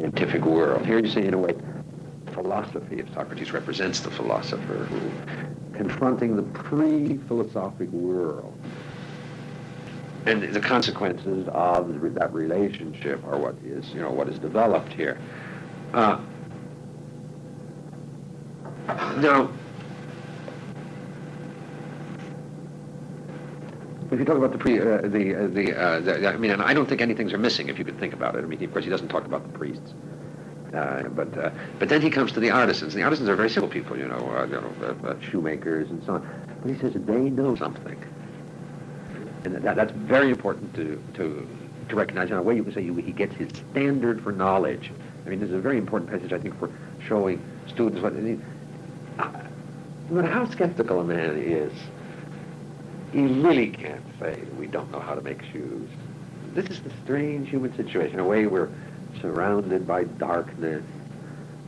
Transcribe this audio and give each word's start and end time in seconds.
scientific 0.00 0.44
world. 0.44 0.84
Here 0.86 0.98
you 0.98 1.10
see, 1.10 1.20
in 1.20 1.34
a 1.34 1.38
way, 1.38 1.54
philosophy 2.32 3.00
of 3.00 3.08
Socrates 3.14 3.52
represents 3.52 4.00
the 4.00 4.10
philosopher 4.10 4.84
who, 4.84 5.76
confronting 5.76 6.36
the 6.36 6.42
pre-philosophic 6.42 7.90
world, 7.90 8.58
and 10.26 10.42
the 10.42 10.60
consequences 10.60 11.46
of 11.52 12.14
that 12.14 12.32
relationship 12.32 13.24
are 13.26 13.38
what 13.38 13.54
is, 13.64 13.88
you 13.90 14.00
know, 14.00 14.10
what 14.10 14.28
is 14.28 14.38
developed 14.38 14.92
here. 14.92 15.18
Uh, 15.94 16.18
now, 19.18 19.50
if 24.16 24.20
you 24.20 24.24
talk 24.24 24.38
about 24.38 24.52
the 24.52 24.58
pre, 24.58 24.80
uh, 24.80 25.02
the, 25.02 25.34
uh, 25.34 25.46
the, 25.48 25.78
uh, 25.78 26.00
the, 26.00 26.28
I 26.28 26.36
mean, 26.38 26.50
and 26.50 26.62
I 26.62 26.72
don't 26.72 26.88
think 26.88 27.02
anything's 27.02 27.34
are 27.34 27.38
missing 27.38 27.68
if 27.68 27.78
you 27.78 27.84
could 27.84 27.98
think 28.00 28.14
about 28.14 28.34
it. 28.34 28.44
I 28.44 28.46
mean, 28.46 28.62
of 28.64 28.72
course, 28.72 28.84
he 28.84 28.90
doesn't 28.90 29.08
talk 29.08 29.26
about 29.26 29.42
the 29.42 29.58
priests. 29.58 29.92
Uh, 30.72 31.02
but 31.10 31.36
uh, 31.36 31.50
but 31.78 31.90
then 31.90 32.00
he 32.00 32.08
comes 32.08 32.32
to 32.32 32.40
the 32.40 32.50
artisans. 32.50 32.94
The 32.94 33.02
artisans 33.02 33.28
are 33.28 33.36
very 33.36 33.50
simple 33.50 33.68
people, 33.68 33.96
you 33.96 34.08
know, 34.08 34.16
uh, 34.16 34.46
you 34.46 34.52
know 34.52 35.18
shoemakers 35.20 35.90
and 35.90 36.02
so 36.04 36.14
on. 36.14 36.46
But 36.62 36.72
he 36.72 36.78
says 36.78 36.94
they 36.94 37.30
know 37.30 37.54
something, 37.54 38.02
and 39.44 39.54
that, 39.56 39.76
that's 39.76 39.92
very 39.92 40.30
important 40.30 40.74
to 40.74 41.00
to 41.14 41.46
to 41.88 41.96
recognize. 41.96 42.30
In 42.30 42.36
a 42.36 42.42
way, 42.42 42.56
you 42.56 42.64
can 42.64 42.72
say 42.72 42.82
he 42.82 43.12
gets 43.12 43.34
his 43.36 43.50
standard 43.70 44.22
for 44.22 44.32
knowledge. 44.32 44.90
I 45.24 45.28
mean, 45.28 45.40
this 45.40 45.50
is 45.50 45.54
a 45.54 45.60
very 45.60 45.78
important 45.78 46.10
passage, 46.10 46.32
I 46.32 46.38
think, 46.38 46.58
for 46.58 46.70
showing 47.06 47.40
students 47.68 48.02
what. 48.02 48.14
I 48.14 48.16
mean, 48.16 48.44
no 49.18 50.16
matter 50.16 50.28
how 50.28 50.50
skeptical 50.50 51.00
a 51.00 51.04
man 51.04 51.36
is, 51.36 51.72
he 53.12 53.22
really 53.22 53.68
can't 53.68 54.04
say 54.20 54.40
we 54.58 54.66
don't 54.66 54.90
know 54.90 55.00
how 55.00 55.14
to 55.14 55.20
make 55.22 55.42
shoes. 55.52 55.88
This 56.54 56.66
is 56.66 56.80
the 56.80 56.90
strange 57.04 57.48
human 57.48 57.74
situation. 57.76 58.14
In 58.14 58.20
a 58.20 58.24
way, 58.24 58.46
we're 58.46 58.70
surrounded 59.20 59.86
by 59.86 60.04
darkness, 60.04 60.84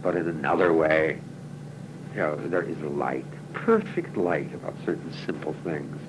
but 0.03 0.17
in 0.17 0.29
another 0.29 0.73
way, 0.73 1.21
you 2.13 2.19
know, 2.19 2.37
there 2.37 2.63
is 2.63 2.79
light, 2.79 3.27
perfect 3.53 4.17
light 4.17 4.53
about 4.55 4.75
certain 4.85 5.13
simple 5.27 5.55
things. 5.65 6.01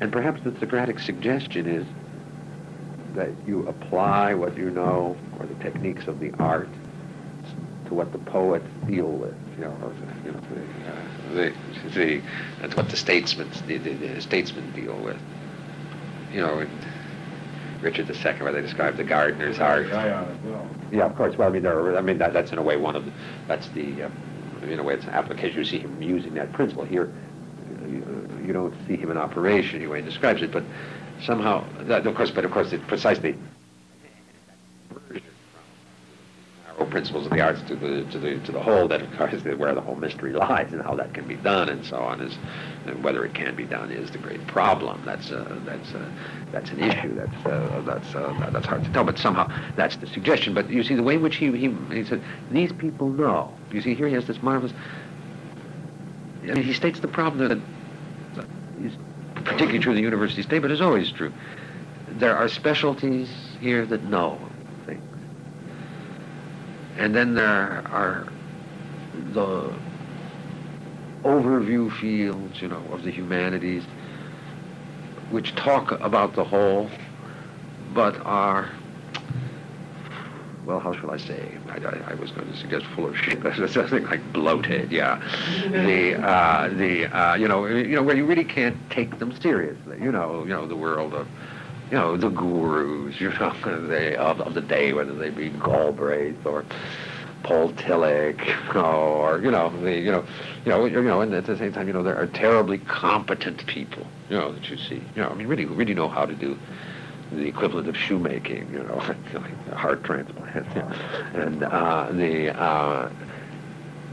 And 0.00 0.12
perhaps 0.12 0.42
the 0.42 0.56
Socratic 0.58 0.98
suggestion 0.98 1.66
is 1.66 1.86
that 3.14 3.30
you 3.46 3.66
apply 3.66 4.34
what 4.34 4.56
you 4.56 4.70
know 4.70 5.16
or 5.38 5.46
the 5.46 5.54
techniques 5.56 6.06
of 6.06 6.20
the 6.20 6.32
art 6.38 6.68
to 7.88 7.94
what 7.94 8.12
the 8.12 8.18
poets 8.18 8.66
deal 8.86 9.08
with. 9.08 9.34
You 9.56 9.64
know, 9.64 9.92
you 10.24 10.32
know 10.32 10.40
the, 11.34 11.50
uh, 11.50 11.52
the, 11.84 11.90
the, 11.90 12.22
that's 12.60 12.76
what 12.76 12.88
the 12.88 12.96
statesmen, 12.96 13.50
the, 13.66 13.78
the, 13.78 13.94
the 13.94 14.20
statesmen 14.20 14.70
deal 14.72 14.96
with. 14.98 15.16
You 16.32 16.42
know, 16.42 16.66
Richard 17.80 18.10
II, 18.10 18.42
where 18.42 18.52
they 18.52 18.60
describe 18.60 18.96
the 18.96 19.04
gardener's 19.04 19.58
art. 19.58 19.88
Yeah, 20.90 21.04
of 21.04 21.16
course. 21.16 21.36
Well, 21.36 21.48
I 21.48 21.52
mean, 21.52 21.62
there 21.62 21.78
are, 21.78 21.96
I 21.96 22.00
mean 22.00 22.18
that, 22.18 22.32
that's 22.32 22.52
in 22.52 22.58
a 22.58 22.62
way 22.62 22.76
one 22.76 22.96
of 22.96 23.04
the, 23.04 23.12
that's 23.46 23.68
the, 23.68 24.04
uh, 24.04 24.10
in 24.62 24.78
a 24.78 24.82
way, 24.82 24.94
it's 24.94 25.04
an 25.04 25.10
application. 25.10 25.58
You 25.58 25.64
see 25.64 25.78
him 25.78 26.00
using 26.02 26.34
that 26.34 26.52
principle 26.52 26.84
here. 26.84 27.10
You, 27.86 28.28
you 28.44 28.52
don't 28.52 28.74
see 28.86 28.96
him 28.96 29.10
in 29.10 29.16
operation. 29.16 29.80
The 29.80 29.86
way 29.86 30.00
he 30.00 30.04
describes 30.04 30.42
it, 30.42 30.52
but 30.52 30.64
somehow, 31.24 31.64
that, 31.80 32.06
of 32.06 32.14
course, 32.14 32.30
but 32.30 32.44
of 32.44 32.50
course, 32.50 32.72
it 32.72 32.86
precisely 32.86 33.36
principles 36.88 37.26
of 37.26 37.32
the 37.32 37.40
arts 37.40 37.60
to 37.62 37.76
the 37.76 38.04
to 38.10 38.18
the 38.18 38.38
to 38.40 38.52
the 38.52 38.60
whole 38.60 38.88
that 38.88 39.02
of 39.02 39.16
course 39.16 39.42
where 39.44 39.74
the 39.74 39.80
whole 39.80 39.96
mystery 39.96 40.32
lies 40.48 40.72
and 40.72 40.82
how 40.82 40.94
that 40.94 41.14
can 41.14 41.26
be 41.26 41.36
done 41.36 41.68
and 41.68 41.84
so 41.84 41.96
on 41.96 42.20
is 42.20 42.36
and 42.86 43.02
whether 43.04 43.24
it 43.24 43.34
can 43.34 43.54
be 43.54 43.64
done 43.64 43.90
is 43.90 44.10
the 44.10 44.18
great 44.18 44.44
problem. 44.46 45.02
That's 45.04 45.30
uh, 45.30 45.60
that's 45.64 45.94
uh, 45.94 46.10
that's 46.52 46.70
an 46.70 46.80
issue 46.80 47.14
that's 47.14 47.46
uh, 47.46 47.82
that's 47.84 48.14
uh, 48.14 48.50
that's 48.52 48.66
hard 48.66 48.84
to 48.84 48.92
tell 48.92 49.04
but 49.04 49.18
somehow 49.18 49.50
that's 49.76 49.96
the 49.96 50.06
suggestion. 50.06 50.54
But 50.54 50.70
you 50.70 50.82
see 50.82 50.94
the 50.94 51.02
way 51.02 51.14
in 51.14 51.22
which 51.22 51.36
he 51.36 51.50
he, 51.56 51.74
he 51.92 52.04
said 52.04 52.22
these 52.50 52.72
people 52.72 53.08
know. 53.08 53.54
You 53.72 53.82
see 53.82 53.94
here 53.94 54.08
he 54.08 54.14
has 54.14 54.26
this 54.26 54.42
marvelous 54.42 54.72
I 56.42 56.54
mean, 56.54 56.62
he 56.62 56.72
states 56.72 57.00
the 57.00 57.08
problem 57.08 57.48
that 57.48 57.58
is 58.82 58.96
particularly 59.34 59.78
true 59.80 59.92
in 59.92 59.96
the 59.96 60.02
university 60.02 60.42
state 60.42 60.60
but 60.60 60.70
is 60.70 60.80
always 60.80 61.10
true. 61.10 61.32
There 62.12 62.36
are 62.36 62.48
specialties 62.48 63.28
here 63.60 63.84
that 63.86 64.04
know 64.04 64.38
and 66.98 67.14
then 67.14 67.34
there 67.34 67.82
are 67.86 68.26
the 69.32 69.72
overview 71.24 71.90
fields, 72.00 72.60
you 72.60 72.68
know, 72.68 72.82
of 72.90 73.04
the 73.04 73.10
humanities, 73.10 73.84
which 75.30 75.54
talk 75.54 75.92
about 76.00 76.34
the 76.34 76.44
whole, 76.44 76.90
but 77.94 78.16
are, 78.26 78.68
well, 80.64 80.80
how 80.80 80.92
shall 80.92 81.10
I 81.12 81.18
say? 81.18 81.56
I, 81.68 81.76
I, 81.76 82.12
I 82.12 82.14
was 82.14 82.32
going 82.32 82.50
to 82.50 82.56
suggest 82.56 82.84
full 82.86 83.06
of 83.06 83.16
shit. 83.16 83.42
That's 83.42 83.72
something 83.72 84.04
like 84.04 84.32
bloated. 84.32 84.90
Yeah, 84.90 85.22
the 85.70 86.20
uh, 86.20 86.68
the 86.70 87.06
uh, 87.16 87.34
you 87.36 87.46
know 87.46 87.66
you 87.66 87.94
know 87.94 88.02
where 88.02 88.16
you 88.16 88.26
really 88.26 88.44
can't 88.44 88.76
take 88.90 89.18
them 89.18 89.38
seriously. 89.40 89.98
You 90.00 90.10
know 90.10 90.42
you 90.42 90.50
know 90.50 90.66
the 90.66 90.76
world 90.76 91.14
of 91.14 91.28
you 91.90 91.96
know, 91.96 92.16
the 92.16 92.28
gurus, 92.28 93.20
you 93.20 93.30
know, 93.30 93.86
they, 93.88 94.16
of, 94.16 94.40
of 94.40 94.54
the 94.54 94.60
day, 94.60 94.92
whether 94.92 95.14
they 95.14 95.30
be 95.30 95.48
Galbraith 95.50 96.44
or 96.44 96.64
Paul 97.42 97.72
Tillich, 97.72 98.74
or 98.74 99.40
you 99.40 99.50
know, 99.50 99.70
the, 99.80 99.96
you 99.96 100.10
know, 100.12 100.24
you 100.64 100.70
know, 100.70 100.84
you 100.84 101.02
know, 101.02 101.20
and 101.20 101.32
at 101.34 101.46
the 101.46 101.56
same 101.56 101.72
time, 101.72 101.86
you 101.86 101.92
know, 101.92 102.02
there 102.02 102.16
are 102.16 102.26
terribly 102.26 102.78
competent 102.78 103.66
people, 103.66 104.06
you 104.28 104.36
know, 104.36 104.52
that 104.52 104.68
you 104.68 104.76
see, 104.76 105.02
you 105.14 105.22
know, 105.22 105.28
I 105.28 105.34
mean, 105.34 105.46
really, 105.46 105.64
really 105.64 105.94
know 105.94 106.08
how 106.08 106.26
to 106.26 106.34
do 106.34 106.58
the 107.32 107.46
equivalent 107.46 107.88
of 107.88 107.96
shoemaking, 107.96 108.70
you 108.72 108.82
know, 108.82 108.96
like 109.34 109.72
heart 109.72 110.04
transplant, 110.04 110.66
and 111.34 111.62
uh, 111.62 112.10
the 112.12 112.58
uh, 112.58 113.10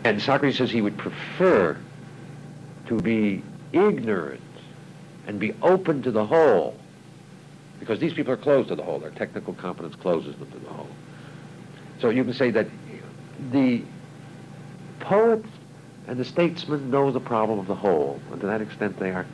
and 0.03 0.21
Socrates 0.21 0.57
says 0.57 0.69
he 0.69 0.81
would 0.81 0.97
prefer 0.97 1.77
to 2.87 3.01
be 3.01 3.41
ignorant 3.73 4.41
and 5.27 5.39
be 5.39 5.53
open 5.61 6.03
to 6.03 6.11
the 6.11 6.25
whole 6.25 6.77
because 7.79 7.99
these 7.99 8.13
people 8.13 8.33
are 8.33 8.37
closed 8.37 8.69
to 8.69 8.75
the 8.75 8.83
whole. 8.83 8.99
Their 8.99 9.11
technical 9.11 9.53
competence 9.53 9.95
closes 9.95 10.35
them 10.37 10.51
to 10.51 10.59
the 10.59 10.69
whole. 10.69 10.89
So 11.99 12.09
you 12.09 12.23
can 12.23 12.33
say 12.33 12.51
that 12.51 12.67
the 13.51 13.83
poets 14.99 15.47
and 16.07 16.17
the 16.17 16.25
statesmen 16.25 16.89
know 16.89 17.11
the 17.11 17.19
problem 17.19 17.59
of 17.59 17.67
the 17.67 17.75
whole, 17.75 18.19
and 18.31 18.41
to 18.41 18.47
that 18.47 18.61
extent 18.61 18.99
they 18.99 19.11
are 19.11 19.25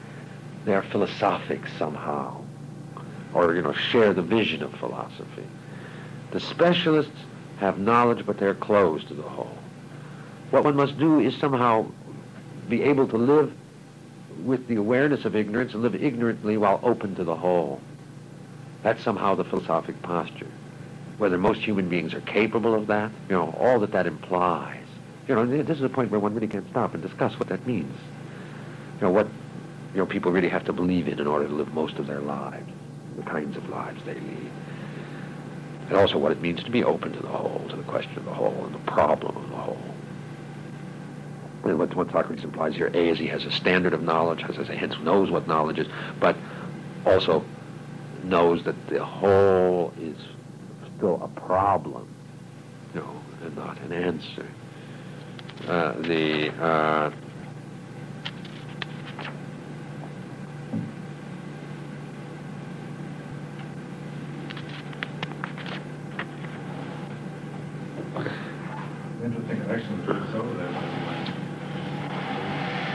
they 0.66 0.74
are 0.74 0.84
philosophic 0.84 1.62
somehow, 1.80 2.40
or 3.34 3.56
you 3.56 3.62
know 3.62 3.74
share 3.74 4.14
the 4.14 4.22
vision 4.22 4.64
of 4.64 4.74
philosophy. 4.76 5.46
The 6.32 6.40
specialists 6.40 7.18
have 7.58 7.80
knowledge, 7.80 8.26
but 8.26 8.38
they're 8.38 8.56
closed 8.56 9.08
to 9.10 9.14
the 9.14 9.24
whole. 9.24 9.58
What 10.52 10.64
one 10.64 10.76
must 10.76 10.98
do 10.98 11.20
is 11.20 11.36
somehow 11.38 11.88
be 12.70 12.84
able 12.84 13.08
to 13.08 13.18
live 13.18 13.54
with 14.44 14.68
the 14.68 14.76
awareness 14.76 15.26
of 15.26 15.36
ignorance 15.36 15.74
and 15.74 15.84
live 15.84 15.96
ignorantly 15.96 16.58
while 16.58 16.80
open 16.84 17.16
to 17.16 17.24
the 17.24 17.36
whole. 17.36 17.82
That's 18.84 19.04
somehow 19.04 19.36
the 19.36 19.44
philosophic 19.44 20.02
posture. 20.02 20.48
Whether 21.18 21.38
most 21.38 21.62
human 21.62 21.88
beings 21.88 22.14
are 22.14 22.22
capable 22.22 22.74
of 22.74 22.88
that, 22.88 23.12
you 23.30 23.36
know, 23.36 23.56
all 23.60 23.80
that 23.80 23.92
that 23.92 24.08
implies. 24.08 24.86
You 25.28 25.36
know, 25.36 25.46
this 25.46 25.78
is 25.78 25.84
a 25.84 25.90
point 25.90 26.10
where 26.10 26.20
one 26.20 26.34
really 26.34 26.48
can 26.48 26.68
stop 26.72 26.94
and 26.94 27.04
discuss 27.04 27.38
what 27.40 27.50
that 27.50 27.66
means. 27.68 27.96
You 29.00 29.08
know, 29.08 29.12
what 29.12 29.28
you 29.94 30.00
know 30.00 30.06
people 30.06 30.32
really 30.32 30.50
have 30.50 30.66
to 30.66 30.74
believe 30.74 31.08
in 31.08 31.20
in 31.20 31.28
order 31.28 31.48
to 31.48 31.54
live 31.54 31.74
most 31.74 32.00
of 32.00 32.08
their 32.08 32.22
lives, 32.22 32.70
the 33.18 33.24
kinds 33.24 33.56
of 33.56 33.70
lives 33.70 34.04
they 34.04 34.16
lead. 34.16 34.52
And 35.90 35.98
also 35.98 36.18
what 36.18 36.32
it 36.32 36.42
means 36.42 36.64
to 36.64 36.72
be 36.72 36.84
open 36.84 37.12
to 37.14 37.20
the 37.20 37.28
whole, 37.28 37.68
to 37.70 37.76
the 37.76 37.84
question 37.84 38.18
of 38.18 38.26
the 38.26 38.34
whole 38.34 38.66
and 38.66 38.74
the 38.74 38.92
problem 38.92 39.36
of 39.36 39.50
the 39.50 39.56
whole. 39.56 39.82
And 41.66 41.78
what, 41.78 41.94
what 41.96 42.12
Socrates 42.12 42.44
implies 42.44 42.76
here, 42.76 42.90
A, 42.94 43.10
is 43.10 43.20
he 43.20 43.28
has 43.28 43.46
a 43.46 43.52
standard 43.52 43.94
of 43.94 44.02
knowledge, 44.02 44.44
as 44.44 44.58
I 44.58 44.66
say, 44.66 44.76
hence 44.76 44.98
knows 45.04 45.30
what 45.30 45.48
knowledge 45.48 45.78
is, 45.78 45.88
but 46.20 46.36
also 47.06 47.46
knows 48.24 48.64
that 48.66 48.76
the 48.88 49.04
whole 49.04 49.94
is 50.00 50.18
still 50.98 51.22
a 51.24 51.40
problem, 51.40 52.08
you 52.94 53.00
know, 53.02 53.22
and 53.44 53.56
not 53.56 53.80
an 53.82 53.92
answer. 53.94 54.48
Uh, 55.68 55.94
the 56.02 56.50
uh, 56.62 57.12
interesting 69.24 69.62
connection 69.62 69.98
between 70.02 70.32
some 70.32 70.42
of 70.42 70.58
them. 70.58 70.74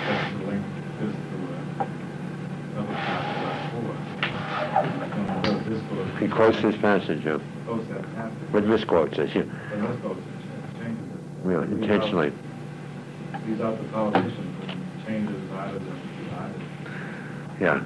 That's 0.06 0.32
the 0.32 0.46
link 0.46 0.64
is 1.02 1.12
to 1.12 1.36
uh, 1.54 1.86
another 2.74 2.96
chapter, 3.06 3.36
he 6.36 6.42
quotes 6.42 6.60
this 6.60 6.76
passage, 6.76 7.24
yeah. 7.24 7.38
But 8.52 8.64
misquotes 8.64 9.18
it, 9.18 9.34
yeah. 9.34 9.42
Yeah, 11.46 11.62
intentionally. 11.62 12.32
These 13.46 13.60
are 13.60 13.74
the 13.74 13.84
politicians 13.84 14.68
and 14.68 15.06
changes 15.06 15.50
either 15.52 15.78
than 15.78 16.00
Yeah. 17.58 17.84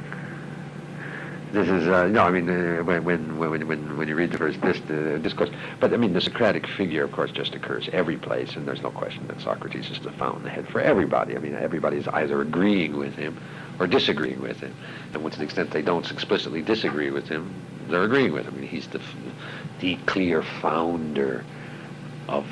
this 1.52 1.68
is 1.68 1.86
uh, 1.86 2.08
no. 2.08 2.22
I 2.24 2.30
mean, 2.30 2.48
uh, 2.48 2.82
when, 2.82 3.04
when 3.04 3.38
when 3.38 3.68
when 3.68 3.96
when 3.98 4.08
you 4.08 4.16
read 4.16 4.32
the 4.32 4.38
first 4.38 4.60
this 4.62 4.78
uh, 4.90 5.18
discourse, 5.22 5.50
but 5.78 5.92
I 5.92 5.96
mean, 5.96 6.12
the 6.12 6.20
Socratic 6.20 6.66
figure, 6.66 7.04
of 7.04 7.12
course, 7.12 7.30
just 7.30 7.54
occurs 7.54 7.88
every 7.92 8.16
place, 8.16 8.56
and 8.56 8.66
there's 8.66 8.82
no 8.82 8.90
question 8.90 9.28
that 9.28 9.40
Socrates 9.40 9.90
is 9.90 10.00
the 10.00 10.12
fountainhead 10.12 10.66
for 10.68 10.80
everybody. 10.80 11.36
I 11.36 11.38
mean, 11.38 11.54
everybody's 11.54 12.08
either 12.08 12.40
agreeing 12.40 12.96
with 12.96 13.14
him 13.14 13.38
or 13.78 13.86
disagreeing 13.86 14.40
with 14.40 14.58
him, 14.60 14.74
and 15.14 15.32
to 15.32 15.38
the 15.38 15.44
extent 15.44 15.70
they 15.70 15.82
don't 15.82 16.10
explicitly 16.10 16.62
disagree 16.62 17.10
with 17.10 17.28
him, 17.28 17.54
they're 17.90 18.04
agreeing 18.04 18.32
with 18.32 18.46
him. 18.46 18.54
I 18.56 18.60
mean, 18.60 18.68
he's 18.68 18.86
the 18.88 19.00
the 19.80 19.96
clear 20.06 20.42
founder 20.42 21.44
of 22.28 22.46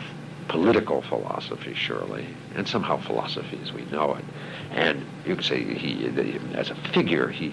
political 0.49 1.02
philosophy, 1.02 1.75
surely, 1.75 2.26
and 2.55 2.67
somehow 2.67 2.96
philosophy 2.96 3.61
as 3.62 3.73
we 3.73 3.85
know 3.87 4.14
it. 4.14 4.25
And 4.73 5.05
you 5.26 5.37
could 5.37 5.44
say 5.44 5.62
he, 5.62 6.06
as 6.55 6.70
a 6.70 6.75
figure, 6.75 7.29
he 7.29 7.52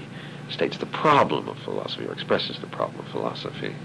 states 0.49 0.77
the 0.77 0.85
problem 0.85 1.47
of 1.49 1.57
philosophy 1.59 2.05
or 2.05 2.13
expresses 2.13 2.57
the 2.59 2.67
problem 2.67 2.99
of 2.99 3.07
philosophy. 3.11 3.75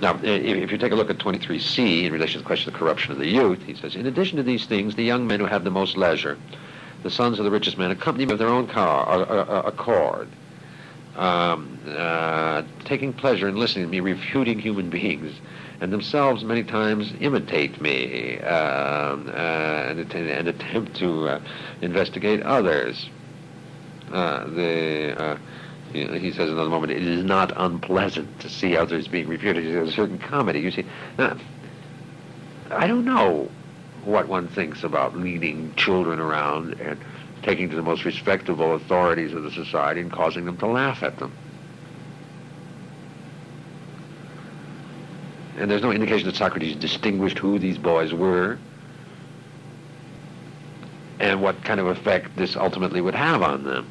Now, 0.00 0.18
if 0.22 0.70
you 0.72 0.78
take 0.78 0.92
a 0.92 0.96
look 0.96 1.10
at 1.10 1.18
23c 1.18 2.04
in 2.04 2.12
relation 2.12 2.34
to 2.34 2.38
the 2.42 2.46
question 2.46 2.68
of 2.68 2.74
the 2.74 2.78
corruption 2.78 3.12
of 3.12 3.18
the 3.18 3.28
youth, 3.28 3.62
he 3.62 3.74
says, 3.74 3.94
in 3.94 4.06
addition 4.06 4.36
to 4.36 4.42
these 4.42 4.66
things, 4.66 4.94
the 4.96 5.04
young 5.04 5.26
men 5.26 5.38
who 5.38 5.46
have 5.46 5.64
the 5.64 5.70
most 5.70 5.96
leisure, 5.96 6.36
the 7.02 7.10
sons 7.10 7.38
of 7.38 7.44
the 7.44 7.50
richest 7.50 7.78
men, 7.78 7.90
accompany 7.90 8.26
me 8.26 8.32
with 8.32 8.40
their 8.40 8.48
own 8.48 8.66
car, 8.66 9.22
accord, 9.64 10.28
um, 11.16 11.78
uh, 11.86 12.62
taking 12.84 13.12
pleasure 13.12 13.48
in 13.48 13.56
listening 13.56 13.86
to 13.86 13.90
me 13.90 14.00
refuting 14.00 14.58
human 14.58 14.90
beings, 14.90 15.32
and 15.80 15.92
themselves 15.92 16.44
many 16.44 16.64
times 16.64 17.12
imitate 17.20 17.80
me 17.80 18.38
um, 18.40 19.28
uh, 19.28 19.32
and, 19.32 20.14
and, 20.14 20.48
attempt 20.48 20.96
to 20.96 21.28
uh, 21.28 21.40
investigate 21.80 22.42
others. 22.42 23.08
Uh, 24.10 24.44
the 24.48 25.38
he 25.92 26.32
says 26.32 26.50
another 26.50 26.70
moment, 26.70 26.92
it 26.92 27.02
is 27.02 27.22
not 27.24 27.52
unpleasant 27.54 28.40
to 28.40 28.48
see 28.48 28.76
others 28.76 29.08
being 29.08 29.28
refuted. 29.28 29.64
There's 29.66 29.90
a 29.90 29.92
certain 29.92 30.18
comedy. 30.18 30.60
You 30.60 30.70
see, 30.70 30.86
now, 31.18 31.36
I 32.70 32.86
don't 32.86 33.04
know 33.04 33.50
what 34.04 34.26
one 34.26 34.48
thinks 34.48 34.82
about 34.84 35.16
leading 35.16 35.74
children 35.74 36.18
around 36.18 36.74
and 36.80 36.98
taking 37.42 37.68
to 37.70 37.76
the 37.76 37.82
most 37.82 38.04
respectable 38.04 38.74
authorities 38.74 39.32
of 39.32 39.42
the 39.42 39.50
society 39.50 40.00
and 40.00 40.12
causing 40.12 40.44
them 40.44 40.56
to 40.58 40.66
laugh 40.66 41.02
at 41.02 41.18
them. 41.18 41.32
And 45.58 45.70
there's 45.70 45.82
no 45.82 45.92
indication 45.92 46.26
that 46.26 46.36
Socrates 46.36 46.76
distinguished 46.76 47.38
who 47.38 47.58
these 47.58 47.78
boys 47.78 48.12
were 48.12 48.58
and 51.20 51.40
what 51.40 51.62
kind 51.62 51.78
of 51.78 51.86
effect 51.86 52.36
this 52.36 52.56
ultimately 52.56 53.00
would 53.00 53.14
have 53.14 53.42
on 53.42 53.64
them. 53.64 53.86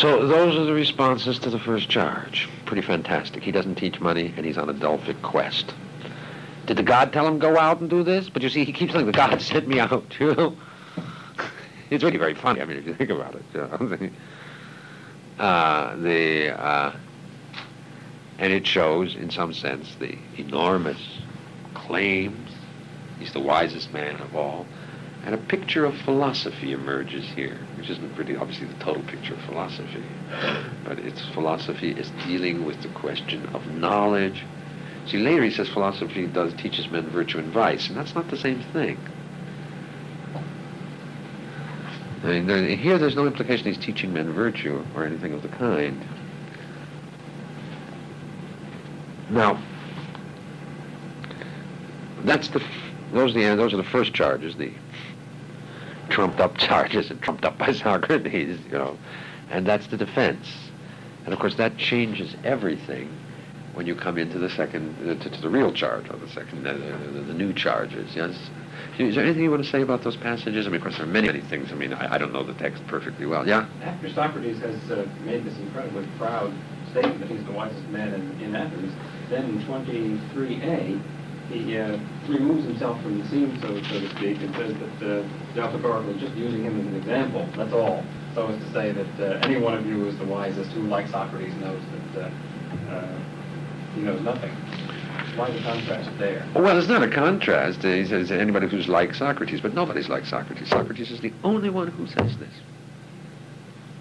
So 0.00 0.26
those 0.26 0.56
are 0.56 0.64
the 0.64 0.72
responses 0.72 1.38
to 1.40 1.50
the 1.50 1.58
first 1.58 1.90
charge. 1.90 2.48
Pretty 2.64 2.80
fantastic. 2.80 3.42
He 3.42 3.52
doesn't 3.52 3.74
teach 3.74 4.00
money, 4.00 4.32
and 4.34 4.46
he's 4.46 4.56
on 4.56 4.70
a 4.70 4.72
Delphic 4.72 5.20
quest. 5.20 5.74
Did 6.64 6.78
the 6.78 6.82
God 6.82 7.12
tell 7.12 7.28
him 7.28 7.38
go 7.38 7.58
out 7.58 7.80
and 7.80 7.90
do 7.90 8.02
this? 8.02 8.30
But 8.30 8.40
you 8.40 8.48
see, 8.48 8.64
he 8.64 8.72
keeps 8.72 8.94
saying 8.94 9.04
the 9.04 9.12
God 9.12 9.42
sent 9.42 9.68
me 9.68 9.78
out. 9.78 10.18
You 10.18 10.34
know, 10.36 10.56
it's 11.90 12.02
really 12.02 12.16
very 12.16 12.32
funny. 12.32 12.62
I 12.62 12.64
mean, 12.64 12.78
if 12.78 12.86
you 12.86 12.94
think 12.94 13.10
about 13.10 13.34
it. 13.34 13.42
You 13.52 13.60
know? 13.60 14.10
uh, 15.44 15.96
the 15.96 16.58
uh, 16.58 16.96
and 18.38 18.54
it 18.54 18.66
shows, 18.66 19.14
in 19.14 19.28
some 19.28 19.52
sense, 19.52 19.96
the 19.96 20.16
enormous 20.38 21.18
claims. 21.74 22.50
He's 23.18 23.34
the 23.34 23.40
wisest 23.40 23.92
man 23.92 24.16
of 24.22 24.34
all. 24.34 24.64
And 25.26 25.34
a 25.34 25.38
picture 25.38 25.84
of 25.84 25.94
philosophy 25.98 26.72
emerges 26.72 27.26
here, 27.26 27.58
which 27.80 27.88
isn't 27.88 28.14
really 28.18 28.36
obviously 28.36 28.66
the 28.66 28.74
total 28.74 29.02
picture 29.04 29.32
of 29.32 29.40
philosophy, 29.40 30.04
but 30.84 30.98
its 30.98 31.24
philosophy 31.32 31.92
is 31.92 32.10
dealing 32.26 32.66
with 32.66 32.82
the 32.82 32.88
question 32.88 33.46
of 33.54 33.66
knowledge. 33.68 34.44
See, 35.06 35.16
later 35.16 35.44
he 35.44 35.50
says 35.50 35.66
philosophy 35.70 36.26
does 36.26 36.52
teaches 36.52 36.90
men 36.90 37.08
virtue 37.08 37.38
and 37.38 37.50
vice, 37.50 37.88
and 37.88 37.96
that's 37.96 38.14
not 38.14 38.28
the 38.28 38.36
same 38.36 38.62
thing. 38.74 38.98
I 42.22 42.40
mean, 42.40 42.78
here 42.78 42.98
there's 42.98 43.16
no 43.16 43.26
implication 43.26 43.72
he's 43.72 43.82
teaching 43.82 44.12
men 44.12 44.30
virtue 44.30 44.84
or 44.94 45.06
anything 45.06 45.32
of 45.32 45.40
the 45.40 45.48
kind. 45.48 46.04
Now, 49.30 49.58
that's 52.24 52.48
the 52.48 52.62
those 53.10 53.34
are 53.34 53.40
the 53.40 53.56
those 53.56 53.72
are 53.72 53.78
the 53.78 53.84
first 53.84 54.12
charges, 54.12 54.54
the 54.56 54.70
trumped 56.10 56.40
up 56.40 56.56
charges 56.58 57.10
and 57.10 57.20
trumped 57.22 57.44
up 57.44 57.56
by 57.58 57.72
Socrates, 57.72 58.58
you 58.66 58.78
know, 58.78 58.98
and 59.50 59.66
that's 59.66 59.86
the 59.88 59.96
defense. 59.96 60.46
And 61.24 61.32
of 61.32 61.40
course, 61.40 61.54
that 61.56 61.76
changes 61.76 62.34
everything 62.44 63.08
when 63.74 63.86
you 63.86 63.94
come 63.94 64.18
into 64.18 64.38
the 64.38 64.50
second, 64.50 64.96
uh, 65.08 65.22
to, 65.22 65.30
to, 65.30 65.40
the 65.40 65.48
real 65.48 65.72
charge, 65.72 66.08
or 66.10 66.16
the 66.16 66.28
second, 66.28 66.66
uh, 66.66 66.72
the, 66.72 67.20
the, 67.20 67.34
new 67.34 67.52
charges. 67.52 68.14
Yes. 68.16 68.36
Is 68.98 69.14
there 69.14 69.24
anything 69.24 69.44
you 69.44 69.50
want 69.50 69.62
to 69.62 69.70
say 69.70 69.82
about 69.82 70.02
those 70.02 70.16
passages? 70.16 70.66
I 70.66 70.70
mean, 70.70 70.76
of 70.76 70.82
course, 70.82 70.96
there 70.96 71.06
are 71.06 71.08
many, 71.08 71.28
many 71.28 71.40
things. 71.40 71.70
I 71.70 71.76
mean, 71.76 71.92
I, 71.92 72.14
I 72.14 72.18
don't 72.18 72.32
know 72.32 72.42
the 72.42 72.54
text 72.54 72.84
perfectly 72.88 73.26
well. 73.26 73.46
Yeah. 73.46 73.68
After 73.82 74.12
Socrates 74.12 74.58
has 74.58 74.90
uh, 74.90 75.06
made 75.24 75.44
this 75.44 75.56
incredibly 75.58 76.06
proud 76.18 76.52
statement 76.90 77.20
that 77.20 77.28
he's 77.28 77.44
the 77.44 77.52
wisest 77.52 77.86
man 77.88 78.12
in, 78.12 78.40
in 78.40 78.56
Athens, 78.56 78.92
then 79.30 79.44
in 79.44 79.62
23a, 79.62 81.00
he 81.50 81.76
uh, 81.76 81.98
removes 82.28 82.64
himself 82.64 83.02
from 83.02 83.18
the 83.18 83.28
scene, 83.28 83.58
so, 83.60 83.68
so 83.82 84.00
to 84.00 84.08
speak, 84.10 84.40
and 84.40 84.54
says 84.54 84.74
that 84.74 85.20
uh, 85.20 85.28
Delphicor 85.54 86.06
was 86.06 86.16
just 86.18 86.34
using 86.34 86.62
him 86.62 86.80
as 86.80 86.86
an 86.86 86.96
example. 86.96 87.48
That's 87.56 87.72
all. 87.72 88.04
So 88.34 88.46
as 88.46 88.58
to 88.62 88.72
say 88.72 88.92
that 88.92 89.20
uh, 89.20 89.40
any 89.42 89.56
one 89.56 89.74
of 89.74 89.84
you 89.84 90.06
is 90.06 90.16
the 90.18 90.24
wisest 90.24 90.70
who, 90.70 90.82
like 90.82 91.08
Socrates, 91.08 91.54
knows 91.56 91.82
that 92.14 92.22
uh, 92.22 92.92
uh, 92.92 93.18
he 93.94 94.02
knows 94.02 94.20
nothing. 94.22 94.50
Why 95.36 95.50
the 95.50 95.60
contrast 95.60 96.10
there? 96.18 96.46
Well, 96.54 96.78
it's 96.78 96.88
not 96.88 97.02
a 97.02 97.08
contrast. 97.08 97.82
he 97.82 98.06
says 98.06 98.30
anybody 98.30 98.68
who's 98.68 98.88
like 98.88 99.14
Socrates, 99.14 99.60
but 99.60 99.74
nobody's 99.74 100.08
like 100.08 100.26
Socrates. 100.26 100.68
Socrates 100.68 101.10
is 101.10 101.20
the 101.20 101.32
only 101.42 101.70
one 101.70 101.88
who 101.88 102.06
says 102.06 102.36
this. 102.38 102.54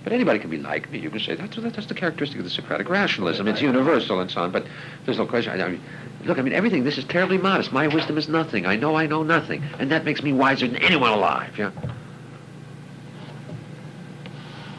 But 0.04 0.14
anybody 0.14 0.40
can 0.40 0.50
be 0.50 0.58
like 0.58 0.90
me. 0.92 1.00
You 1.00 1.10
can 1.10 1.20
say 1.20 1.36
that's 1.36 1.58
that's 1.58 1.86
the 1.88 1.94
characteristic 1.94 2.40
of 2.40 2.46
the 2.46 2.50
Socratic 2.50 2.90
rationalism. 2.90 3.48
It's 3.48 3.62
universal 3.62 4.22
and 4.22 4.32
so 4.32 4.42
on. 4.42 4.52
But 4.52 4.66
there's 5.06 5.18
no 5.18 5.26
question. 5.26 5.60
I 5.60 5.68
mean, 5.68 5.82
look, 6.26 6.38
I 6.38 6.42
mean, 6.42 6.54
everything. 6.54 6.84
This 6.84 6.98
is 6.98 7.06
terribly 7.06 7.38
modest. 7.38 7.72
My 7.72 7.88
wisdom 7.88 8.18
is 8.18 8.28
nothing. 8.28 8.66
I 8.66 8.76
know 8.76 8.96
I 8.96 9.06
know 9.08 9.24
nothing, 9.24 9.64
and 9.80 9.92
that 9.92 10.06
makes 10.06 10.22
me 10.22 10.34
wiser 10.34 10.68
than 10.68 10.78
anyone 10.78 11.12
alive. 11.12 11.58
Yeah. 11.58 11.72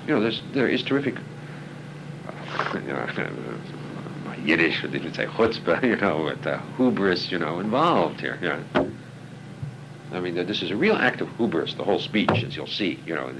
You 0.06 0.14
know, 0.14 0.20
there's 0.20 0.42
there 0.52 0.68
is 0.68 0.82
terrific. 0.82 1.16
You 2.74 2.80
know, 2.80 3.58
Yiddish 4.44 4.82
would 4.82 4.94
even 4.94 5.12
say 5.14 5.26
chutzpah. 5.26 5.82
You 5.84 5.96
know, 5.96 6.24
with 6.24 6.46
uh, 6.46 6.58
hubris. 6.76 7.30
You 7.30 7.38
know, 7.38 7.60
involved 7.60 8.20
here. 8.20 8.38
Yeah. 8.42 8.86
I 10.12 10.18
mean, 10.18 10.34
this 10.34 10.62
is 10.62 10.70
a 10.70 10.76
real 10.76 10.96
act 10.96 11.20
of 11.20 11.28
hubris. 11.36 11.74
The 11.74 11.84
whole 11.84 12.00
speech, 12.00 12.30
as 12.30 12.56
you'll 12.56 12.66
see. 12.66 12.98
You 13.06 13.14
know, 13.14 13.32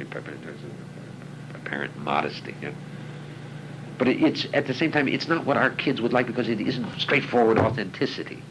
apparent 1.54 1.97
modesty. 1.99 2.54
Yeah. 2.62 2.73
But 4.00 4.09
it's 4.09 4.47
at 4.54 4.66
the 4.66 4.73
same 4.73 4.90
time, 4.92 5.09
it's 5.09 5.28
not 5.28 5.45
what 5.45 5.59
our 5.59 5.69
kids 5.69 6.00
would 6.00 6.14
like 6.14 6.26
because 6.26 6.49
it 6.49 6.59
isn't 6.59 6.99
straightforward 6.99 7.59
authenticity. 7.59 8.42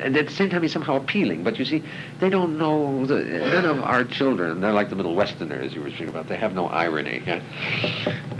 And 0.00 0.16
at 0.16 0.26
the 0.26 0.32
same 0.32 0.50
time, 0.50 0.64
it's 0.64 0.72
somehow 0.72 0.96
appealing. 0.96 1.44
But 1.44 1.60
you 1.60 1.64
see, 1.64 1.84
they 2.18 2.28
don't 2.28 2.58
know 2.58 3.06
the 3.06 3.22
none 3.22 3.64
of 3.66 3.78
our 3.84 4.02
children. 4.02 4.60
They're 4.60 4.72
like 4.72 4.90
the 4.90 4.96
Middle 4.96 5.14
Westerners 5.14 5.72
you 5.72 5.82
were 5.82 5.90
speaking 5.90 6.08
about. 6.08 6.26
They 6.26 6.36
have 6.36 6.54
no 6.54 6.66
irony. 6.66 7.22
Yeah? 7.24 7.40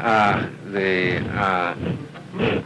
Uh, 0.00 0.50
they. 0.72 1.18
Uh, 1.18 1.76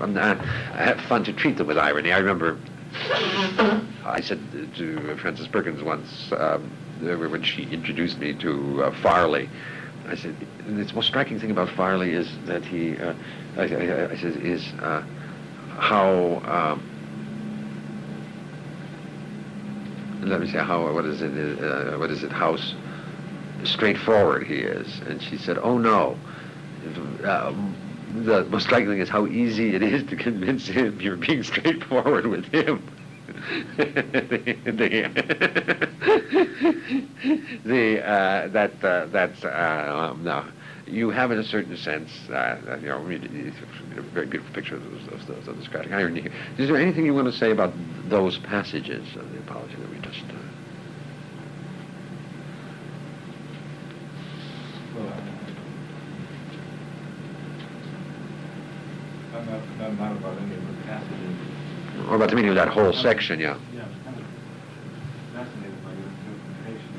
I 0.00 0.82
have 0.82 1.00
fun 1.02 1.22
to 1.22 1.32
treat 1.32 1.58
them 1.58 1.68
with 1.68 1.78
irony. 1.78 2.10
I 2.10 2.18
remember 2.18 2.58
I 2.94 4.20
said 4.22 4.40
to 4.76 5.16
Frances 5.16 5.48
Perkins 5.48 5.82
once 5.82 6.32
um, 6.32 6.70
when 7.00 7.42
she 7.42 7.64
introduced 7.64 8.18
me 8.18 8.34
to 8.34 8.84
uh, 8.84 9.02
Farley, 9.02 9.48
I 10.06 10.14
said 10.14 10.36
the 10.66 10.92
most 10.94 11.08
striking 11.08 11.40
thing 11.40 11.50
about 11.50 11.70
Farley 11.70 12.12
is 12.12 12.28
that 12.44 12.64
he, 12.64 12.96
uh, 12.98 13.14
I, 13.56 13.62
I, 13.62 14.10
I, 14.10 14.16
said, 14.16 14.36
is 14.36 14.64
uh, 14.80 15.02
how. 15.78 16.42
Um, 16.44 16.90
let 20.22 20.40
me 20.40 20.46
say 20.46 20.58
how 20.58 20.90
what 20.92 21.04
is 21.04 21.20
it 21.20 21.62
uh, 21.62 21.98
what 21.98 22.10
is 22.10 22.22
it 22.22 22.32
how 22.32 22.56
straightforward 23.62 24.46
he 24.46 24.56
is 24.56 25.00
and 25.00 25.22
she 25.22 25.36
said 25.36 25.58
oh 25.58 25.76
no 25.76 26.16
uh, 27.24 27.52
the 28.14 28.44
most 28.44 28.64
striking 28.64 28.88
thing 28.88 29.00
is 29.00 29.08
how 29.08 29.26
easy 29.26 29.74
it 29.74 29.82
is 29.82 30.04
to 30.04 30.16
convince 30.16 30.66
him 30.66 31.00
you're 31.00 31.16
being 31.16 31.42
straightforward 31.42 32.26
with 32.26 32.44
him. 32.46 32.82
the 33.76 35.10
the 37.64 38.06
uh, 38.06 38.48
that 38.48 38.84
uh, 38.84 39.06
that's 39.06 39.44
uh, 39.44 40.10
um, 40.12 40.22
no 40.22 40.44
you 40.86 41.10
have 41.10 41.30
in 41.30 41.38
a 41.38 41.44
certain 41.44 41.76
sense, 41.76 42.10
uh, 42.30 42.78
you 42.80 42.88
know, 42.88 42.98
a 42.98 44.02
very 44.12 44.26
beautiful 44.26 44.54
picture 44.54 44.76
of, 44.76 44.84
of, 44.84 45.30
of, 45.30 45.48
of 45.48 45.56
the 45.56 45.64
Socratic 45.64 45.92
irony. 45.92 46.28
Is 46.58 46.68
there 46.68 46.76
anything 46.76 47.06
you 47.06 47.14
want 47.14 47.26
to 47.26 47.38
say 47.38 47.50
about 47.50 47.72
those 48.08 48.38
passages 48.38 49.16
of 49.16 49.30
the 49.32 49.38
Apology 49.38 49.76
that 49.76 49.90
we 49.90 49.98
just... 49.98 50.24
Uh... 50.24 50.34
Well, 54.96 55.12
Not 59.46 59.60
about 59.92 60.36
the 60.36 60.46
passages. 60.86 61.36
About 62.08 62.30
the 62.30 62.36
meaning 62.36 62.50
of 62.50 62.56
that 62.56 62.68
whole 62.68 62.92
section, 62.92 63.40
yeah. 63.40 63.54
I'm 63.54 63.60
kind 64.04 64.18
of 64.18 64.24
fascinated 65.34 65.84
by 65.84 65.90
your 65.92 66.08
interpretation 66.08 66.94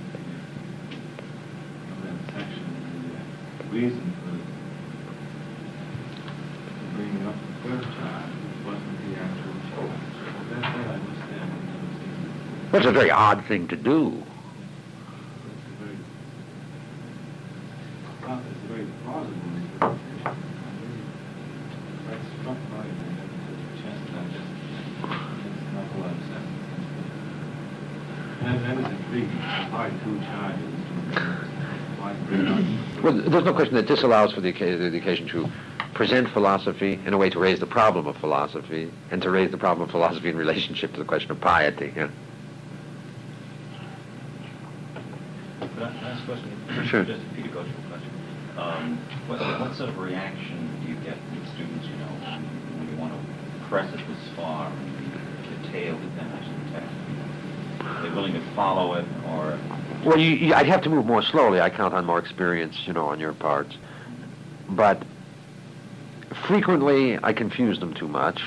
of 1.91 1.97
that 2.03 2.17
section. 2.33 2.65
The 3.01 3.15
uh, 3.17 3.73
reason 3.73 4.05
for, 4.21 4.33
the 6.97 7.03
third 7.63 7.83
child 7.83 8.31
wasn't 8.65 8.97
the 9.01 9.11
actual 9.19 9.55
child. 9.69 9.91
That, 10.49 10.61
that 10.61 10.85
I 10.85 10.93
understand. 10.93 11.49
and. 11.51 12.71
Well, 12.71 12.81
it's 12.81 12.89
a 12.89 12.91
very 12.91 13.11
odd 13.11 13.43
thing 13.45 13.67
to 13.69 13.75
do. 13.75 14.07
It's 14.07 14.23
a 15.65 15.83
very, 15.83 15.97
well, 18.21 18.39
it's 18.39 18.63
a 18.63 18.67
very 18.67 18.85
plausible 19.03 19.49
interpretation. 19.55 20.25
I'm 20.25 20.75
really 20.81 21.05
quite 22.05 22.23
struck 22.39 22.59
by 22.71 22.83
it. 22.85 22.89
I 22.89 23.13
haven't 23.15 23.41
had 23.45 23.55
a 23.55 23.81
chance 23.81 23.99
to 24.05 24.11
digest 24.13 24.49
it. 24.49 24.63
It's 25.45 25.69
not 25.73 25.85
a 25.85 25.97
lot 26.01 26.11
of 26.11 26.21
sense. 26.25 26.51
And 28.41 28.55
that 28.65 28.75
is 28.77 28.87
intriguing. 28.99 29.41
Why 29.71 29.85
two 30.03 30.17
charges? 30.19 30.73
Why 31.99 32.11
bring 32.27 32.45
up? 32.47 32.94
Well, 33.05 33.13
there's 33.13 33.45
no 33.45 33.53
question 33.53 33.75
that 33.75 33.87
this 33.87 34.01
allows 34.01 34.33
for 34.33 34.41
the, 34.41 34.51
the 34.51 34.97
occasion 34.97 35.27
to 35.27 35.47
present 35.93 36.27
philosophy 36.29 36.99
in 37.05 37.13
a 37.13 37.17
way 37.19 37.29
to 37.29 37.37
raise 37.37 37.59
the 37.59 37.67
problem 37.67 38.07
of 38.07 38.17
philosophy 38.17 38.91
and 39.11 39.21
to 39.21 39.29
raise 39.29 39.51
the 39.51 39.59
problem 39.59 39.87
of 39.87 39.91
philosophy 39.91 40.29
in 40.29 40.35
relationship 40.35 40.91
to 40.93 40.97
the 40.97 41.05
question 41.05 41.29
of 41.29 41.39
piety. 41.39 41.93
Yeah. 41.95 42.09
Can 45.59 45.83
I 45.83 46.09
ask 46.09 46.23
a 46.23 46.25
question? 46.25 46.85
Sure. 46.87 47.03
Just 47.03 47.21
a 47.21 47.35
pedagogical 47.35 47.83
question. 47.89 48.09
Um, 48.57 48.97
what, 49.27 49.39
what 49.39 49.75
sort 49.75 49.89
of 49.89 49.99
reaction 49.99 50.81
do 50.81 50.91
you 50.91 50.95
get 51.01 51.13
from 51.29 51.45
students, 51.53 51.85
you 51.85 51.95
know, 51.97 52.07
when, 52.07 52.89
you 52.89 52.97
want 52.97 53.13
to 53.13 53.67
press 53.67 53.93
it 53.93 53.99
this 54.07 54.35
far 54.35 54.71
and 54.71 54.97
be 54.97 55.67
detailed 55.67 56.01
advantage 56.01 56.47
of 56.47 56.65
the 56.65 56.79
text? 56.79 56.95
Are 57.81 58.01
they 58.01 58.09
willing 58.09 58.33
to 58.33 58.41
follow 58.55 58.95
it, 58.95 59.05
or 59.27 59.59
Well, 60.05 60.19
you, 60.19 60.31
you, 60.31 60.53
I'd 60.53 60.67
have 60.67 60.83
to 60.83 60.89
move 60.89 61.07
more 61.07 61.23
slowly. 61.23 61.59
I 61.59 61.71
count 61.71 61.95
on 61.95 62.05
more 62.05 62.19
experience, 62.19 62.77
you 62.85 62.93
know, 62.93 63.07
on 63.07 63.19
your 63.19 63.33
part. 63.33 63.75
But 64.69 65.01
frequently, 66.45 67.17
I 67.21 67.33
confuse 67.33 67.79
them 67.79 67.95
too 67.95 68.07
much. 68.07 68.41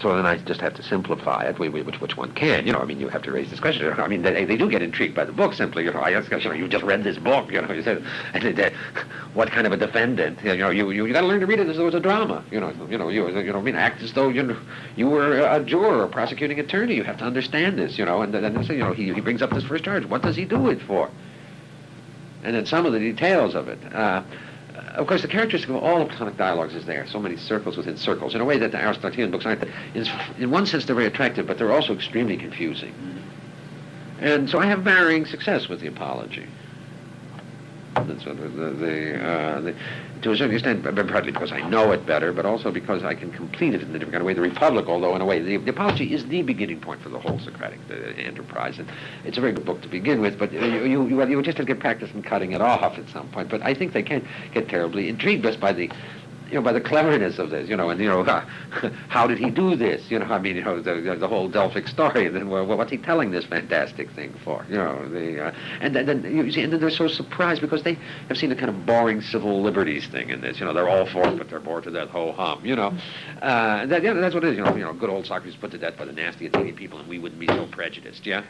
So 0.00 0.14
then 0.14 0.26
I 0.26 0.36
just 0.36 0.60
have 0.60 0.74
to 0.74 0.82
simplify 0.82 1.44
it, 1.44 1.56
whi- 1.58 1.68
whi- 1.70 1.80
which 1.82 2.00
which 2.02 2.16
one 2.18 2.32
can. 2.32 2.66
You 2.66 2.72
know, 2.72 2.80
I 2.80 2.84
mean, 2.84 3.00
you 3.00 3.08
have 3.08 3.22
to 3.22 3.32
raise 3.32 3.48
this 3.48 3.60
question. 3.60 3.90
I 3.98 4.06
mean, 4.08 4.20
they, 4.22 4.44
they 4.44 4.56
do 4.56 4.68
get 4.68 4.82
intrigued 4.82 5.14
by 5.14 5.24
the 5.24 5.32
book 5.32 5.54
simply. 5.54 5.84
You 5.84 5.92
know, 5.92 6.00
I 6.00 6.12
ask, 6.12 6.30
you 6.30 6.38
know, 6.38 6.52
you 6.52 6.68
just 6.68 6.84
read 6.84 7.02
this 7.02 7.16
book. 7.16 7.50
You 7.50 7.62
know, 7.62 7.72
you 7.72 7.82
said, 7.82 8.04
and 8.34 8.72
what 9.32 9.50
kind 9.50 9.66
of 9.66 9.72
a 9.72 9.76
defendant? 9.78 10.38
You 10.44 10.56
know, 10.56 10.68
you 10.70 10.90
you, 10.90 11.06
you 11.06 11.12
got 11.14 11.22
to 11.22 11.26
learn 11.26 11.40
to 11.40 11.46
read 11.46 11.60
it 11.60 11.68
as 11.68 11.76
though 11.76 11.84
it 11.84 11.86
was 11.86 11.94
a 11.94 12.00
drama. 12.00 12.44
You 12.50 12.60
know, 12.60 12.72
you 12.90 12.98
know, 12.98 13.08
you 13.08 13.26
you 13.28 13.52
know, 13.52 13.58
I 13.58 13.62
mean, 13.62 13.74
act 13.74 14.02
as 14.02 14.12
though 14.12 14.28
you 14.28 14.56
you 14.96 15.08
were 15.08 15.38
a 15.38 15.64
juror, 15.64 16.02
a 16.04 16.08
prosecuting 16.08 16.60
attorney. 16.60 16.94
You 16.94 17.04
have 17.04 17.16
to 17.18 17.24
understand 17.24 17.78
this. 17.78 17.96
You 17.96 18.04
know, 18.04 18.20
and 18.20 18.34
then 18.34 18.62
you 18.64 18.76
know, 18.78 18.92
he 18.92 19.14
he 19.14 19.20
brings 19.22 19.40
up 19.40 19.50
this 19.50 19.64
first 19.64 19.84
charge. 19.84 20.04
What 20.04 20.20
does 20.22 20.36
he 20.36 20.44
do 20.44 20.68
it 20.68 20.80
for? 20.82 21.10
and 22.44 22.54
then 22.54 22.64
some 22.64 22.86
of 22.86 22.92
the 22.92 23.00
details 23.00 23.56
of 23.56 23.66
it. 23.66 23.78
Uh, 23.92 24.22
of 24.96 25.06
course, 25.06 25.22
the 25.22 25.28
characteristic 25.28 25.68
of 25.68 25.76
all 25.76 26.04
Platonic 26.06 26.36
dialogues 26.36 26.74
is 26.74 26.86
there. 26.86 27.06
So 27.06 27.20
many 27.20 27.36
circles 27.36 27.76
within 27.76 27.96
circles. 27.96 28.34
In 28.34 28.40
a 28.40 28.44
way 28.44 28.58
that 28.58 28.72
the 28.72 28.82
Aristotelian 28.82 29.30
books 29.30 29.44
aren't. 29.44 29.62
In, 29.94 30.06
in 30.38 30.50
one 30.50 30.66
sense, 30.66 30.86
they're 30.86 30.96
very 30.96 31.06
attractive, 31.06 31.46
but 31.46 31.58
they're 31.58 31.72
also 31.72 31.94
extremely 31.94 32.36
confusing. 32.36 32.94
And 34.20 34.48
so 34.48 34.58
I 34.58 34.66
have 34.66 34.82
varying 34.82 35.26
success 35.26 35.68
with 35.68 35.80
the 35.80 35.88
apology. 35.88 36.46
The, 37.94 38.02
the, 38.02 38.70
the, 38.70 39.24
uh, 39.24 39.60
the, 39.60 39.74
to 40.22 40.32
a 40.32 40.36
certain 40.36 40.54
extent, 40.54 40.82
partly 40.82 41.32
because 41.32 41.52
I 41.52 41.60
know 41.68 41.92
it 41.92 42.06
better, 42.06 42.32
but 42.32 42.46
also 42.46 42.70
because 42.70 43.04
I 43.04 43.14
can 43.14 43.30
complete 43.32 43.74
it 43.74 43.82
in 43.82 43.90
a 43.90 43.92
different 43.92 44.12
kind 44.12 44.20
of 44.22 44.26
way. 44.26 44.34
The 44.34 44.40
Republic, 44.40 44.86
although 44.88 45.14
in 45.14 45.20
a 45.20 45.24
way, 45.24 45.40
the, 45.40 45.56
the 45.58 45.70
apology 45.70 46.12
is 46.12 46.26
the 46.26 46.42
beginning 46.42 46.80
point 46.80 47.02
for 47.02 47.08
the 47.08 47.18
whole 47.18 47.38
Socratic 47.38 47.80
uh, 47.90 47.94
enterprise, 48.20 48.78
and 48.78 48.88
it's 49.24 49.38
a 49.38 49.40
very 49.40 49.52
good 49.52 49.64
book 49.64 49.82
to 49.82 49.88
begin 49.88 50.20
with. 50.20 50.38
But 50.38 50.52
you, 50.52 50.84
you, 50.84 51.06
you, 51.06 51.26
you 51.26 51.42
just 51.42 51.58
have 51.58 51.66
to 51.66 51.72
get 51.72 51.80
practice 51.80 52.10
in 52.14 52.22
cutting 52.22 52.52
it 52.52 52.60
off 52.60 52.98
at 52.98 53.08
some 53.10 53.28
point. 53.28 53.48
But 53.48 53.62
I 53.62 53.74
think 53.74 53.92
they 53.92 54.02
can 54.02 54.26
get 54.52 54.68
terribly 54.68 55.08
intrigued 55.08 55.44
just 55.44 55.60
by 55.60 55.72
the 55.72 55.90
you 56.48 56.54
know, 56.54 56.62
by 56.62 56.72
the 56.72 56.80
cleverness 56.80 57.38
of 57.38 57.50
this, 57.50 57.68
you 57.68 57.76
know, 57.76 57.90
and 57.90 58.00
you 58.00 58.08
know, 58.08 58.22
how 59.08 59.26
did 59.26 59.38
he 59.38 59.50
do 59.50 59.74
this? 59.76 60.10
You 60.10 60.18
know, 60.18 60.26
I 60.26 60.38
mean, 60.38 60.56
you 60.56 60.64
know, 60.64 60.80
the, 60.80 61.16
the 61.18 61.28
whole 61.28 61.48
Delphic 61.48 61.88
story. 61.88 62.28
Then, 62.36 62.50
well, 62.50 62.66
what's 62.66 62.90
he 62.90 62.98
telling 62.98 63.30
this 63.30 63.46
fantastic 63.46 64.10
thing 64.10 64.34
for? 64.44 64.66
You 64.68 64.76
know, 64.76 65.08
the 65.08 65.46
uh, 65.46 65.54
and 65.80 65.94
then, 65.94 66.06
then 66.06 66.22
you 66.24 66.50
see, 66.50 66.62
and 66.62 66.72
then 66.72 66.80
they're 66.80 66.90
so 66.90 67.08
surprised 67.08 67.60
because 67.60 67.82
they 67.82 67.96
have 68.28 68.36
seen 68.36 68.52
a 68.52 68.56
kind 68.56 68.68
of 68.68 68.84
boring 68.84 69.22
civil 69.22 69.62
liberties 69.62 70.06
thing 70.08 70.30
in 70.30 70.40
this. 70.40 70.58
You 70.58 70.66
know, 70.66 70.74
they're 70.74 70.88
all 70.88 71.06
for 71.06 71.26
it, 71.28 71.38
but 71.38 71.48
they're 71.48 71.60
bored 71.60 71.84
to 71.84 71.90
death. 71.90 72.10
Ho 72.10 72.32
hum. 72.32 72.64
You 72.64 72.76
know, 72.76 72.92
uh, 73.40 73.86
that, 73.86 74.02
yeah, 74.02 74.12
that's 74.14 74.34
what 74.34 74.44
it 74.44 74.50
is. 74.50 74.58
You 74.58 74.64
know, 74.64 74.76
you 74.76 74.84
know, 74.84 74.92
good 74.92 75.08
old 75.08 75.26
Socrates 75.26 75.56
put 75.58 75.70
to 75.70 75.78
death 75.78 75.96
by 75.96 76.04
the 76.04 76.12
nasty 76.12 76.46
Athenian 76.46 76.76
people, 76.76 76.98
and 76.98 77.08
we 77.08 77.18
wouldn't 77.18 77.40
be 77.40 77.46
so 77.46 77.66
prejudiced. 77.66 78.26
Yeah. 78.26 78.44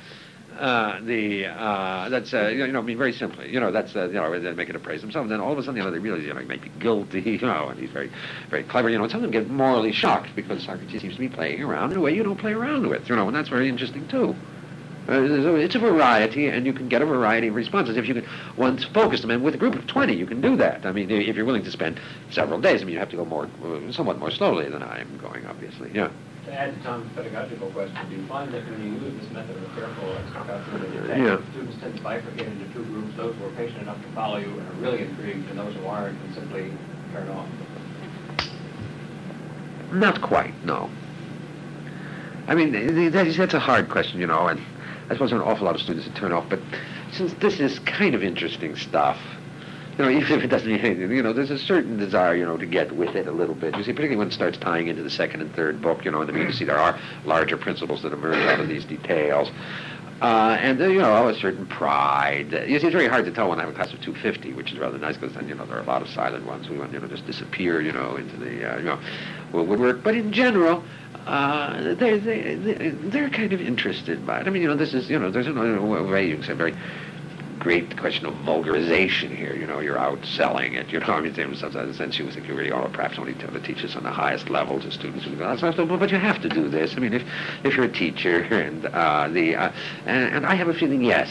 Uh, 0.59 1.01
the 1.03 1.47
uh, 1.47 2.09
that's 2.09 2.33
uh, 2.33 2.47
you 2.49 2.67
know 2.67 2.79
I 2.79 2.83
mean 2.83 2.97
very 2.97 3.13
simply 3.13 3.53
you 3.53 3.61
know 3.61 3.71
that's 3.71 3.95
uh, 3.95 4.07
you 4.07 4.15
know 4.15 4.41
they 4.41 4.53
make 4.53 4.71
it 4.71 4.77
a 4.77 4.79
praise 4.79 5.03
themselves 5.03 5.31
and 5.31 5.33
then 5.33 5.41
all 5.41 5.53
of 5.53 5.59
a 5.59 5.63
sudden 5.63 5.77
you 5.77 5.83
know 5.83 5.91
they 5.91 5.99
realize 5.99 6.23
you 6.23 6.33
know 6.33 6.41
he 6.41 6.47
might 6.47 6.63
be 6.63 6.71
guilty 6.79 7.21
you 7.27 7.39
know 7.41 7.69
and 7.69 7.79
he's 7.79 7.91
very 7.91 8.11
very 8.49 8.63
clever 8.63 8.89
you 8.89 8.97
know 8.97 9.05
and 9.05 9.13
some 9.13 9.23
of 9.23 9.31
them 9.31 9.31
get 9.31 9.51
morally 9.51 9.93
shocked 9.93 10.31
because 10.35 10.63
Socrates 10.63 11.03
seems 11.03 11.15
to 11.15 11.21
be 11.21 11.29
playing 11.29 11.63
around 11.63 11.93
in 11.93 11.99
a 11.99 12.01
way 12.01 12.15
you 12.15 12.23
don't 12.23 12.39
play 12.39 12.53
around 12.53 12.89
with 12.89 13.07
you 13.09 13.17
know 13.17 13.27
and 13.27 13.37
that's 13.37 13.51
very 13.51 13.69
interesting 13.69 14.09
too. 14.09 14.35
Uh, 15.09 15.55
it's 15.55 15.77
a 15.77 15.79
variety, 15.79 16.49
and 16.49 16.67
you 16.67 16.73
can 16.73 16.89
get 16.89 17.01
a 17.01 17.07
variety 17.07 17.47
of 17.47 17.55
responses 17.55 17.97
if 17.97 18.09
you 18.09 18.15
can 18.15 18.27
once 18.57 18.85
focus 18.85 19.21
them. 19.21 19.31
And 19.31 19.45
with 19.45 19.55
a 19.55 19.57
group 19.57 19.77
of 19.77 19.87
20, 19.87 20.13
you 20.13 20.27
can 20.27 20.41
do 20.41 20.57
that. 20.57 20.85
I 20.85 20.91
mean, 20.91 21.11
if 21.13 21.37
you're 21.37 21.45
willing 21.45 21.63
to 21.63 21.71
spend 21.71 22.01
several 22.31 22.61
days, 22.61 22.83
I 22.83 22.85
mean, 22.85 22.95
you 22.95 22.99
have 22.99 23.11
to 23.11 23.17
go 23.17 23.25
more, 23.25 23.49
somewhat 23.93 24.19
more 24.19 24.33
slowly 24.33 24.69
than 24.69 24.83
I'm 24.83 25.17
going, 25.19 25.47
obviously. 25.47 25.93
Yeah. 25.95 26.11
To 26.47 26.53
add 26.55 26.77
to 26.77 26.83
Tom's 26.85 27.13
pedagogical 27.17 27.71
question, 27.71 27.99
do 28.09 28.15
you 28.15 28.25
find 28.29 28.55
that 28.55 28.65
when 28.71 28.81
you 28.81 28.93
use 29.01 29.21
this 29.21 29.33
method 29.33 29.57
of 29.57 29.75
careful 29.75 30.13
explication 30.13 30.75
of 30.77 30.81
the 30.81 31.09
text, 31.09 31.19
Yeah. 31.19 31.51
students 31.51 31.77
tend 31.81 31.97
to 31.97 32.03
bifurcate 32.03 32.47
into 32.47 32.73
two 32.73 32.85
groups, 32.85 33.17
those 33.17 33.35
who 33.35 33.47
are 33.47 33.51
patient 33.51 33.83
enough 33.83 34.01
to 34.01 34.09
follow 34.15 34.37
you 34.37 34.47
and 34.47 34.61
are 34.61 34.81
really 34.81 35.03
intrigued, 35.03 35.51
and 35.51 35.59
those 35.59 35.75
who 35.75 35.85
aren't 35.87 36.17
and 36.23 36.35
simply 36.35 36.71
turn 37.13 37.29
off? 37.31 37.49
Not 39.93 40.23
quite, 40.23 40.55
no. 40.65 40.89
I 42.47 42.55
mean, 42.55 43.11
that's, 43.11 43.37
that's 43.37 43.55
a 43.55 43.59
hard 43.59 43.89
question, 43.89 44.21
you 44.21 44.29
know, 44.29 44.47
and 44.47 44.61
I 45.11 45.15
suppose 45.15 45.31
there 45.31 45.41
are 45.41 45.43
an 45.43 45.49
awful 45.49 45.67
lot 45.67 45.75
of 45.75 45.81
students 45.81 46.07
that 46.07 46.15
turn 46.15 46.31
off, 46.31 46.49
but 46.49 46.61
since 47.11 47.33
this 47.41 47.59
is 47.59 47.81
kind 47.81 48.15
of 48.15 48.23
interesting 48.23 48.77
stuff, 48.77 49.19
you 49.99 50.05
know, 50.05 50.11
even 50.11 50.39
if 50.39 50.45
it 50.45 50.49
doesn't 50.49 50.71
mean 50.71 50.81
anything, 50.81 51.11
you 51.11 51.23
know, 51.23 51.33
there's 51.33 51.51
a 51.51 51.59
certain 51.59 51.97
desire, 51.97 52.35
you 52.35 52.45
know, 52.45 52.59
to 52.59 52.67
get 52.67 52.93
with 52.93 53.15
it 53.17 53.27
a 53.27 53.33
little 53.33 53.55
bit. 53.55 53.77
You 53.77 53.83
see, 53.83 53.93
particularly 53.93 54.17
when 54.17 54.29
it 54.29 54.35
starts 54.35 54.59
tying 54.59 54.89
into 54.89 55.03
the 55.03 55.11
second 55.11 55.41
and 55.41 55.55
third 55.55 55.81
book, 55.81 56.05
you 56.05 56.11
know, 56.11 56.21
and 56.21 56.29
then 56.29 56.37
you 56.37 56.53
see 56.53 56.65
there 56.67 56.79
are 56.79 56.99
larger 57.25 57.57
principles 57.57 58.03
that 58.03 58.13
emerge 58.13 58.37
out 58.37 58.61
of 58.61 58.69
these 58.69 58.85
details. 58.85 59.51
Uh, 60.21 60.57
and, 60.61 60.81
uh, 60.81 60.87
you 60.87 60.99
know, 60.99 61.29
a 61.29 61.35
certain 61.35 61.67
pride. 61.67 62.51
You 62.53 62.79
see, 62.79 62.87
it's 62.87 62.95
very 62.95 63.09
hard 63.09 63.27
to 63.27 63.33
tell 63.33 63.51
when 63.51 63.59
I 63.59 63.63
have 63.65 63.71
a 63.71 63.75
class 63.75 63.93
of 63.93 64.01
250, 64.01 64.55
which 64.55 64.73
is 64.73 64.79
rather 64.79 64.97
nice 64.97 65.17
because 65.17 65.35
then, 65.35 65.47
you 65.49 65.55
know, 65.55 65.67
there 65.67 65.77
are 65.77 65.83
a 65.83 65.87
lot 65.87 66.01
of 66.01 66.09
silent 66.09 66.47
ones 66.47 66.67
who, 66.67 66.75
you 66.75 67.01
know, 67.01 67.07
just 67.07 67.27
disappear, 67.27 67.83
you 67.83 67.93
know, 67.93 68.17
into 68.17 68.37
the, 68.39 68.73
uh, 68.73 68.79
you 68.79 68.85
know, 68.85 68.99
woodwork. 69.53 70.03
But 70.03 70.15
in 70.15 70.33
general, 70.33 70.83
uh, 71.27 71.95
they're, 71.95 72.19
they, 72.19 72.55
they, 72.55 72.89
they're 72.91 73.29
kind 73.29 73.53
of 73.53 73.61
interested 73.61 74.27
by 74.27 74.41
it. 74.41 74.47
I 74.47 74.51
mean, 74.51 74.63
you 74.63 74.69
know, 74.69 74.77
this 74.77 74.95
is, 74.95 75.11
you 75.11 75.19
know, 75.19 75.31
there's 75.31 75.49
another 75.49 75.83
way 75.83 76.27
you 76.27 76.37
can 76.37 76.45
say 76.45 76.55
very 76.55 76.75
great 77.67 77.97
question 77.99 78.25
of 78.27 78.35
vulgarization 78.45 79.37
here. 79.37 79.53
You 79.57 79.67
know, 79.67 79.81
you're 79.81 79.99
out 79.99 80.25
selling 80.25 80.75
it. 80.75 80.93
You 80.93 81.01
know, 81.01 81.07
I 81.09 81.21
mean, 81.21 81.35
sense, 81.35 82.17
you 82.17 82.31
think 82.31 82.47
you 82.47 82.55
really 82.55 82.71
ought 82.71 82.85
to 82.85 82.91
perhaps 82.91 83.19
only 83.19 83.35
to 83.35 83.61
teach 83.61 83.83
this 83.83 83.97
on 83.97 84.05
the 84.05 84.11
highest 84.13 84.49
level 84.49 84.81
to 84.81 84.91
students. 84.93 85.25
who- 85.25 85.35
but 85.35 85.99
but 85.99 86.13
you 86.13 86.17
have 86.19 86.41
to 86.43 86.49
do 86.49 86.69
this. 86.69 86.95
I 86.97 87.01
mean, 87.01 87.13
if 87.13 87.25
if 87.65 87.75
you're 87.75 87.87
a 87.87 87.93
teacher 87.93 88.43
and 88.53 88.87
uh, 88.87 89.27
the 89.29 89.57
uh, 89.57 89.73
and, 90.07 90.37
and 90.37 90.47
I 90.47 90.55
have 90.55 90.69
a 90.69 90.75
feeling, 90.75 91.03
yes. 91.03 91.29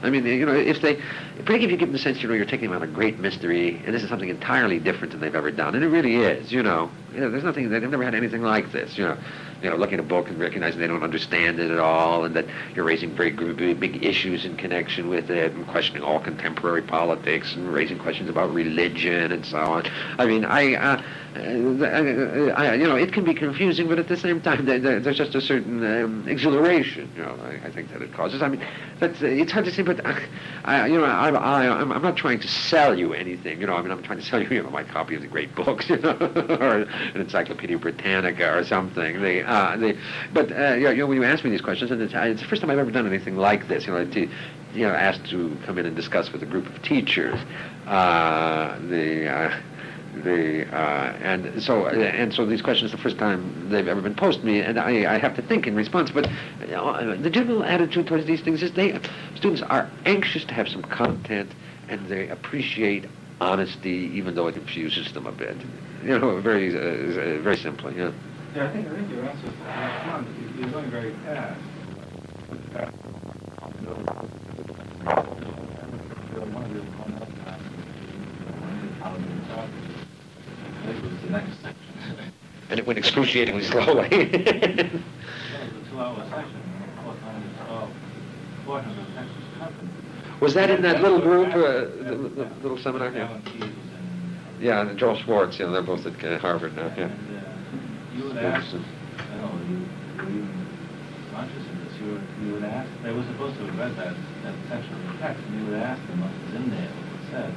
I 0.00 0.08
mean, 0.10 0.24
you 0.24 0.46
know, 0.46 0.54
if 0.54 0.80
they, 0.80 0.94
particularly 0.94 1.64
if 1.64 1.70
you 1.72 1.76
give 1.76 1.88
them 1.88 1.92
the 1.92 1.98
sense, 1.98 2.22
you 2.22 2.28
know, 2.28 2.34
you're 2.34 2.44
taking 2.46 2.70
them 2.70 2.80
on 2.80 2.88
a 2.88 2.90
great 2.90 3.18
mystery, 3.18 3.82
and 3.84 3.92
this 3.92 4.02
is 4.04 4.08
something 4.08 4.28
entirely 4.28 4.78
different 4.78 5.10
than 5.10 5.20
they've 5.20 5.34
ever 5.34 5.50
done, 5.50 5.74
and 5.74 5.82
it 5.84 5.88
really 5.88 6.16
is, 6.16 6.52
you 6.52 6.62
know. 6.62 6.88
You 7.12 7.20
know, 7.20 7.30
there's 7.30 7.42
nothing, 7.42 7.68
they've 7.68 7.82
never 7.82 8.04
had 8.04 8.14
anything 8.14 8.42
like 8.42 8.70
this, 8.70 8.96
you 8.96 9.04
know. 9.04 9.18
You 9.62 9.70
know, 9.70 9.76
looking 9.76 9.94
at 9.94 10.00
a 10.00 10.08
book 10.08 10.28
and 10.28 10.38
recognizing 10.38 10.80
they 10.80 10.86
don't 10.86 11.02
understand 11.02 11.58
it 11.58 11.70
at 11.70 11.78
all, 11.78 12.24
and 12.24 12.34
that 12.36 12.46
you're 12.74 12.84
raising 12.84 13.14
very 13.14 13.30
big, 13.74 14.04
issues 14.04 14.44
in 14.44 14.56
connection 14.56 15.08
with 15.08 15.30
it, 15.30 15.52
and 15.52 15.66
questioning 15.66 16.02
all 16.02 16.20
contemporary 16.20 16.82
politics, 16.82 17.54
and 17.54 17.72
raising 17.72 17.98
questions 17.98 18.28
about 18.30 18.52
religion 18.54 19.32
and 19.32 19.44
so 19.44 19.58
on. 19.58 19.84
I 20.18 20.26
mean, 20.26 20.44
I, 20.44 20.74
uh, 20.74 21.02
uh, 21.36 21.40
I 22.56 22.74
you 22.74 22.86
know, 22.86 22.96
it 22.96 23.12
can 23.12 23.24
be 23.24 23.34
confusing, 23.34 23.88
but 23.88 23.98
at 23.98 24.08
the 24.08 24.16
same 24.16 24.40
time, 24.40 24.64
there, 24.64 24.78
there- 24.78 25.00
there's 25.00 25.18
just 25.18 25.34
a 25.34 25.40
certain 25.40 25.84
um, 25.84 26.28
exhilaration, 26.28 27.10
you 27.16 27.22
know, 27.22 27.36
I, 27.42 27.66
I 27.66 27.70
think 27.70 27.90
that 27.92 28.02
it 28.02 28.12
causes. 28.12 28.42
I 28.42 28.48
mean, 28.48 28.64
that's, 28.98 29.22
uh, 29.22 29.26
it's 29.26 29.52
hard 29.52 29.64
to 29.66 29.70
say, 29.72 29.82
but 29.82 30.04
uh, 30.04 30.14
I, 30.64 30.86
you 30.86 30.98
know, 30.98 31.04
I, 31.04 31.30
I, 31.30 31.80
I'm, 31.80 31.92
I'm 31.92 32.02
not 32.02 32.16
trying 32.16 32.40
to 32.40 32.48
sell 32.48 32.98
you 32.98 33.12
anything, 33.14 33.60
you 33.60 33.66
know. 33.66 33.74
I 33.74 33.82
mean, 33.82 33.90
I'm 33.90 34.02
trying 34.02 34.18
to 34.20 34.24
sell 34.24 34.42
you, 34.42 34.48
you 34.48 34.62
know, 34.62 34.70
my 34.70 34.84
copy 34.84 35.14
of 35.14 35.22
the 35.22 35.28
great 35.28 35.54
books, 35.54 35.88
you 35.88 35.96
know, 35.98 36.16
or 36.60 36.78
an 36.82 36.88
Encyclopedia 37.20 37.78
Britannica 37.78 38.56
or 38.56 38.64
something. 38.64 39.20
The, 39.20 39.42
uh, 39.48 39.76
the, 39.78 39.96
but 40.34 40.52
uh, 40.52 40.74
you, 40.74 40.94
know, 40.94 41.06
when 41.06 41.16
you 41.16 41.24
ask 41.24 41.42
me 41.42 41.50
these 41.50 41.62
questions, 41.62 41.90
and 41.90 42.02
it's, 42.02 42.14
uh, 42.14 42.18
it's 42.20 42.42
the 42.42 42.46
first 42.46 42.60
time 42.60 42.70
I've 42.70 42.78
ever 42.78 42.90
done 42.90 43.06
anything 43.06 43.36
like 43.36 43.66
this, 43.66 43.86
you 43.86 43.94
know, 43.94 44.04
to, 44.04 44.20
you 44.74 44.86
know, 44.86 44.90
asked 44.90 45.24
to 45.30 45.56
come 45.64 45.78
in 45.78 45.86
and 45.86 45.96
discuss 45.96 46.30
with 46.32 46.42
a 46.42 46.46
group 46.46 46.66
of 46.66 46.82
teachers. 46.82 47.40
Uh, 47.86 48.78
the 48.88 49.26
uh, 49.26 49.60
the 50.22 50.66
uh, 50.74 51.12
and 51.22 51.62
so 51.62 51.86
and 51.86 52.34
so 52.34 52.44
these 52.44 52.60
questions 52.60 52.90
the 52.90 52.98
first 52.98 53.16
time 53.16 53.70
they've 53.70 53.88
ever 53.88 54.02
been 54.02 54.14
posed 54.14 54.40
to 54.40 54.46
me, 54.46 54.60
and 54.60 54.78
I, 54.78 55.14
I 55.14 55.18
have 55.18 55.34
to 55.36 55.42
think 55.42 55.66
in 55.66 55.74
response. 55.74 56.10
But 56.10 56.26
uh, 56.26 57.16
the 57.16 57.30
general 57.30 57.64
attitude 57.64 58.06
towards 58.06 58.26
these 58.26 58.42
things 58.42 58.62
is 58.62 58.72
they 58.72 59.00
students 59.34 59.62
are 59.62 59.90
anxious 60.04 60.44
to 60.44 60.54
have 60.54 60.68
some 60.68 60.82
content, 60.82 61.50
and 61.88 62.06
they 62.08 62.28
appreciate 62.28 63.06
honesty, 63.40 64.10
even 64.12 64.34
though 64.34 64.48
it 64.48 64.56
confuses 64.56 65.10
them 65.12 65.26
a 65.26 65.32
bit. 65.32 65.56
You 66.02 66.18
know, 66.18 66.38
very 66.40 66.68
uh, 66.76 67.40
very 67.40 67.56
simply. 67.56 67.96
Yeah. 67.96 68.12
Yeah, 68.54 68.64
I 68.68 68.72
think, 68.72 68.88
I 68.88 68.94
think 68.94 69.10
your 69.10 69.24
answer 69.24 69.46
is 69.46 69.52
fun. 69.54 70.26
You- 70.56 70.62
You're 70.62 70.70
going 70.72 70.90
very 70.90 71.12
fast. 71.24 71.60
One 76.48 76.64
of 76.64 76.72
you 76.72 76.80
one 76.80 77.14
other 77.14 77.26
time, 77.44 77.60
how 79.00 79.10
you 79.16 79.24
were 79.24 79.44
talking. 79.54 79.84
I 80.82 80.86
think 80.86 80.96
it 80.98 81.02
was 81.04 81.20
the 81.22 81.30
next 81.30 81.52
section. 81.62 82.32
And 82.70 82.78
it 82.80 82.86
went 82.86 82.98
excruciatingly 82.98 83.64
slowly. 83.64 84.08
Was 84.08 84.14
a 84.14 84.20
two-hour 85.90 86.26
section, 86.30 86.60
and 86.60 86.84
of 86.84 87.04
course, 87.04 87.18
only 87.26 87.48
twelve 87.66 87.90
portions 88.66 88.98
of 88.98 89.06
the 89.06 89.12
text 89.14 89.34
was 90.40 90.54
that 90.54 90.70
in 90.70 90.82
that 90.82 91.02
little 91.02 91.20
group, 91.20 91.48
uh, 91.48 91.56
the, 91.56 92.30
the 92.36 92.44
little 92.62 92.78
seminar? 92.78 93.10
Yeah. 93.10 93.26
Alan 93.28 93.42
Keyes 93.42 93.60
was 93.60 93.70
in. 93.70 93.72
Yeah, 94.60 94.82
and 94.88 94.96
Joel 94.96 95.16
Schwartz. 95.18 95.58
Yeah, 95.58 95.66
they're 95.66 95.82
both 95.82 96.06
at 96.06 96.24
uh, 96.24 96.38
Harvard 96.38 96.76
now. 96.76 96.92
Yeah. 96.96 97.10
You 98.18 98.24
would 98.24 98.38
ask, 98.38 98.74
I 98.74 99.36
don't 99.38 99.46
know, 99.46 99.62
you 99.70 99.78
were 100.18 100.26
even 100.26 100.66
conscious 101.30 101.62
of 101.62 101.76
this, 101.86 101.94
you 102.02 102.10
would, 102.18 102.26
you 102.42 102.52
would 102.54 102.64
ask, 102.66 102.90
they 103.06 103.12
were 103.14 103.22
supposed 103.30 103.54
to 103.58 103.66
have 103.66 103.78
read 103.78 103.94
that, 103.94 104.10
that 104.42 104.54
section 104.66 104.90
of 104.90 105.12
the 105.14 105.18
text, 105.22 105.38
and 105.46 105.54
you 105.54 105.70
would 105.70 105.78
ask 105.78 106.02
them 106.10 106.18
what 106.26 106.34
was 106.34 106.54
in 106.58 106.66
there, 106.66 106.90
what 106.98 107.06
was 107.14 107.26
said. 107.30 107.52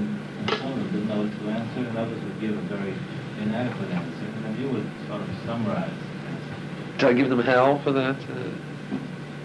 And, 0.00 0.16
and 0.16 0.48
some 0.56 0.72
of 0.72 0.80
them 0.80 0.88
didn't 0.96 1.08
know 1.12 1.20
what 1.28 1.32
to 1.36 1.44
answer, 1.52 1.80
and 1.84 1.92
others 1.92 2.16
would 2.24 2.40
give 2.40 2.56
a 2.56 2.64
very 2.72 2.96
inadequate 3.44 3.90
answer, 3.92 4.24
and 4.24 4.44
then 4.48 4.56
you 4.56 4.68
would 4.72 4.88
sort 5.12 5.20
of 5.20 5.28
summarize 5.44 5.92
the. 5.92 6.96
Did 6.96 7.04
I 7.04 7.12
give 7.12 7.28
them 7.28 7.44
hell 7.44 7.78
for 7.84 7.92
that? 7.92 8.16
Uh, 8.16 8.48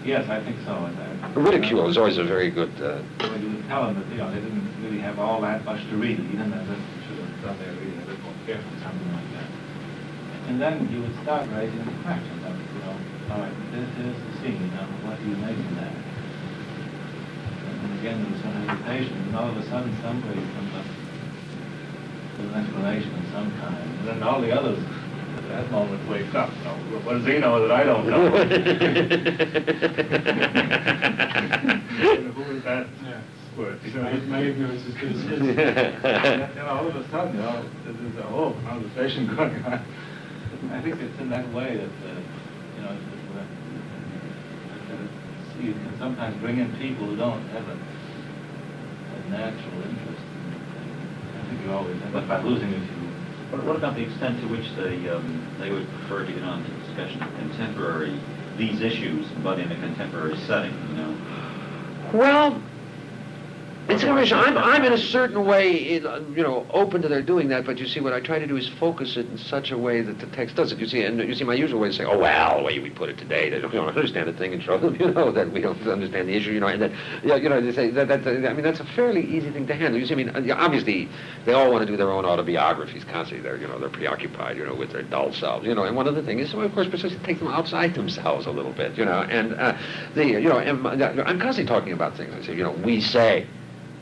Yes, 0.02 0.28
I 0.30 0.40
think 0.42 0.56
so. 0.64 0.72
I- 0.72 1.38
ridicule 1.38 1.86
is 1.88 1.96
always 1.98 2.16
a 2.16 2.24
very 2.24 2.50
good. 2.50 2.72
Uh, 2.80 3.04
Well, 3.20 3.36
you 3.38 3.50
would 3.52 3.68
tell 3.68 3.84
them 3.84 4.00
that, 4.00 4.08
you 4.10 4.16
know, 4.16 4.32
they 4.32 4.40
didn't 4.40 4.66
really 4.82 4.98
have 4.98 5.20
all 5.20 5.42
that 5.42 5.62
much 5.66 5.84
to 5.90 5.96
read, 5.96 6.18
even 6.18 6.50
though 6.50 6.56
they 6.56 6.80
should 7.06 7.20
have 7.20 7.44
done 7.44 7.58
their 7.60 7.72
reading 7.76 8.00
a 8.02 8.06
bit 8.08 8.18
more 8.24 8.32
carefully, 8.46 8.80
something 8.82 8.98
like 8.98 9.11
that. 9.11 9.11
And 10.52 10.60
then 10.60 10.84
you 10.92 11.00
would 11.00 11.16
start 11.22 11.48
raising 11.56 11.78
the 11.78 11.96
question 12.04 12.44
of, 12.44 12.52
you 12.52 12.80
know, 12.84 12.92
all 13.32 13.40
right, 13.40 13.56
this 13.72 13.88
is 14.04 14.12
the 14.12 14.32
scene, 14.36 14.60
now 14.76 14.84
what 15.00 15.16
do 15.16 15.24
you 15.24 15.32
make 15.36 15.56
of 15.56 15.76
that? 15.80 15.94
And 17.80 17.98
again, 17.98 18.20
there 18.20 18.30
was 18.30 18.40
some 18.42 18.52
hesitation, 18.60 19.16
and 19.16 19.34
all 19.34 19.48
of 19.48 19.56
a 19.56 19.64
sudden 19.70 19.96
somebody 20.02 20.40
comes 20.52 20.74
up 20.76 20.84
with 22.36 22.52
an 22.52 22.60
explanation 22.60 23.14
of 23.16 23.24
some 23.32 23.48
kind, 23.64 23.80
and 23.80 24.08
then 24.08 24.22
all 24.22 24.42
the 24.42 24.52
others 24.52 24.78
at 25.38 25.48
that 25.48 25.70
moment 25.72 26.06
wake 26.06 26.34
up, 26.34 26.50
you 26.58 26.64
know, 26.64 26.74
what 27.00 27.14
does 27.14 27.24
he 27.24 27.38
know 27.38 27.66
that 27.66 27.72
I 27.72 27.84
don't 27.84 28.06
know? 28.06 28.28
Who 32.36 32.42
is 32.52 32.62
that 32.64 32.86
word? 33.56 33.78
You 33.84 33.92
know, 33.94 34.02
My 34.28 34.40
ignorance 34.40 34.84
is 34.84 34.94
good 34.94 35.12
his. 35.12 35.56
and 35.56 36.68
all 36.68 36.86
of 36.86 36.96
a 36.96 37.08
sudden, 37.10 37.34
you 37.36 37.42
know, 37.42 37.64
there's 37.84 38.16
a 38.16 38.22
whole 38.22 38.54
conversation 38.66 39.26
going 39.36 39.62
on. 39.64 39.84
I 40.72 40.80
think 40.80 41.00
it's 41.00 41.18
in 41.20 41.28
that 41.30 41.46
way 41.52 41.76
that, 41.76 41.84
uh, 41.84 42.14
you 42.76 42.82
know, 42.82 42.96
that, 43.36 43.46
that 44.88 44.98
it's, 45.04 45.60
you 45.62 45.72
can 45.74 45.98
sometimes 45.98 46.34
bring 46.40 46.58
in 46.58 46.74
people 46.76 47.06
who 47.06 47.16
don't 47.16 47.42
have 47.48 47.68
a, 47.68 47.76
a 47.76 49.30
natural 49.30 49.82
interest. 49.82 50.22
in- 50.24 51.40
I 51.40 51.48
think 51.48 51.64
you 51.66 51.72
always 51.72 52.00
end 52.02 52.16
up 52.16 52.26
by 52.26 52.42
losing 52.42 52.72
if 52.72 52.80
you. 52.82 52.88
What 53.50 53.64
what 53.64 53.76
about 53.76 53.96
the 53.96 54.02
extent 54.02 54.40
to 54.40 54.48
which 54.48 54.64
they, 54.76 55.08
um, 55.10 55.46
they 55.60 55.70
would 55.70 55.86
prefer 56.00 56.24
to 56.24 56.32
get 56.32 56.42
on 56.42 56.64
to 56.64 56.70
discussion 56.86 57.22
of 57.22 57.28
contemporary, 57.36 58.18
these 58.56 58.80
issues, 58.80 59.26
but 59.44 59.58
in 59.60 59.70
a 59.70 59.76
contemporary 59.76 60.36
setting, 60.46 60.72
you 60.88 60.94
know? 60.96 61.16
well, 62.14 62.62
it's 63.92 64.02
interesting. 64.02 64.38
I'm, 64.38 64.58
I'm 64.58 64.84
in 64.84 64.92
a 64.92 64.98
certain 64.98 65.44
way, 65.44 66.00
uh, 66.00 66.20
you 66.20 66.42
know, 66.42 66.66
open 66.70 67.02
to 67.02 67.08
their 67.08 67.22
doing 67.22 67.48
that. 67.48 67.64
But 67.64 67.78
you 67.78 67.86
see, 67.86 68.00
what 68.00 68.12
I 68.12 68.20
try 68.20 68.38
to 68.38 68.46
do 68.46 68.56
is 68.56 68.68
focus 68.68 69.16
it 69.16 69.26
in 69.26 69.38
such 69.38 69.70
a 69.70 69.78
way 69.78 70.00
that 70.00 70.18
the 70.18 70.26
text 70.26 70.56
does 70.56 70.72
it. 70.72 70.78
You 70.78 70.86
see, 70.86 71.02
and 71.02 71.18
you 71.18 71.34
see, 71.34 71.44
my 71.44 71.54
usual 71.54 71.80
way 71.80 71.88
is 71.88 71.96
say, 71.96 72.04
"Oh 72.04 72.18
well, 72.18 72.58
the 72.58 72.64
way 72.64 72.78
we 72.78 72.90
put 72.90 73.08
it 73.08 73.18
today, 73.18 73.50
they 73.50 73.60
don't, 73.60 73.74
understand 73.74 74.28
the 74.28 74.32
thing," 74.32 74.52
and 74.52 74.62
show 74.62 74.78
them, 74.78 74.96
you 75.00 75.10
know, 75.10 75.30
that 75.30 75.50
we 75.52 75.60
don't 75.60 75.80
understand 75.86 76.28
the 76.28 76.34
issue, 76.34 76.52
you 76.52 76.60
know, 76.60 76.68
and 76.68 76.82
that, 76.82 76.92
yeah, 77.22 77.36
you 77.36 77.48
know, 77.48 77.60
they 77.60 77.72
say 77.72 77.90
that, 77.90 78.08
that, 78.08 78.24
that. 78.24 78.46
I 78.46 78.52
mean, 78.52 78.62
that's 78.62 78.80
a 78.80 78.84
fairly 78.84 79.24
easy 79.24 79.50
thing 79.50 79.66
to 79.66 79.74
handle. 79.74 80.00
You 80.00 80.06
see, 80.06 80.14
I 80.14 80.16
mean, 80.16 80.30
uh, 80.30 80.54
obviously, 80.56 81.08
they 81.44 81.52
all 81.52 81.70
want 81.70 81.86
to 81.86 81.90
do 81.90 81.96
their 81.96 82.10
own 82.10 82.24
autobiographies 82.24 83.04
constantly. 83.04 83.42
They're, 83.42 83.56
you 83.56 83.68
know, 83.68 83.78
they're 83.78 83.90
preoccupied, 83.90 84.56
you 84.56 84.64
know, 84.64 84.74
with 84.74 84.92
their 84.92 85.02
dull 85.02 85.32
selves, 85.32 85.66
you 85.66 85.74
know. 85.74 85.84
And 85.84 85.96
one 85.96 86.08
other 86.08 86.22
thing 86.22 86.38
is, 86.38 86.54
well, 86.54 86.66
of 86.66 86.74
course, 86.74 86.88
precisely 86.88 87.18
take 87.24 87.38
them 87.38 87.48
outside 87.48 87.94
themselves 87.94 88.46
a 88.46 88.50
little 88.50 88.72
bit, 88.72 88.96
you 88.96 89.04
know. 89.04 89.22
And 89.22 89.54
uh, 89.54 89.76
the, 90.14 90.26
you 90.26 90.48
know, 90.48 90.58
uh, 90.58 91.24
I'm 91.26 91.40
constantly 91.40 91.66
talking 91.66 91.92
about 91.92 92.16
things. 92.16 92.32
I 92.34 92.46
say, 92.46 92.56
you 92.56 92.64
know, 92.64 92.72
we 92.72 93.00
say. 93.00 93.46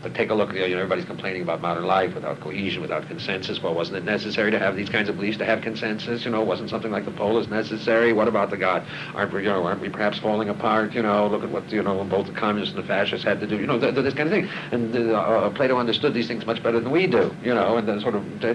But 0.03 0.15
take 0.15 0.31
a 0.31 0.35
look, 0.35 0.55
you 0.55 0.61
know, 0.61 0.79
everybody's 0.79 1.05
complaining 1.05 1.43
about 1.43 1.61
modern 1.61 1.85
life 1.85 2.15
without 2.15 2.41
cohesion, 2.41 2.81
without 2.81 3.07
consensus. 3.07 3.63
Well, 3.63 3.75
wasn't 3.75 3.99
it 3.99 4.05
necessary 4.05 4.51
to 4.51 4.59
have 4.59 4.75
these 4.75 4.89
kinds 4.89 5.11
of 5.11 5.17
beliefs 5.17 5.37
to 5.39 5.45
have 5.45 5.61
consensus? 5.61 6.25
You 6.25 6.31
know, 6.31 6.43
wasn't 6.43 6.71
something 6.71 6.91
like 6.91 7.05
the 7.05 7.11
polis 7.11 7.49
necessary? 7.49 8.15
What 8.15 8.27
about 8.27 8.49
the 8.49 8.57
God? 8.57 8.87
Aren't 9.15 9.35
we, 9.35 9.43
you 9.43 9.51
know, 9.51 9.63
aren't 9.63 9.83
we 9.83 9.91
perhaps 9.91 10.19
falling 10.19 10.49
apart? 10.49 10.95
You 10.95 11.03
know, 11.03 11.27
look 11.27 11.43
at 11.43 11.51
what, 11.51 11.71
you 11.71 11.83
know, 11.83 12.03
both 12.05 12.29
the 12.29 12.33
communists 12.33 12.75
and 12.75 12.83
the 12.83 12.89
fascists 12.89 13.27
had 13.27 13.41
to 13.41 13.47
do. 13.47 13.59
You 13.59 13.67
know, 13.67 13.79
th- 13.79 13.93
th- 13.93 14.03
this 14.03 14.15
kind 14.15 14.27
of 14.27 14.33
thing. 14.33 14.49
And 14.73 14.97
uh, 14.97 15.19
uh, 15.19 15.51
Plato 15.51 15.77
understood 15.77 16.15
these 16.15 16.29
things 16.29 16.47
much 16.47 16.63
better 16.63 16.81
than 16.81 16.91
we 16.91 17.07
do, 17.07 17.35
you 17.43 17.53
know, 17.53 17.77
and 17.77 17.87
then 17.87 18.01
sort 18.01 18.15
of... 18.15 18.45
Uh, 18.45 18.55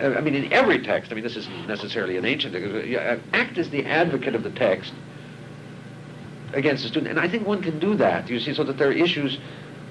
I 0.00 0.22
mean, 0.22 0.34
in 0.34 0.50
every 0.50 0.80
text, 0.82 1.12
I 1.12 1.14
mean, 1.14 1.24
this 1.24 1.36
isn't 1.36 1.68
necessarily 1.68 2.16
an 2.16 2.24
ancient, 2.24 2.56
uh, 2.56 3.18
act 3.34 3.58
as 3.58 3.68
the 3.68 3.84
advocate 3.84 4.34
of 4.34 4.44
the 4.44 4.50
text 4.50 4.94
against 6.54 6.84
the 6.84 6.88
student. 6.88 7.10
And 7.10 7.20
I 7.20 7.28
think 7.28 7.46
one 7.46 7.60
can 7.60 7.78
do 7.78 7.96
that, 7.96 8.30
you 8.30 8.40
see, 8.40 8.54
so 8.54 8.64
that 8.64 8.78
there 8.78 8.88
are 8.88 8.92
issues 8.92 9.38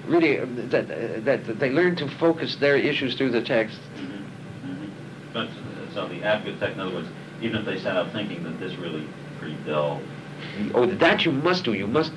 really, 0.10 0.40
uh, 0.40 0.46
that, 0.70 0.90
uh, 0.92 1.20
that 1.22 1.60
they 1.60 1.70
learn 1.70 1.96
to 1.98 2.08
focus 2.08 2.56
their 2.56 2.76
issues 2.76 3.16
through 3.16 3.32
the 3.32 3.42
text. 3.42 3.80
Mhm, 3.98 4.24
mhm. 4.66 4.90
But, 5.34 5.48
uh, 5.48 5.94
so 5.94 6.08
the 6.08 6.24
advocate 6.24 6.60
text, 6.60 6.76
in 6.76 6.82
other 6.82 6.94
words, 6.94 7.08
even 7.42 7.58
if 7.60 7.66
they 7.66 7.78
set 7.80 7.96
out 7.96 8.12
thinking 8.12 8.44
that 8.44 8.60
this 8.60 8.76
really 8.76 9.06
pretty 9.40 9.58
dull, 9.66 10.02
Oh, 10.74 10.86
that 10.86 11.26
you 11.26 11.32
must 11.32 11.64
do. 11.66 11.74
You 11.74 11.86
must, 11.88 12.14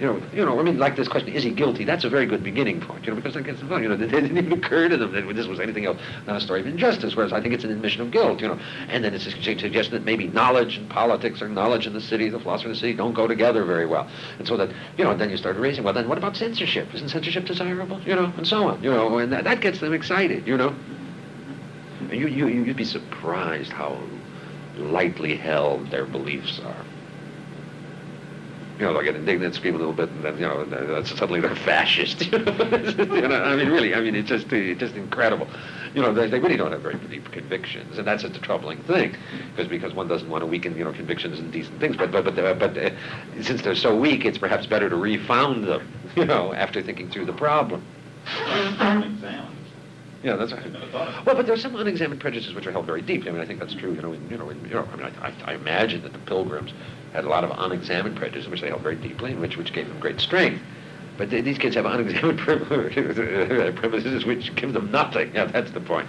you 0.00 0.06
know, 0.06 0.22
you 0.32 0.44
know. 0.44 0.60
I 0.60 0.62
mean, 0.62 0.78
like 0.78 0.94
this 0.96 1.08
question: 1.08 1.32
Is 1.32 1.42
he 1.42 1.50
guilty? 1.50 1.84
That's 1.84 2.04
a 2.04 2.10
very 2.10 2.26
good 2.26 2.42
beginning 2.42 2.80
point. 2.80 3.06
You 3.06 3.10
know, 3.12 3.16
because 3.16 3.34
that 3.34 3.44
gets 3.44 3.62
well, 3.62 3.80
you 3.80 3.88
know, 3.88 3.94
it 4.02 4.10
didn't 4.10 4.36
even 4.36 4.52
occur 4.52 4.88
to 4.88 4.96
them 4.96 5.12
that 5.12 5.34
this 5.34 5.46
was 5.46 5.58
anything 5.58 5.86
else 5.86 5.98
than 6.26 6.36
a 6.36 6.40
story 6.40 6.60
of 6.60 6.66
injustice. 6.66 7.16
Whereas 7.16 7.32
I 7.32 7.40
think 7.40 7.54
it's 7.54 7.64
an 7.64 7.70
admission 7.70 8.02
of 8.02 8.10
guilt. 8.10 8.40
You 8.40 8.48
know, 8.48 8.58
and 8.88 9.02
then 9.02 9.14
it's 9.14 9.26
a 9.26 9.30
suggestion 9.30 9.94
that 9.94 10.04
maybe 10.04 10.28
knowledge 10.28 10.76
and 10.76 10.88
politics 10.90 11.40
or 11.40 11.48
knowledge 11.48 11.86
in 11.86 11.94
the 11.94 12.00
city, 12.00 12.28
the 12.28 12.38
philosophy 12.38 12.70
of 12.70 12.76
the 12.76 12.80
city, 12.80 12.92
don't 12.92 13.14
go 13.14 13.26
together 13.26 13.64
very 13.64 13.86
well. 13.86 14.08
And 14.38 14.46
so 14.46 14.56
that 14.58 14.70
you 14.98 15.04
know, 15.04 15.16
then 15.16 15.30
you 15.30 15.38
start 15.38 15.56
raising. 15.56 15.82
Well, 15.82 15.94
then 15.94 16.08
what 16.08 16.18
about 16.18 16.36
censorship? 16.36 16.94
Isn't 16.94 17.08
censorship 17.08 17.46
desirable? 17.46 18.00
You 18.02 18.16
know, 18.16 18.32
and 18.36 18.46
so 18.46 18.68
on. 18.68 18.82
You 18.82 18.90
know, 18.90 19.18
and 19.18 19.32
that, 19.32 19.44
that 19.44 19.60
gets 19.60 19.80
them 19.80 19.94
excited. 19.94 20.46
You 20.46 20.58
know, 20.58 20.74
you 22.10 22.28
you 22.28 22.48
you'd 22.48 22.76
be 22.76 22.84
surprised 22.84 23.72
how 23.72 23.98
lightly 24.76 25.36
held 25.36 25.90
their 25.90 26.04
beliefs 26.04 26.60
are 26.60 26.84
you 28.78 28.84
know, 28.84 28.92
they'll 28.92 29.02
get 29.02 29.16
indignant, 29.16 29.54
scream 29.54 29.74
a 29.74 29.78
little 29.78 29.92
bit, 29.92 30.10
and 30.10 30.22
then, 30.22 30.34
you 30.38 30.42
know, 30.42 30.64
that's 30.64 31.16
suddenly 31.16 31.40
they're 31.40 31.54
fascist. 31.66 32.30
You 33.16 33.28
know, 33.28 33.42
I 33.42 33.56
mean, 33.56 33.68
really, 33.68 33.94
I 33.94 34.00
mean, 34.00 34.14
it's 34.14 34.28
just, 34.28 34.52
it's 34.52 34.80
just 34.80 34.94
incredible. 34.94 35.48
You 35.94 36.02
know, 36.02 36.12
they, 36.12 36.28
they 36.28 36.38
really 36.38 36.56
don't 36.56 36.72
have 36.72 36.82
very 36.82 36.96
deep 37.08 37.30
convictions, 37.32 37.98
and 37.98 38.06
that's 38.06 38.22
just 38.22 38.36
a 38.36 38.40
troubling 38.40 38.82
thing, 38.82 39.16
because 39.50 39.68
because 39.68 39.94
one 39.94 40.08
doesn't 40.08 40.28
want 40.28 40.42
to 40.42 40.46
weaken, 40.46 40.76
you 40.76 40.84
know, 40.84 40.92
convictions 40.92 41.38
and 41.38 41.50
decent 41.52 41.80
things. 41.80 41.96
But 41.96 42.12
but 42.12 42.24
but 42.24 42.38
uh, 42.38 42.54
but 42.54 42.76
uh, 42.76 42.90
since 43.42 43.62
they're 43.62 43.74
so 43.74 43.96
weak, 43.96 44.24
it's 44.24 44.38
perhaps 44.38 44.66
better 44.66 44.90
to 44.90 44.96
refound 44.96 45.64
them, 45.64 45.90
you 46.16 46.26
know, 46.26 46.52
after 46.52 46.82
thinking 46.82 47.10
through 47.10 47.26
the 47.26 47.32
problem. 47.32 47.82
Yeah, 50.22 50.36
that's 50.36 50.52
right. 50.52 50.72
Well, 50.92 51.36
but 51.36 51.46
there 51.46 51.54
are 51.54 51.58
some 51.58 51.76
unexamined 51.76 52.20
prejudices 52.20 52.54
which 52.54 52.66
are 52.66 52.72
held 52.72 52.86
very 52.86 53.02
deeply. 53.02 53.28
I 53.28 53.32
mean, 53.32 53.42
I 53.42 53.46
think 53.46 53.60
that's 53.60 53.74
true. 53.74 53.92
You 53.94 54.02
know, 54.02 54.12
in, 54.12 54.28
you 54.30 54.38
know, 54.38 54.48
in 54.50 54.64
Europe. 54.68 54.88
I 54.92 54.96
mean, 54.96 55.06
I, 55.06 55.28
I, 55.28 55.52
I 55.52 55.54
imagine 55.54 56.02
that 56.02 56.12
the 56.12 56.18
Pilgrims 56.20 56.72
had 57.12 57.24
a 57.24 57.28
lot 57.28 57.44
of 57.44 57.52
unexamined 57.56 58.16
prejudices 58.16 58.48
which 58.50 58.60
they 58.60 58.68
held 58.68 58.82
very 58.82 58.96
deeply, 58.96 59.32
and 59.32 59.40
which 59.40 59.56
which 59.56 59.72
gave 59.72 59.88
them 59.88 60.00
great 60.00 60.20
strength. 60.20 60.62
But 61.16 61.30
th- 61.30 61.44
these 61.44 61.58
kids 61.58 61.76
have 61.76 61.86
unexamined 61.86 62.38
premises 63.76 64.24
which 64.24 64.54
give 64.56 64.72
them 64.72 64.90
nothing. 64.90 65.32
Yeah, 65.34 65.46
that's 65.46 65.70
the 65.70 65.80
point. 65.80 66.08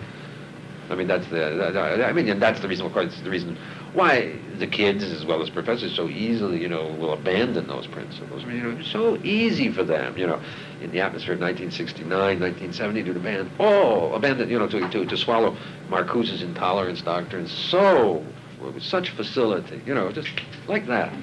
I 0.89 0.95
mean, 0.95 1.07
that's 1.07 1.27
the. 1.27 2.03
I 2.05 2.13
mean, 2.13 2.29
and 2.29 2.41
that's 2.41 2.61
the 2.61 2.67
reason. 2.67 2.85
Of 2.85 2.93
course, 2.93 3.19
the 3.21 3.29
reason 3.29 3.57
why 3.93 4.39
the 4.57 4.67
kids, 4.67 5.03
as 5.03 5.25
well 5.25 5.41
as 5.41 5.49
professors, 5.49 5.93
so 5.95 6.07
easily, 6.07 6.61
you 6.61 6.69
know, 6.69 6.87
will 6.95 7.13
abandon 7.13 7.67
those 7.67 7.87
principles. 7.87 8.43
I 8.43 8.47
mean, 8.47 8.57
you 8.57 8.63
know, 8.63 8.79
it's 8.79 8.89
so 8.89 9.17
easy 9.23 9.71
for 9.71 9.83
them, 9.83 10.17
you 10.17 10.27
know, 10.27 10.41
in 10.81 10.91
the 10.91 10.99
atmosphere 10.99 11.33
of 11.33 11.39
1969, 11.39 12.09
1970, 12.39 13.03
to 13.03 13.11
abandon 13.11 13.51
all, 13.59 14.15
abandon, 14.15 14.49
you 14.49 14.59
know, 14.59 14.67
to 14.67 14.87
to, 14.89 15.05
to 15.05 15.17
swallow 15.17 15.55
Marcuse's 15.89 16.41
intolerance 16.41 17.01
doctrine 17.01 17.47
so 17.47 18.23
with 18.61 18.81
such 18.81 19.11
facility, 19.11 19.81
you 19.85 19.93
know, 19.93 20.11
just 20.11 20.29
like 20.67 20.87
that. 20.87 21.13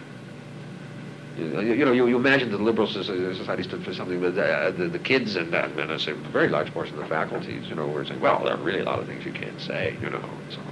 You, 1.36 1.62
you 1.62 1.84
know, 1.84 1.92
you, 1.92 2.06
you 2.06 2.16
imagine 2.16 2.50
that 2.52 2.58
the 2.58 2.62
liberal 2.62 2.86
society 2.86 3.64
stood 3.64 3.84
for 3.84 3.92
something, 3.92 4.20
but 4.20 4.38
uh, 4.38 4.70
the, 4.70 4.86
the 4.86 5.00
kids 5.00 5.34
and, 5.34 5.52
uh, 5.52 5.68
and 5.76 5.90
a 5.90 6.14
very 6.30 6.48
large 6.48 6.72
portion 6.72 6.94
of 6.94 7.02
the 7.02 7.08
faculties, 7.08 7.68
you 7.68 7.74
know, 7.74 7.88
were 7.88 8.04
saying, 8.04 8.20
well, 8.20 8.44
there 8.44 8.54
are 8.54 8.62
really 8.62 8.80
a 8.80 8.84
lot 8.84 9.00
of 9.00 9.06
things 9.06 9.24
you 9.24 9.32
can't 9.32 9.60
say, 9.60 9.96
you 10.00 10.10
know, 10.10 10.18
and 10.18 10.52
so 10.52 10.60
on. 10.60 10.66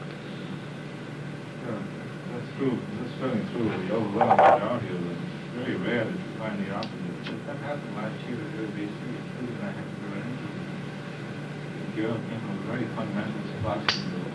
Yeah, 1.66 1.79
That's 2.33 2.59
true, 2.59 2.79
that's 3.01 3.18
certainly 3.18 3.45
true. 3.53 3.88
The 3.88 3.95
overwhelming 3.95 4.37
majority 4.37 4.88
of 4.88 5.11
it's 5.11 5.32
very 5.53 5.77
rare 5.77 6.05
that 6.05 6.17
you 6.17 6.33
find 6.41 6.57
the 6.65 6.73
opposite. 6.73 7.47
That 7.47 7.57
happened 7.61 7.93
last 7.97 8.17
year 8.25 8.41
at 8.41 8.57
UBC, 8.57 8.88
a 8.88 9.21
student 9.37 9.61
I 9.61 9.69
happened 9.69 10.01
to 10.01 10.09
run 10.09 10.25
into. 10.25 10.49
The 11.77 11.93
girl 12.01 12.17
came 12.17 12.41
from 12.41 12.57
a 12.57 12.65
very 12.73 12.88
fundamentalist 12.97 13.53
school, 13.61 14.33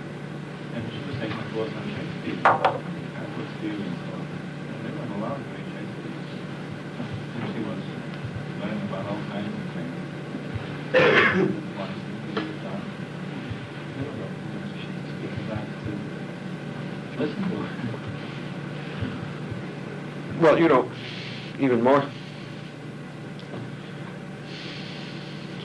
and 0.78 0.82
she 0.94 1.00
was 1.10 1.18
taking 1.18 1.40
a 1.42 1.48
course 1.58 1.74
on 1.74 1.86
Shakespeare. 1.90 2.38
Catholic 2.46 3.50
students, 3.58 3.98
and 3.98 4.78
they 4.86 4.94
weren't 4.94 5.14
allowed 5.18 5.42
to 5.42 5.50
read 5.58 5.66
Shakespeare. 5.74 6.22
And 7.34 7.46
she 7.50 7.66
was 7.66 7.82
learning 8.62 8.86
about 8.86 9.10
all 9.10 9.22
kinds 9.34 9.50
of 9.50 9.66
things. 9.74 9.98
To. 10.94 11.68
Well, 20.40 20.60
you 20.60 20.68
know, 20.70 20.88
even 21.60 21.82
more. 21.82 22.04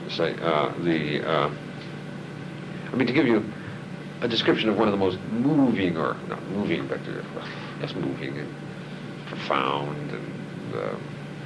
Say 0.09 0.35
uh, 0.41 0.73
the. 0.79 1.27
Uh, 1.27 1.51
I 2.91 2.95
mean, 2.95 3.07
to 3.07 3.13
give 3.13 3.25
you 3.25 3.43
a 4.21 4.27
description 4.27 4.69
of 4.69 4.77
one 4.77 4.87
of 4.87 4.91
the 4.91 4.97
most 4.97 5.19
moving, 5.31 5.97
or 5.97 6.15
not 6.27 6.41
moving, 6.49 6.87
but 6.87 6.99
uh, 6.99 7.23
well, 7.35 7.47
yes, 7.81 7.95
moving 7.95 8.37
and 8.37 8.53
profound 9.27 10.11
and 10.11 10.75
uh, 10.75 10.95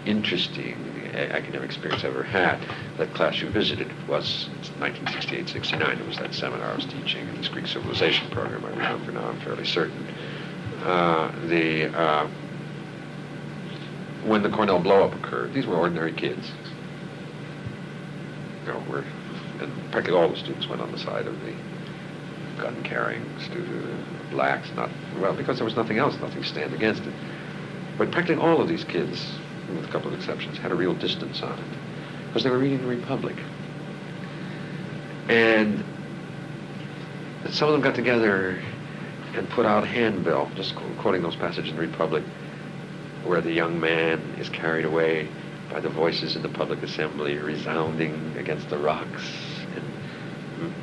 interesting 0.05 0.75
academic 1.15 1.65
experience 1.65 2.03
I 2.03 2.07
ever 2.07 2.23
had. 2.23 2.59
That 2.97 3.13
class 3.13 3.41
you 3.41 3.49
visited 3.49 3.91
was 4.07 4.49
1968-69. 4.79 5.99
It 5.99 6.07
was 6.07 6.17
that 6.17 6.33
seminar 6.33 6.71
I 6.71 6.75
was 6.75 6.85
teaching 6.85 7.27
in 7.27 7.37
this 7.37 7.47
Greek 7.47 7.67
civilization 7.67 8.29
program. 8.29 8.63
I 8.65 8.69
remember 8.69 9.11
now. 9.11 9.27
I'm 9.29 9.39
fairly 9.41 9.65
certain. 9.65 10.05
Uh, 10.83 11.31
the 11.47 11.85
uh, 11.97 12.29
when 14.27 14.43
the 14.43 14.49
Cornell 14.49 14.81
blowup 14.81 15.15
occurred, 15.15 15.53
these 15.53 15.65
were 15.65 15.75
ordinary 15.75 16.11
kids. 16.11 16.51
You 18.65 18.73
know, 18.73 18.83
were, 18.89 19.03
and 19.61 19.91
practically 19.91 20.19
all 20.19 20.29
the 20.29 20.37
students 20.37 20.67
went 20.67 20.81
on 20.81 20.91
the 20.91 20.99
side 20.99 21.25
of 21.25 21.39
the 21.41 21.53
gun-carrying 22.61 23.23
blacks, 24.31 24.69
not, 24.75 24.89
well, 25.19 25.33
because 25.33 25.57
there 25.57 25.65
was 25.65 25.75
nothing 25.75 25.97
else, 25.97 26.17
nothing 26.19 26.41
to 26.41 26.47
stand 26.47 26.73
against 26.73 27.03
it. 27.03 27.13
But 27.97 28.11
practically 28.11 28.43
all 28.43 28.61
of 28.61 28.67
these 28.67 28.83
kids, 28.83 29.25
with 29.73 29.85
a 29.85 29.91
couple 29.91 30.13
of 30.13 30.19
exceptions, 30.19 30.57
had 30.57 30.71
a 30.71 30.75
real 30.75 30.93
distance 30.93 31.41
on 31.41 31.57
it, 31.57 31.77
because 32.27 32.43
they 32.43 32.49
were 32.49 32.59
reading 32.59 32.79
the 32.79 32.87
Republic. 32.87 33.35
And 35.29 35.83
some 37.49 37.69
of 37.69 37.73
them 37.73 37.81
got 37.81 37.95
together 37.95 38.61
and 39.35 39.49
put 39.49 39.65
out 39.65 39.83
a 39.83 39.87
handbill, 39.87 40.49
just 40.55 40.75
quoting 40.99 41.21
those 41.21 41.35
passages 41.35 41.69
in 41.69 41.75
the 41.75 41.81
Republic, 41.81 42.23
where 43.27 43.41
the 43.41 43.51
young 43.51 43.79
man 43.79 44.19
is 44.39 44.49
carried 44.49 44.85
away 44.85 45.27
by 45.69 45.79
the 45.79 45.89
voices 45.89 46.35
in 46.35 46.41
the 46.41 46.49
public 46.49 46.81
assembly 46.81 47.37
resounding 47.37 48.33
against 48.37 48.69
the 48.69 48.77
rocks 48.77 49.23
and 49.75 50.73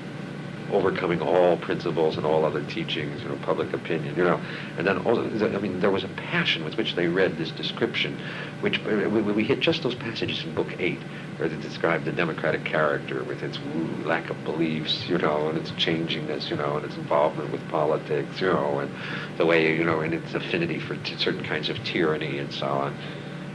overcoming 0.71 1.21
all 1.21 1.57
principles 1.57 2.17
and 2.17 2.27
all 2.27 2.45
other 2.45 2.63
teachings, 2.65 3.23
you 3.23 3.29
know, 3.29 3.37
public 3.37 3.73
opinion, 3.73 4.15
you 4.17 4.25
know. 4.25 4.41
And 4.77 4.87
then, 4.87 4.99
all, 5.07 5.19
I 5.19 5.59
mean, 5.59 5.81
there 5.81 5.91
was 5.91 6.05
a 6.05 6.09
passion 6.09 6.65
with 6.65 6.77
which 6.77 6.95
they 6.95 7.07
read 7.07 7.39
this 7.39 7.51
description, 7.51 8.21
which 8.61 8.79
we, 8.85 9.07
we 9.07 9.45
hit 9.45 9.61
just 9.61 9.83
those 9.83 9.95
passages 9.95 10.45
in 10.45 10.55
Book 10.55 10.75
8, 10.79 10.99
where 11.37 11.49
they 11.49 11.57
describe 11.57 12.05
the 12.05 12.13
democratic 12.13 12.65
character 12.65 13.25
with 13.25 13.43
its 13.43 13.59
lack 14.05 14.31
of 14.31 14.45
beliefs, 14.45 15.09
you 15.09 15.19
know, 15.19 15.49
and 15.49 15.59
its 15.59 15.71
changingness, 15.73 16.51
you 16.51 16.57
know, 16.57 16.77
and 16.77 16.85
its 16.85 16.97
involvement 16.97 17.51
with 17.51 17.67
politics, 17.69 18.41
you 18.41 18.47
know, 18.47 18.79
and 18.79 18.91
the 19.37 19.47
way, 19.47 19.77
you 19.77 19.85
know, 19.85 20.01
and 20.01 20.15
its 20.15 20.35
affinity 20.35 20.79
for 20.79 20.97
t- 20.97 21.17
certain 21.17 21.43
kinds 21.43 21.69
of 21.69 21.77
tyranny 21.85 22.39
and 22.39 22.53
so 22.53 22.67
on. 22.67 22.95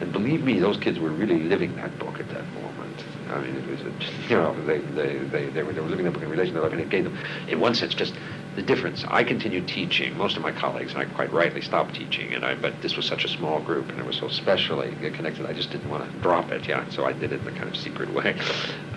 And 0.02 0.12
believe 0.14 0.44
me, 0.44 0.60
those 0.60 0.78
kids 0.78 1.00
were 1.00 1.10
really 1.10 1.44
living 1.44 1.76
that 1.76 1.98
book 2.00 2.20
at 2.20 2.30
that 2.30 2.46
moment. 2.54 3.04
I 3.30 3.42
mean, 3.42 3.56
it 3.56 3.68
was, 3.68 3.82
a, 3.82 3.92
you 4.30 4.36
know, 4.36 4.66
they, 4.66 4.80
they, 4.80 5.18
they, 5.20 5.50
they, 5.50 5.64
were, 5.64 5.74
they 5.74 5.82
were 5.82 5.90
living 5.90 6.06
that 6.06 6.12
book 6.12 6.24
in 6.24 6.30
relation 6.30 6.56
to 6.56 6.62
life, 6.62 6.72
and 6.72 6.82
it 6.82 6.90
gave 6.90 7.04
them, 7.04 7.18
in 7.48 7.60
one 7.60 7.76
sense, 7.76 7.94
just 7.94 8.14
the 8.56 8.62
difference. 8.62 9.06
I 9.08 9.24
continued 9.24 9.68
teaching. 9.68 10.18
Most 10.18 10.36
of 10.36 10.44
my 10.44 10.52
colleagues, 10.52 10.94
and 10.94 11.02
I 11.02 11.06
quite 11.06 11.32
rightly 11.32 11.62
stopped 11.62 11.96
teaching, 11.96 12.34
and 12.34 12.44
I, 12.44 12.56
but 12.56 12.82
this 12.82 12.96
was 12.96 13.06
such 13.06 13.24
a 13.24 13.28
small 13.28 13.62
group, 13.62 13.90
and 13.90 14.00
it 14.00 14.06
was 14.06 14.18
so 14.18 14.28
specially 14.28 14.92
connected, 15.12 15.46
I 15.46 15.54
just 15.54 15.72
didn't 15.72 15.90
want 15.90 16.12
to 16.12 16.20
drop 16.20 16.52
it, 16.52 16.68
yeah, 16.68 16.88
so 16.90 17.06
I 17.06 17.14
did 17.14 17.32
it 17.32 17.42
in 17.42 17.48
a 17.48 17.52
kind 17.52 17.70
of 17.70 17.76
secret 17.76 18.14
way. 18.14 18.36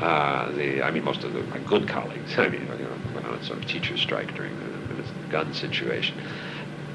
Uh, 0.02 0.50
the, 0.56 0.82
I 0.82 0.90
mean, 0.90 1.04
most 1.04 1.22
of 1.22 1.32
the, 1.32 1.44
my 1.44 1.60
good 1.60 1.86
colleagues, 1.86 2.34
I 2.36 2.48
mean, 2.48 2.62
you 2.62 2.66
know, 2.66 2.96
went 3.14 3.24
on 3.24 3.40
sort 3.44 3.60
of 3.60 3.66
teacher 3.66 3.96
strike 3.96 4.34
during 4.34 4.58
the, 4.58 5.00
the 5.00 5.08
gun 5.30 5.54
situation. 5.54 6.18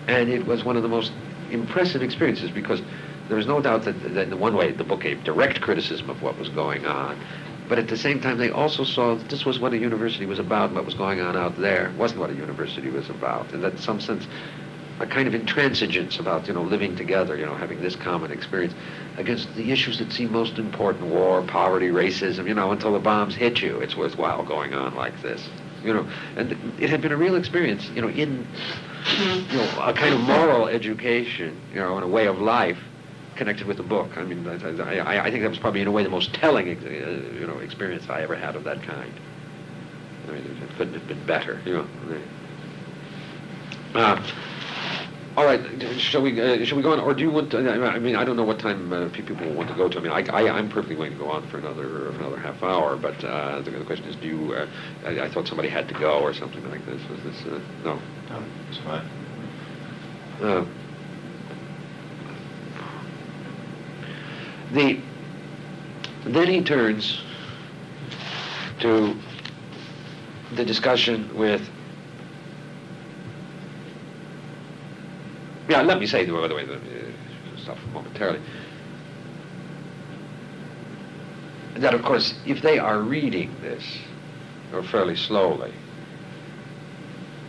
And 0.08 0.30
it 0.30 0.46
was 0.46 0.66
one 0.66 0.76
of 0.76 0.84
the 0.84 0.90
most 0.90 1.14
impressive 1.50 2.02
experiences 2.02 2.52
because 2.52 2.82
there 3.30 3.38
was 3.38 3.48
no 3.48 3.62
doubt 3.62 3.84
that, 3.84 3.94
that 4.14 4.28
in 4.28 4.40
one 4.40 4.56
way 4.56 4.72
the 4.72 4.84
book 4.84 5.02
gave 5.02 5.24
direct 5.24 5.62
criticism 5.62 6.10
of 6.10 6.22
what 6.22 6.38
was 6.38 6.50
going 6.50 6.86
on, 6.86 7.18
but 7.68 7.80
at 7.80 7.88
the 7.88 7.98
same 7.98 8.20
time 8.20 8.38
they 8.38 8.50
also 8.50 8.84
saw 8.84 9.16
that 9.16 9.30
this 9.30 9.46
was 9.46 9.60
what 9.60 9.74
a 9.74 9.78
university 9.78 10.26
was 10.26 10.40
about, 10.40 10.68
and 10.68 10.76
what 10.76 10.86
was 10.86 10.94
going 10.94 11.20
on 11.20 11.36
out 11.36 11.58
there 11.58 11.94
wasn't 11.98 12.20
what 12.20 12.30
a 12.30 12.36
university 12.36 12.90
was 12.90 13.10
about, 13.10 13.52
and 13.54 13.64
that 13.64 13.74
in 13.74 13.78
some 13.78 14.00
sense 14.00 14.26
a 15.00 15.06
kind 15.06 15.28
of 15.28 15.40
intransigence 15.40 16.20
about 16.20 16.48
you 16.48 16.54
know 16.54 16.64
living 16.64 16.96
together, 16.96 17.38
you 17.38 17.46
know 17.46 17.56
having 17.56 17.82
this 17.82 17.96
common 17.96 18.32
experience 18.32 18.74
against 19.18 19.54
the 19.56 19.72
issues 19.72 20.00
that 20.00 20.12
seem 20.12 20.32
most 20.32 20.58
important: 20.58 21.06
war, 21.08 21.42
poverty, 21.44 21.90
racism. 21.90 22.48
You 22.48 22.54
know, 22.54 22.72
until 22.72 22.94
the 22.94 23.00
bombs 23.00 23.36
hit 23.36 23.62
you, 23.62 23.80
it's 23.80 23.96
worthwhile 23.96 24.44
going 24.44 24.74
on 24.74 24.96
like 24.96 25.22
this. 25.22 25.48
You 25.84 25.94
know, 25.94 26.08
and 26.36 26.52
it 26.80 26.90
had 26.90 27.02
been 27.02 27.12
a 27.12 27.18
real 27.18 27.36
experience. 27.36 27.88
You 27.90 28.02
know, 28.02 28.10
in 28.10 28.48
you 29.20 29.58
know 29.58 29.84
a 29.84 29.94
kind 29.94 30.14
of 30.14 30.22
moral 30.22 30.68
education. 30.68 31.60
You 31.74 31.80
know, 31.80 31.96
and 31.96 32.04
a 32.04 32.08
way 32.08 32.28
of 32.28 32.40
life 32.40 32.80
connected 33.38 33.68
with 33.68 33.78
the 33.78 33.84
book. 33.84 34.18
I 34.18 34.24
mean, 34.24 34.48
I, 34.48 34.98
I, 34.98 35.26
I 35.26 35.32
think 35.32 35.44
that 35.44 35.50
was 35.50 35.60
probably 35.60 35.82
in 35.82 35.88
a 35.88 35.92
way 35.92 36.04
the 36.04 36.10
most 36.10 36.34
telling, 36.34 36.70
ex- 36.70 36.84
uh, 36.84 36.90
you 37.40 37.48
know, 37.48 37.60
experience 37.60 38.10
I 38.10 38.22
ever 38.22 38.36
had 38.36 38.56
of 38.56 38.64
that 38.66 38.82
kind. 38.84 39.14
I 40.28 40.32
mean, 40.32 40.44
it, 40.44 40.78
couldn't 40.78 40.94
have 40.94 41.08
been 41.08 41.26
better, 41.26 41.62
you 41.66 41.74
know. 41.74 41.88
Uh, 43.96 44.22
all 45.36 45.46
right, 45.46 45.62
shall 46.00 46.22
we 46.22 46.40
uh, 46.42 46.66
shall 46.66 46.78
we 46.78 46.84
go 46.84 46.94
on, 46.94 47.00
or 47.00 47.14
do 47.14 47.22
you 47.22 47.32
want? 47.32 47.52
To, 47.52 47.58
I 47.60 48.00
mean, 48.00 48.16
I 48.16 48.24
don't 48.26 48.36
know 48.36 48.44
what 48.44 48.60
time 48.60 48.92
uh, 48.92 49.10
people 49.10 49.36
want 49.54 49.70
to 49.70 49.76
go 49.76 49.88
to. 49.88 49.98
I 49.98 50.02
mean, 50.02 50.12
I, 50.12 50.22
I 50.32 50.50
I'm 50.50 50.68
perfectly 50.68 50.96
willing 50.96 51.14
to 51.14 51.18
go 51.18 51.30
on 51.30 51.48
for 51.48 51.60
another 51.60 52.10
another 52.10 52.38
half 52.38 52.62
hour, 52.64 52.98
but 52.98 53.24
uh, 53.24 53.62
the, 53.62 53.72
the 53.72 53.86
question 53.86 54.08
is, 54.08 54.16
do 54.16 54.28
you? 54.28 54.54
Uh, 54.54 54.68
I, 55.06 55.26
I 55.26 55.30
thought 55.30 55.48
somebody 55.48 55.70
had 55.70 55.88
to 55.90 55.94
go 55.94 56.20
or 56.20 56.34
something 56.34 56.68
like 56.70 56.86
this. 56.86 57.02
Was 57.10 57.22
this? 57.24 57.46
Uh, 57.46 57.60
no. 57.84 58.00
No, 58.30 58.44
it's 58.70 58.80
fine. 58.80 59.06
Uh, 60.42 60.66
the 64.72 65.00
then 66.26 66.48
he 66.48 66.62
turns 66.62 67.22
to 68.80 69.16
the 70.56 70.66
discussion 70.66 71.36
with 71.36 71.68
yeah 75.70 75.82
let 75.82 76.00
me 76.00 76.06
say 76.06 76.26
by 76.26 76.48
the 76.48 76.56
way 76.56 76.64
uh, 76.64 76.78
stuff 77.58 77.80
momentarily. 77.94 78.40
That 81.76 81.94
of 81.94 82.04
course 82.04 82.34
if 82.46 82.62
they 82.62 82.80
are 82.80 83.00
reading 83.00 83.56
this 83.62 83.84
or 84.74 84.84
fairly 84.84 85.16
slowly 85.16 85.74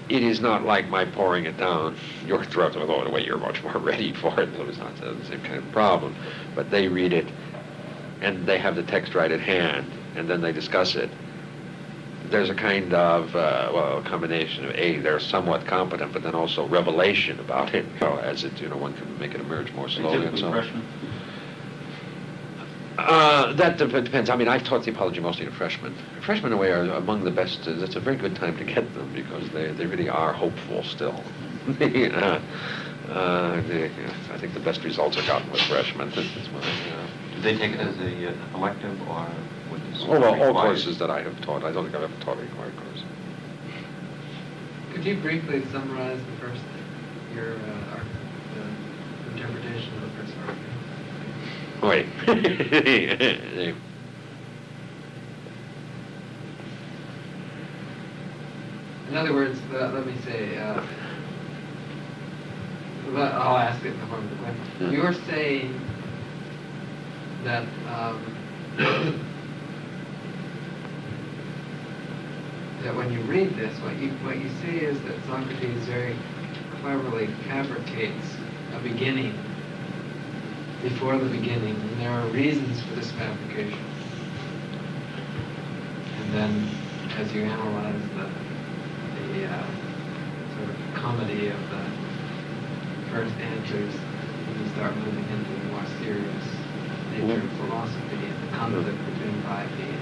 it 0.09 0.23
is 0.23 0.41
not 0.41 0.65
like 0.65 0.89
my 0.89 1.05
pouring 1.05 1.45
it 1.45 1.57
down 1.59 1.97
your 2.27 2.45
throat, 2.45 2.77
although 2.77 3.03
in 3.03 3.09
a 3.09 3.11
way 3.11 3.25
you're 3.25 3.39
much 3.39 3.63
more 3.63 3.79
ready 3.79 4.13
for 4.13 4.41
it, 4.41 4.49
so 4.55 4.63
it's 4.65 4.79
not 4.79 4.97
the 5.01 5.17
same 5.29 5.41
kind 5.43 5.57
of 5.57 5.71
problem. 5.73 6.15
But 6.55 6.71
they 6.71 6.89
read 6.89 7.13
it, 7.13 7.27
and 8.21 8.47
they 8.47 8.59
have 8.59 8.75
the 8.77 8.83
text 8.83 9.15
right 9.15 9.31
at 9.31 9.41
hand, 9.41 9.87
and 10.17 10.29
then 10.29 10.41
they 10.41 10.53
discuss 10.53 10.95
it. 10.97 11.11
there's 12.31 12.51
a 12.51 12.55
kind 12.55 12.93
of 12.95 13.35
uh, 13.35 13.71
well, 13.73 13.99
a 13.99 14.03
combination 14.03 14.65
of 14.65 14.75
a 14.75 14.99
they're 14.99 15.21
somewhat 15.21 15.67
competent, 15.67 16.13
but 16.13 16.23
then 16.23 16.35
also 16.35 16.67
revelation 16.67 17.39
about 17.41 17.75
it. 17.75 17.87
As 18.03 18.45
it 18.45 18.61
you 18.61 18.69
know, 18.69 18.77
one 18.77 18.95
can 18.95 19.19
make 19.19 19.35
it 19.35 19.41
emerge 19.41 19.73
more 19.73 19.89
slowly 19.89 20.27
and 20.27 20.39
so. 20.39 20.49
on. 20.53 20.85
Freshmen? 22.99 23.15
Uh, 23.15 23.53
that 23.55 23.77
depends. 23.79 24.31
I 24.31 24.37
mean, 24.37 24.49
I've 24.49 24.65
taught 24.65 24.85
the 24.85 24.91
apology 24.91 25.21
mostly 25.21 25.45
to 25.47 25.51
freshmen. 25.53 25.95
Freshmen, 26.21 26.53
in 26.53 26.59
a 26.59 26.61
way, 26.61 26.71
are 26.73 26.83
among 26.93 27.25
the 27.25 27.31
best. 27.31 27.67
Uh, 27.67 27.73
it's 27.83 27.97
a 27.97 28.01
very 28.01 28.17
good 28.17 28.37
time 28.37 28.57
to 28.59 28.65
get 28.65 28.93
them 28.95 29.11
because 29.15 29.49
they, 29.51 29.73
they 29.73 29.87
really 29.87 30.09
are 30.09 30.33
hopeful 30.33 30.83
still. 30.85 31.23
The, 31.79 32.11
uh, 32.17 32.41
uh, 33.13 33.61
the, 33.69 33.91
I 34.33 34.39
think 34.39 34.55
the 34.55 34.61
best 34.61 34.83
results 34.85 35.19
are 35.19 35.27
gotten 35.27 35.51
with 35.53 35.61
freshmen. 35.63 36.09
This 36.11 36.35
is 36.37 36.49
my, 36.51 36.61
uh, 36.61 37.07
Do 37.35 37.41
they 37.43 37.57
take 37.59 37.73
it 37.73 37.81
as 37.81 37.99
a 37.99 38.29
uh, 38.31 38.57
elective 38.57 38.99
or 39.09 39.27
would 39.71 39.81
this 39.93 40.03
all, 40.03 40.15
all 40.15 40.33
require- 40.33 40.53
courses 40.53 40.99
that 40.99 41.11
I 41.11 41.23
have 41.23 41.39
taught. 41.43 41.65
I 41.65 41.73
don't 41.73 41.85
think 41.85 41.95
I've 41.95 42.05
ever 42.11 42.25
taught 42.25 42.39
a 42.39 42.41
required 42.41 42.75
course. 42.77 43.03
Could 44.95 45.05
you 45.05 45.17
briefly 45.21 45.63
summarize 45.71 46.19
the 46.21 46.37
first, 46.47 46.63
your, 47.35 47.53
uh, 47.55 47.97
ar- 47.97 48.05
the 48.55 49.33
interpretation 49.37 49.93
of 49.97 50.01
the 50.01 50.08
first 50.08 50.08
argument? 50.08 50.08
Wait. 51.83 52.07
In 59.09 59.17
other 59.17 59.33
words, 59.33 59.59
uh, 59.73 59.91
let 59.95 60.07
me 60.07 60.15
say, 60.25 60.59
uh, 60.59 60.83
let- 63.13 63.33
I'll 63.33 63.57
ask 63.57 63.83
it 63.85 63.89
in 63.93 64.01
the 64.01 64.07
form 64.07 64.23
of 64.25 64.31
the 64.31 64.37
question. 64.37 64.93
You're 64.93 65.15
saying 65.15 65.81
that, 67.45 67.65
um, 67.89 68.21
that 72.83 72.95
when 72.95 73.11
you 73.13 73.21
read 73.23 73.55
this, 73.57 73.75
what 73.81 73.97
you, 73.99 74.11
what 74.25 74.37
you 74.39 74.51
see 74.63 74.79
is 74.85 75.01
that 75.03 75.15
Socrates 75.27 75.85
very 75.87 76.17
cleverly 76.83 77.29
fabricates 77.49 78.37
a 78.77 78.81
beginning 78.81 79.33
before 80.83 81.19
the 81.19 81.29
beginning, 81.29 81.75
and 81.75 82.01
there 82.01 82.11
are 82.11 82.27
reasons 82.29 82.81
for 82.83 82.95
this 82.95 83.11
fabrication. 83.13 83.79
And 86.21 86.35
then, 86.35 86.69
as 87.17 87.33
you 87.33 87.43
analyze 87.43 88.03
the, 88.15 88.29
the 89.33 89.47
uh, 89.47 89.67
sort 90.57 90.71
of 90.71 90.95
comedy 90.95 91.49
of 91.49 91.61
the 91.71 91.85
first 93.11 93.35
answers, 93.37 93.95
you 94.59 94.69
start 94.75 94.97
moving 94.97 95.25
into 95.25 95.51
the 95.51 95.69
more 95.73 95.85
serious 96.01 96.45
nature 97.13 97.43
of 97.43 97.53
philosophy 97.53 98.17
and 98.17 98.49
the 98.49 98.57
conflict 98.57 98.99
between 99.15 99.43
piety. 99.43 99.98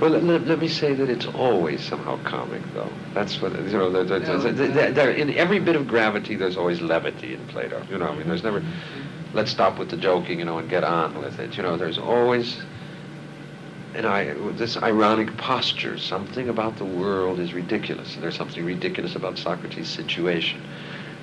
Well, 0.00 0.10
let, 0.10 0.24
let, 0.24 0.46
let 0.48 0.58
me 0.58 0.66
say 0.66 0.94
that 0.94 1.08
it's 1.08 1.26
always 1.26 1.80
somehow 1.80 2.20
comic, 2.24 2.62
though. 2.74 2.90
That's 3.14 3.40
what 3.40 3.52
you 3.52 3.78
know. 3.78 4.02
There, 4.02 4.18
there, 4.18 4.90
there, 4.90 5.10
in 5.12 5.30
every 5.34 5.60
bit 5.60 5.76
of 5.76 5.86
gravity, 5.86 6.34
there's 6.34 6.56
always 6.56 6.80
levity 6.80 7.34
in 7.34 7.46
Plato. 7.46 7.86
You 7.88 7.98
know, 7.98 8.08
I 8.08 8.16
mean, 8.16 8.26
there's 8.26 8.42
never. 8.42 8.64
Let's 9.32 9.52
stop 9.52 9.78
with 9.78 9.90
the 9.90 9.96
joking, 9.96 10.40
you 10.40 10.44
know, 10.44 10.58
and 10.58 10.68
get 10.68 10.82
on 10.82 11.16
with 11.20 11.38
it. 11.38 11.56
You 11.56 11.62
know, 11.62 11.76
there's 11.76 11.98
always. 11.98 12.60
And 13.94 14.06
I, 14.06 14.34
this 14.54 14.76
ironic 14.76 15.36
posture, 15.36 15.98
something 15.98 16.48
about 16.48 16.78
the 16.78 16.84
world 16.84 17.38
is 17.38 17.52
ridiculous. 17.52 18.14
And 18.14 18.24
there's 18.24 18.36
something 18.36 18.64
ridiculous 18.64 19.14
about 19.14 19.38
Socrates' 19.38 19.88
situation. 19.88 20.62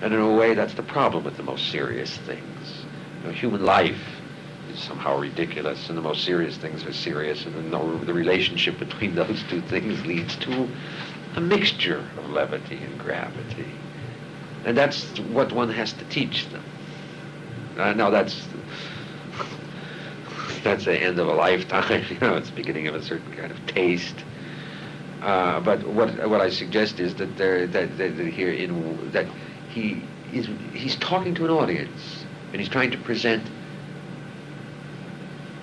And 0.02 0.14
in 0.14 0.22
a 0.22 0.34
way, 0.34 0.54
that's 0.54 0.76
the 0.76 0.84
problem 0.84 1.26
with 1.26 1.36
the 1.36 1.44
most 1.44 1.70
serious 1.70 2.16
things. 2.20 2.86
You 3.18 3.28
know, 3.28 3.34
human 3.34 3.66
life 3.66 4.19
is 4.70 4.80
somehow 4.80 5.18
ridiculous, 5.18 5.90
and 5.90 5.98
the 5.98 6.02
most 6.02 6.24
serious 6.24 6.58
things 6.58 6.86
are 6.86 6.94
serious, 6.94 7.46
and 7.46 7.56
then 7.56 7.72
the, 7.72 8.14
relationship 8.14 8.80
between 8.80 9.16
those 9.24 9.44
two 9.50 9.62
things 9.62 10.06
leads 10.06 10.36
to 10.38 10.68
a 11.36 11.42
mixture 11.42 12.06
of 12.18 12.30
levity 12.30 12.78
and 12.78 13.00
gravity. 13.00 13.72
And 14.66 14.78
that's 14.78 15.06
what 15.20 15.52
one 15.52 15.70
has 15.70 15.94
to 15.94 16.06
teach 16.06 16.50
them. 16.50 16.64
Uh, 17.78 17.94
now 17.94 18.10
that's 18.10 18.46
that's 20.64 20.86
the 20.86 20.98
end 20.98 21.18
of 21.20 21.28
a 21.28 21.34
lifetime. 21.34 22.04
You 22.10 22.20
know, 22.20 22.36
it's 22.36 22.50
the 22.50 22.56
beginning 22.56 22.88
of 22.88 22.96
a 22.96 23.02
certain 23.02 23.32
kind 23.34 23.52
of 23.52 23.66
taste. 23.68 24.16
Uh, 25.22 25.60
but 25.60 25.86
what 25.88 26.30
what 26.30 26.42
I 26.42 26.50
suggest 26.50 27.00
is 27.00 27.16
that 27.16 27.38
there 27.38 27.68
that, 27.68 27.98
that, 27.98 28.18
that 28.18 28.28
here 28.28 28.52
in 28.52 29.12
that 29.12 29.28
he 29.70 30.02
is 30.34 30.48
he's 30.74 30.96
talking 30.98 31.36
to 31.36 31.46
an 31.46 31.52
audience 31.52 32.26
and 32.52 32.62
he's 32.62 32.70
trying 32.70 32.92
to 32.92 32.98
present 32.98 33.44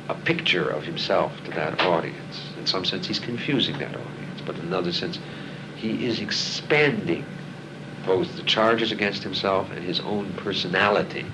a 0.08 0.14
picture 0.14 0.68
of 0.68 0.84
himself 0.84 1.32
to 1.44 1.50
that 1.52 1.80
audience. 1.80 2.40
In 2.58 2.66
some 2.66 2.84
sense, 2.84 3.06
he's 3.06 3.18
confusing 3.18 3.78
that 3.78 3.94
audience, 3.94 4.40
but 4.44 4.56
in 4.56 4.62
another 4.62 4.92
sense, 4.92 5.18
he 5.76 6.06
is 6.06 6.20
expanding 6.20 7.24
both 8.04 8.36
the 8.36 8.42
charges 8.44 8.92
against 8.92 9.22
himself 9.22 9.70
and 9.70 9.82
his 9.84 10.00
own 10.00 10.32
personality 10.34 11.26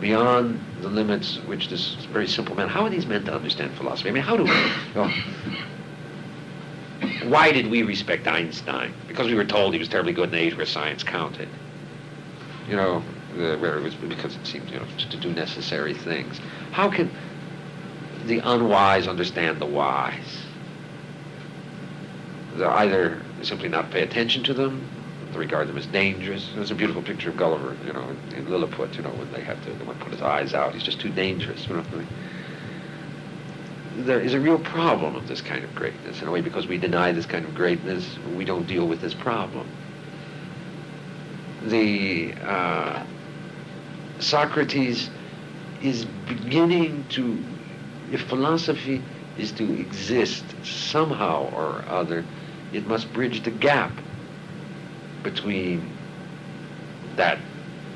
beyond 0.00 0.60
the 0.80 0.88
limits 0.88 1.38
which 1.46 1.68
this 1.68 1.94
very 2.12 2.26
simple 2.26 2.54
man. 2.54 2.68
How 2.68 2.84
are 2.84 2.90
these 2.90 3.06
men 3.06 3.24
to 3.24 3.34
understand 3.34 3.72
philosophy? 3.74 4.10
I 4.10 4.12
mean, 4.12 4.22
how 4.22 4.36
do 4.36 4.44
we? 4.44 4.50
Why 7.28 7.52
did 7.52 7.68
we 7.68 7.82
respect 7.82 8.26
Einstein? 8.26 8.92
Because 9.08 9.28
we 9.28 9.34
were 9.34 9.44
told 9.44 9.72
he 9.72 9.78
was 9.78 9.88
terribly 9.88 10.12
good 10.12 10.24
in 10.24 10.30
the 10.32 10.38
age 10.38 10.56
where 10.56 10.66
science 10.66 11.02
counted. 11.02 11.48
You 12.68 12.76
know, 12.76 13.02
where 13.34 13.78
it 13.78 13.82
was 13.82 13.94
because 13.94 14.36
it 14.36 14.46
seemed 14.46 14.68
you 14.70 14.78
know 14.78 14.86
to 15.10 15.16
do 15.16 15.32
necessary 15.32 15.94
things. 15.94 16.40
How 16.72 16.90
can 16.90 17.10
the 18.26 18.38
unwise 18.38 19.08
understand 19.08 19.60
the 19.60 19.66
wise? 19.66 20.42
They 22.56 22.64
either 22.64 23.22
simply 23.42 23.68
not 23.68 23.90
pay 23.90 24.02
attention 24.02 24.42
to 24.44 24.54
them, 24.54 24.86
they 25.32 25.38
regard 25.38 25.68
them 25.68 25.78
as 25.78 25.86
dangerous. 25.86 26.50
There's 26.54 26.70
a 26.70 26.74
beautiful 26.74 27.02
picture 27.02 27.30
of 27.30 27.36
Gulliver, 27.36 27.76
you 27.86 27.92
know, 27.92 28.14
in, 28.36 28.48
Lilliput, 28.50 28.94
you 28.96 29.02
know, 29.02 29.10
when 29.10 29.32
they 29.32 29.40
have 29.40 29.62
to, 29.64 29.72
they 29.72 29.84
want 29.84 29.98
to 29.98 30.04
put 30.04 30.12
his 30.12 30.22
eyes 30.22 30.52
out. 30.54 30.74
He's 30.74 30.82
just 30.82 31.00
too 31.00 31.10
dangerous. 31.10 31.66
You 31.66 31.76
know, 31.76 31.84
there 33.96 34.20
is 34.20 34.34
a 34.34 34.40
real 34.40 34.58
problem 34.58 35.16
of 35.16 35.28
this 35.28 35.40
kind 35.40 35.64
of 35.64 35.74
greatness 35.74 36.22
in 36.22 36.28
a 36.28 36.30
way 36.30 36.40
because 36.40 36.66
we 36.66 36.78
deny 36.78 37.12
this 37.12 37.26
kind 37.26 37.44
of 37.44 37.54
greatness. 37.54 38.18
We 38.34 38.44
don't 38.44 38.66
deal 38.66 38.86
with 38.86 39.00
this 39.00 39.14
problem. 39.14 39.68
The 41.64 42.34
uh, 42.42 43.04
Socrates 44.18 45.10
is 45.82 46.04
beginning 46.04 47.06
to, 47.10 47.42
if 48.12 48.22
philosophy 48.28 49.02
is 49.38 49.50
to 49.52 49.80
exist 49.80 50.44
somehow 50.62 51.50
or 51.54 51.82
other, 51.88 52.24
it 52.72 52.86
must 52.86 53.12
bridge 53.12 53.42
the 53.42 53.50
gap 53.50 53.90
between 55.22 55.90
that 57.16 57.38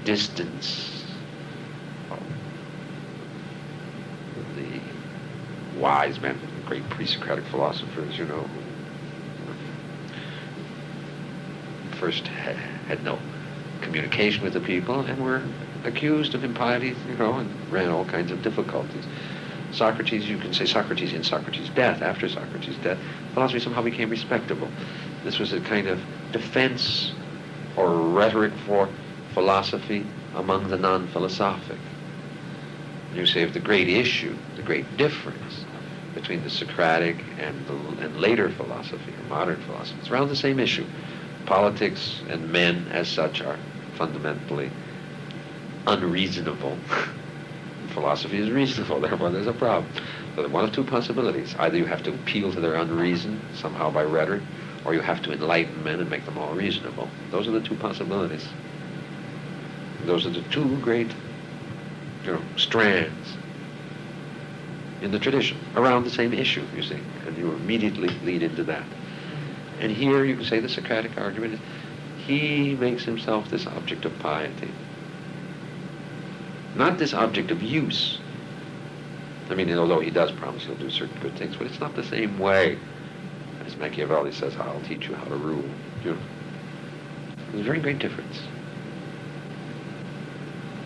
distance 0.05 1.05
of 2.11 2.19
the 4.57 4.81
wise 5.79 6.19
men, 6.21 6.39
the 6.63 6.69
great 6.69 6.89
pre-Socratic 6.91 7.45
philosophers, 7.45 8.19
you 8.19 8.25
know, 8.25 8.49
first 11.99 12.27
had 12.27 13.03
no 13.05 13.19
communication 13.81 14.43
with 14.45 14.53
the 14.53 14.61
people 14.61 15.01
and 15.01 15.23
were 15.23 15.43
accused 15.85 16.35
of 16.35 16.45
impiety, 16.45 16.95
you 17.09 17.17
know, 17.17 17.35
and 17.35 17.51
ran 17.71 17.91
all 17.91 18.05
kinds 18.05 18.31
of 18.31 18.43
difficulties. 18.43 19.05
Socrates, 19.77 20.27
you 20.29 20.39
can 20.39 20.55
say 20.55 20.65
Socrates 20.65 21.13
in 21.13 21.23
Socrates' 21.23 21.69
death, 21.69 22.01
after 22.01 22.29
Socrates' 22.29 22.77
death, 22.79 22.99
philosophy 23.35 23.61
somehow 23.61 23.83
became 23.83 24.09
respectable. 24.09 24.71
This 25.23 25.39
was 25.39 25.53
a 25.53 25.61
kind 25.61 25.87
of 25.87 26.01
defense 26.33 27.13
or 27.77 27.93
rhetoric 27.95 28.55
for 28.67 28.89
philosophy 29.35 30.07
among 30.35 30.69
the 30.69 30.79
non-philosophic. 30.79 31.79
You 33.15 33.27
say 33.27 33.43
of 33.43 33.53
the 33.53 33.61
great 33.61 33.89
issue, 33.89 34.35
the 34.57 34.63
great 34.63 34.97
difference 34.97 35.65
between 36.15 36.43
the 36.43 36.51
Socratic 36.51 37.23
and, 37.39 37.67
the, 37.67 37.75
and 38.03 38.19
later 38.19 38.51
philosophy, 38.51 39.13
or 39.13 39.29
modern 39.29 39.61
philosophy, 39.61 39.99
it's 40.01 40.11
around 40.11 40.29
the 40.29 40.37
same 40.37 40.59
issue. 40.59 40.87
Politics 41.45 42.23
and 42.31 42.51
men 42.51 42.87
as 42.91 43.09
such 43.09 43.43
are 43.43 43.59
fundamentally 43.95 44.71
unreasonable. 45.87 46.79
philosophy 47.97 48.37
is 48.39 48.51
reasonable, 48.51 49.01
therefore 49.07 49.31
there's 49.31 49.47
a 49.47 49.55
problem. 49.55 49.91
So 50.35 50.43
there 50.43 50.47
are 50.47 50.49
one 50.49 50.65
of 50.65 50.73
two 50.73 50.85
possibilities. 50.85 51.57
Either 51.59 51.79
you 51.79 51.87
have 51.87 52.03
to 52.05 52.11
appeal 52.11 52.53
to 52.53 52.61
their 52.61 52.75
unreason 52.75 53.41
somehow 53.55 53.91
by 53.91 54.05
rhetoric, 54.05 54.43
or 54.85 54.95
you 54.95 55.01
have 55.01 55.23
to 55.23 55.33
enlighten 55.33 55.83
men 55.83 55.99
and 56.01 56.11
make 56.11 56.25
them 56.27 56.39
all 56.39 56.55
reasonable. 56.55 57.09
Those 57.31 57.49
are 57.49 57.53
the 57.53 57.63
two 57.63 57.75
possibilities. 57.75 58.47
Those 60.05 60.27
are 60.27 60.31
the 60.31 60.43
two 60.43 60.79
great 60.81 61.11
you 62.25 62.33
know, 62.33 62.43
strands 62.57 63.37
in 65.01 65.11
the 65.11 65.19
tradition 65.19 65.59
around 65.75 66.05
the 66.05 66.11
same 66.11 66.33
issue, 66.33 66.65
you 66.75 66.83
see, 66.83 67.01
and 67.27 67.37
you 67.37 67.51
immediately 67.53 68.09
lead 68.25 68.43
into 68.43 68.63
that. 68.65 68.87
And 69.81 69.91
here 69.91 70.25
you 70.25 70.37
can 70.37 70.45
say 70.45 70.61
the 70.61 70.69
Socratic 70.69 71.19
argument 71.19 71.55
is 71.55 71.61
he 72.27 72.75
makes 72.75 73.05
himself 73.05 73.49
this 73.51 73.67
object 73.67 74.05
of 74.05 74.19
piety 74.19 74.71
not 76.77 76.99
this 76.99 77.15
object 77.15 77.51
of 77.51 77.63
use. 77.63 78.19
I 79.51 79.55
mean, 79.55 79.73
although 79.73 80.01
he 80.01 80.11
does 80.11 80.33
promise 80.33 80.65
he'll 80.65 80.75
do 80.75 80.91
certain 80.91 81.19
good 81.21 81.37
things, 81.37 81.57
but 81.57 81.67
it's 81.67 81.81
not 81.81 81.95
the 81.95 82.05
same 82.05 82.39
way 82.39 82.79
as 83.67 83.77
Machiavelli 83.77 84.33
says, 84.33 84.57
I'll 84.57 84.81
teach 84.83 85.09
you 85.09 85.15
how 85.15 85.25
to 85.25 85.37
rule. 85.37 85.65
You 86.05 86.13
know, 86.13 86.19
there's 87.51 87.61
a 87.61 87.65
very 87.65 87.81
great 87.81 87.99
difference. 87.99 88.41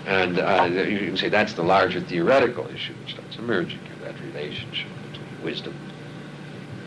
And 0.06 0.38
uh, 0.38 0.64
you 0.64 0.98
can 0.98 1.16
say 1.16 1.28
that's 1.28 1.52
the 1.52 1.62
larger 1.62 2.00
theoretical 2.00 2.66
issue 2.68 2.94
which 2.94 3.12
starts 3.12 3.36
emerging, 3.36 3.80
that 4.02 4.18
relationship 4.20 4.88
between 5.12 5.44
wisdom 5.44 5.76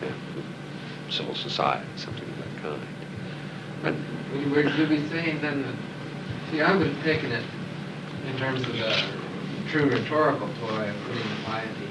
and 0.01 1.13
civil 1.13 1.35
society, 1.35 1.85
something 1.95 2.27
of 2.27 2.37
that 2.39 2.61
kind. 2.61 2.81
And 3.83 4.51
would 4.51 4.73
you 4.77 4.87
be 4.87 5.07
saying 5.09 5.41
then 5.41 5.61
that, 5.61 5.75
see, 6.51 6.61
I 6.61 6.75
would 6.75 6.87
have 6.87 7.03
taken 7.03 7.31
it 7.31 7.43
in 8.27 8.37
terms 8.37 8.61
of 8.61 8.73
the 8.77 9.03
true 9.69 9.89
rhetorical 9.89 10.47
ploy 10.59 10.89
of 10.89 10.95
putting 11.07 11.23
the 11.29 11.43
piety, 11.45 11.87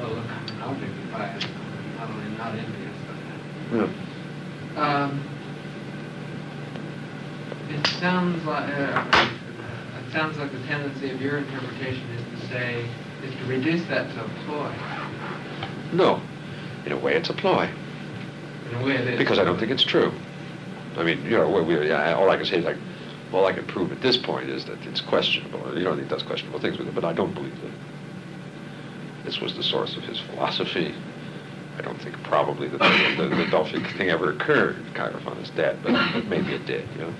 oh, 0.00 0.08
look, 0.08 0.24
I'm 0.28 0.48
an 0.56 0.62
object 0.62 0.92
of 1.04 1.10
piety, 1.12 1.46
not 1.98 2.10
only 2.10 2.28
not 2.36 2.54
envious, 2.54 2.96
but 3.06 3.76
Yeah. 3.76 3.88
Um, 4.76 5.20
it 7.70 7.86
sounds 8.00 8.44
like 8.44 8.68
uh, 8.68 9.26
it 10.06 10.12
sounds 10.12 10.36
like 10.38 10.52
the 10.52 10.58
tendency 10.66 11.10
of 11.10 11.20
your 11.20 11.38
interpretation 11.38 12.04
is 12.10 12.40
to 12.40 12.48
say 12.48 12.84
is 13.24 13.34
to 13.34 13.44
reduce 13.46 13.84
that 13.86 14.12
to 14.14 14.24
a 14.24 14.28
ploy. 14.46 14.72
No, 15.92 16.20
in 16.86 16.92
a 16.92 16.98
way 16.98 17.14
it's 17.14 17.30
a 17.30 17.34
ploy. 17.34 17.68
In 18.70 18.76
a 18.80 18.84
way, 18.84 18.94
it 18.96 19.08
is. 19.08 19.18
Because 19.18 19.38
I 19.38 19.44
don't 19.44 19.58
think 19.58 19.70
it's 19.70 19.84
true. 19.84 20.12
I 20.96 21.04
mean, 21.04 21.24
you 21.24 21.30
know, 21.38 21.48
we, 21.48 21.62
we, 21.78 21.92
I- 21.92 22.12
all 22.14 22.30
I 22.30 22.36
can 22.36 22.46
say 22.46 22.58
is 22.58 22.64
like, 22.64 22.76
all 23.34 23.46
I 23.46 23.52
can 23.52 23.66
prove 23.66 23.92
at 23.92 24.00
this 24.00 24.16
point 24.16 24.48
is 24.48 24.64
that 24.66 24.84
it's 24.86 25.00
questionable. 25.00 25.76
You 25.76 25.84
know, 25.84 25.94
he 25.94 26.04
does 26.04 26.22
questionable 26.22 26.60
things 26.60 26.78
with 26.78 26.88
it, 26.88 26.94
but 26.94 27.04
I 27.04 27.12
don't 27.12 27.34
believe 27.34 27.60
that 27.62 27.72
this 29.24 29.40
was 29.40 29.56
the 29.56 29.62
source 29.62 29.96
of 29.96 30.04
his 30.04 30.20
philosophy. 30.20 30.94
I 31.76 31.82
don't 31.82 32.00
think 32.00 32.22
probably 32.22 32.68
that 32.68 32.78
the, 32.78 33.28
the, 33.28 33.36
the 33.36 33.46
Delphic 33.46 33.86
thing 33.96 34.10
ever 34.10 34.30
occurred. 34.30 34.76
Chaerephon 34.94 35.42
is 35.42 35.50
dead, 35.50 35.78
but, 35.82 35.92
but 36.12 36.26
maybe 36.26 36.52
it 36.52 36.66
did. 36.66 36.86
You 36.94 37.02
know. 37.02 37.14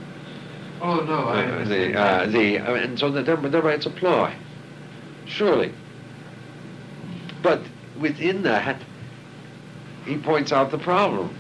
Oh 0.81 1.01
no, 1.01 1.29
I 1.29 1.45
Uh, 1.45 1.65
the 1.65 1.99
uh, 1.99 2.27
the 2.27 2.33
mean, 2.33 2.61
and 2.61 2.99
so 2.99 3.11
the, 3.11 3.23
thereby 3.23 3.73
it's 3.73 3.87
a 3.87 3.91
ploy, 3.91 4.33
surely. 5.27 5.73
But 7.43 7.63
within 7.99 8.43
that, 8.43 8.81
he 10.05 10.19
points 10.19 10.53
out 10.53 10.71
the 10.71 10.79
problem. 10.79 11.37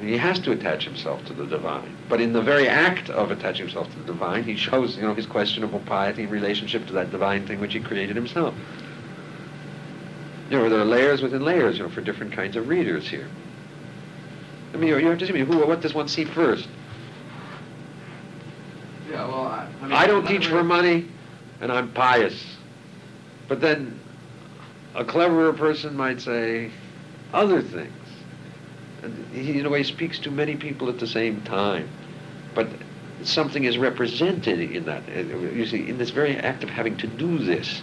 He 0.00 0.16
has 0.18 0.38
to 0.40 0.52
attach 0.52 0.84
himself 0.84 1.24
to 1.26 1.32
the 1.32 1.46
divine. 1.46 1.96
But 2.08 2.20
in 2.20 2.32
the 2.32 2.42
very 2.42 2.68
act 2.68 3.10
of 3.10 3.30
attaching 3.30 3.66
himself 3.66 3.90
to 3.92 3.98
the 3.98 4.04
divine, 4.04 4.42
he 4.42 4.56
shows, 4.56 4.96
you 4.96 5.02
know, 5.02 5.14
his 5.14 5.26
questionable 5.26 5.80
piety 5.80 6.24
in 6.24 6.30
relationship 6.30 6.86
to 6.88 6.92
that 6.94 7.10
divine 7.10 7.46
thing 7.46 7.60
which 7.60 7.72
he 7.72 7.80
created 7.80 8.16
himself. 8.16 8.54
You 10.50 10.58
know, 10.58 10.68
there 10.68 10.80
are 10.80 10.84
layers 10.84 11.22
within 11.22 11.42
layers, 11.42 11.78
you 11.78 11.84
know, 11.84 11.90
for 11.90 12.00
different 12.00 12.32
kinds 12.32 12.56
of 12.56 12.68
readers 12.68 13.08
here. 13.08 13.28
I 14.72 14.76
mean, 14.76 14.88
you, 14.88 14.98
you 14.98 15.06
have 15.06 15.18
to 15.18 15.26
see, 15.26 15.32
mean, 15.32 15.46
who, 15.46 15.64
what 15.66 15.80
does 15.80 15.94
one 15.94 16.08
see 16.08 16.24
first? 16.24 16.68
yeah, 19.14 19.28
well, 19.28 19.46
I, 19.46 19.68
I, 19.80 19.82
mean, 19.84 19.92
I 19.92 20.06
don't 20.06 20.26
teach 20.26 20.48
for 20.48 20.64
money, 20.64 21.08
and 21.60 21.70
I'm 21.70 21.92
pious. 21.92 22.56
But 23.46 23.60
then 23.60 24.00
a 24.94 25.04
cleverer 25.04 25.52
person 25.52 25.96
might 25.96 26.20
say 26.20 26.70
other 27.32 27.62
things. 27.62 27.92
He, 29.32 29.58
in 29.58 29.66
a 29.66 29.70
way, 29.70 29.82
speaks 29.82 30.18
to 30.20 30.30
many 30.30 30.56
people 30.56 30.88
at 30.88 30.98
the 30.98 31.06
same 31.06 31.42
time. 31.42 31.88
But 32.54 32.68
something 33.22 33.64
is 33.64 33.78
represented 33.78 34.60
in 34.60 34.84
that. 34.84 35.02
Uh, 35.08 35.20
You 35.20 35.66
see, 35.66 35.88
in 35.88 35.98
this 35.98 36.10
very 36.10 36.36
act 36.36 36.62
of 36.62 36.70
having 36.70 36.96
to 36.98 37.06
do 37.06 37.38
this, 37.38 37.82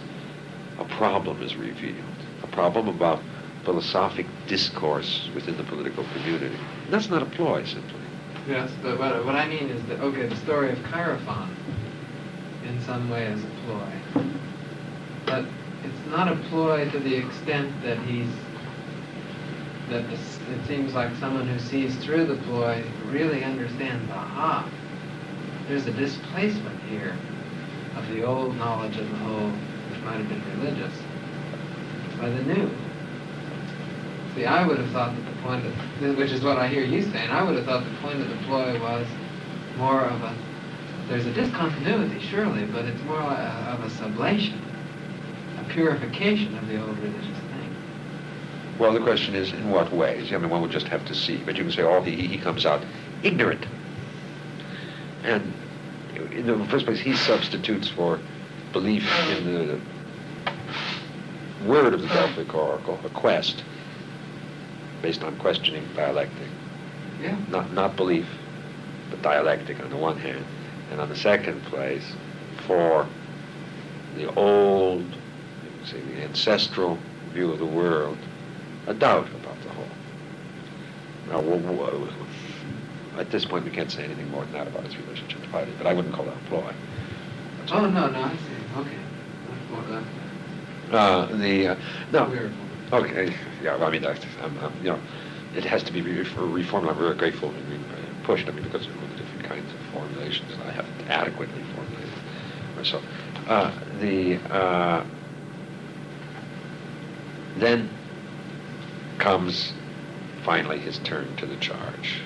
a 0.78 0.84
problem 0.84 1.42
is 1.42 1.56
revealed. 1.56 1.96
A 2.42 2.46
problem 2.48 2.88
about 2.88 3.20
philosophic 3.64 4.26
discourse 4.48 5.30
within 5.34 5.56
the 5.56 5.64
political 5.64 6.04
community. 6.14 6.56
That's 6.90 7.08
not 7.08 7.22
a 7.22 7.26
ploy, 7.26 7.64
simply. 7.64 8.00
Yes, 8.48 8.70
but 8.82 8.98
what, 8.98 9.24
what 9.24 9.36
I 9.36 9.46
mean 9.46 9.68
is 9.68 9.82
that 9.86 10.00
okay, 10.00 10.26
the 10.26 10.36
story 10.36 10.72
of 10.72 10.78
Chaerephon, 10.78 11.48
in 12.66 12.80
some 12.82 13.08
way, 13.08 13.26
is 13.26 13.42
a 13.44 13.46
ploy, 13.66 14.24
but 15.26 15.44
it's 15.84 16.10
not 16.10 16.26
a 16.26 16.36
ploy 16.48 16.90
to 16.90 16.98
the 16.98 17.14
extent 17.14 17.70
that 17.82 17.98
he's 17.98 18.28
that 19.90 20.10
the, 20.10 20.16
it 20.50 20.66
seems 20.66 20.94
like 20.94 21.14
someone 21.16 21.46
who 21.46 21.58
sees 21.58 21.96
through 21.96 22.26
the 22.26 22.36
ploy 22.44 22.84
really 23.06 23.44
understands. 23.44 24.10
Aha, 24.10 24.68
there's 25.68 25.86
a 25.86 25.92
displacement 25.92 26.80
here 26.82 27.16
of 27.96 28.08
the 28.08 28.22
old 28.22 28.56
knowledge 28.56 28.96
of 28.96 29.08
the 29.08 29.16
whole, 29.16 29.50
which 29.90 30.00
might 30.02 30.16
have 30.16 30.28
been 30.28 30.42
religious, 30.60 30.94
by 32.18 32.28
the 32.28 32.42
new. 32.42 32.70
See, 34.34 34.46
I 34.46 34.66
would 34.66 34.78
have 34.78 34.90
thought 34.90 35.14
that 35.14 35.24
the 35.24 35.42
point 35.42 35.66
of, 35.66 36.16
which 36.16 36.30
is 36.30 36.42
what 36.42 36.56
I 36.56 36.66
hear 36.66 36.84
you 36.84 37.02
saying, 37.02 37.30
I 37.30 37.42
would 37.42 37.56
have 37.56 37.66
thought 37.66 37.84
the 37.84 37.96
point 38.00 38.20
of 38.20 38.28
the 38.28 38.36
ploy 38.46 38.80
was 38.80 39.06
more 39.76 40.02
of 40.02 40.22
a, 40.22 40.34
there's 41.08 41.26
a 41.26 41.32
discontinuity, 41.32 42.18
surely, 42.20 42.64
but 42.64 42.86
it's 42.86 43.02
more 43.02 43.20
of 43.20 43.80
a 43.84 43.88
sublation, 43.88 44.58
a 45.60 45.64
purification 45.68 46.56
of 46.56 46.66
the 46.66 46.80
old 46.80 46.98
religious. 46.98 47.41
Well, 48.78 48.92
the 48.92 49.00
question 49.00 49.34
is, 49.34 49.52
in 49.52 49.70
what 49.70 49.92
ways? 49.92 50.32
I 50.32 50.38
mean, 50.38 50.50
one 50.50 50.62
would 50.62 50.70
just 50.70 50.88
have 50.88 51.04
to 51.06 51.14
see. 51.14 51.42
But 51.44 51.56
you 51.56 51.64
can 51.64 51.72
say, 51.72 51.82
oh, 51.82 52.02
he, 52.02 52.26
he 52.26 52.38
comes 52.38 52.66
out 52.66 52.84
ignorant. 53.22 53.66
And 55.24 55.52
in 56.32 56.46
the 56.46 56.66
first 56.66 56.86
place, 56.86 56.98
he 56.98 57.14
substitutes 57.14 57.88
for 57.88 58.18
belief 58.72 59.06
in 59.28 59.44
the 59.44 59.80
word 61.66 61.94
of 61.94 62.02
the 62.02 62.08
Delphic 62.08 62.54
oracle, 62.54 62.98
a 63.04 63.10
quest, 63.10 63.62
based 65.00 65.22
on 65.22 65.36
questioning 65.38 65.86
dialectic. 65.94 66.48
Yeah. 67.20 67.36
Not, 67.48 67.72
not 67.72 67.96
belief, 67.96 68.26
but 69.10 69.22
dialectic 69.22 69.80
on 69.80 69.90
the 69.90 69.96
one 69.96 70.18
hand. 70.18 70.44
And 70.90 71.00
on 71.00 71.08
the 71.08 71.16
second 71.16 71.62
place, 71.64 72.14
for 72.66 73.06
the 74.16 74.32
old, 74.34 75.02
you 75.02 75.70
can 75.78 75.86
say, 75.86 76.00
the 76.00 76.22
ancestral 76.24 76.98
view 77.32 77.52
of 77.52 77.58
the 77.58 77.66
world, 77.66 78.18
a 78.86 78.94
doubt 78.94 79.28
about 79.28 79.60
the 79.62 79.68
whole. 79.70 79.86
Now, 81.28 83.18
at 83.18 83.30
this 83.30 83.44
point, 83.44 83.64
we 83.64 83.70
can't 83.70 83.90
say 83.90 84.04
anything 84.04 84.30
more 84.30 84.44
than 84.44 84.52
that 84.54 84.66
about 84.66 84.84
his 84.84 84.96
relationship 84.98 85.42
to 85.42 85.48
piety, 85.48 85.72
but 85.78 85.86
I 85.86 85.92
wouldn't 85.92 86.14
call 86.14 86.24
that 86.24 86.36
a 86.36 86.48
ploy. 86.48 86.72
That's 87.58 87.72
Oh, 87.72 87.88
no, 87.88 88.08
no, 88.08 88.22
I 88.22 88.30
see, 88.30 88.78
okay. 88.78 88.96
Uh, 90.90 91.26
the, 91.36 91.68
uh, 91.68 91.76
no, 92.12 92.24
okay, 92.92 93.34
yeah, 93.62 93.76
well, 93.76 93.88
I 93.88 93.90
mean, 93.90 94.04
I, 94.04 94.14
I'm, 94.42 94.58
I'm, 94.58 94.72
you 94.82 94.90
know, 94.90 95.00
it 95.54 95.64
has 95.64 95.82
to 95.84 95.92
be 95.92 96.02
re- 96.02 96.24
for 96.24 96.46
reformed. 96.46 96.88
I'm 96.88 96.96
very 96.98 97.14
grateful 97.14 97.50
to 97.50 97.60
be 97.60 97.78
pushed, 98.24 98.48
I 98.48 98.52
mean, 98.52 98.64
because 98.64 98.86
of 98.86 98.94
the 98.94 99.16
different 99.16 99.44
kinds 99.44 99.72
of 99.72 99.78
formulations 99.92 100.50
that 100.56 100.66
I 100.66 100.72
haven't 100.72 101.08
adequately 101.08 101.62
formulated 101.74 102.10
myself. 102.76 103.04
Uh, 103.48 103.70
the, 104.00 104.36
uh, 104.52 105.04
then 107.56 107.88
comes 109.22 109.72
finally 110.44 110.78
his 110.78 110.98
turn 110.98 111.36
to 111.36 111.46
the 111.46 111.56
charge. 111.56 112.20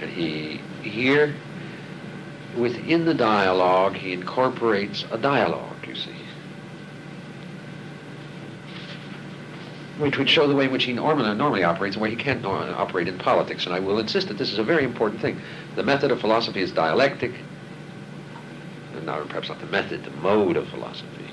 And 0.00 0.08
he, 0.08 0.60
here, 0.88 1.34
within 2.56 3.04
the 3.04 3.14
dialogue, 3.14 3.96
he 3.96 4.12
incorporates 4.12 5.04
a 5.10 5.18
dialogue, 5.18 5.84
you 5.84 5.96
see. 5.96 6.14
Which 9.98 10.16
would 10.16 10.30
show 10.30 10.46
the 10.46 10.54
way 10.54 10.66
in 10.66 10.72
which 10.72 10.84
he 10.84 10.92
normally, 10.92 11.34
normally 11.34 11.64
operates 11.64 11.96
and 11.96 12.02
where 12.02 12.10
he 12.10 12.16
can't 12.16 12.44
operate 12.46 13.08
in 13.08 13.18
politics. 13.18 13.66
And 13.66 13.74
I 13.74 13.80
will 13.80 13.98
insist 13.98 14.28
that 14.28 14.38
this 14.38 14.52
is 14.52 14.58
a 14.58 14.62
very 14.64 14.84
important 14.84 15.20
thing. 15.20 15.40
The 15.74 15.82
method 15.82 16.12
of 16.12 16.20
philosophy 16.20 16.60
is 16.60 16.70
dialectic. 16.70 17.32
And 18.94 19.06
now, 19.06 19.24
perhaps 19.24 19.48
not 19.48 19.58
the 19.58 19.66
method, 19.66 20.04
the 20.04 20.10
mode 20.10 20.56
of 20.56 20.68
philosophy. 20.68 21.30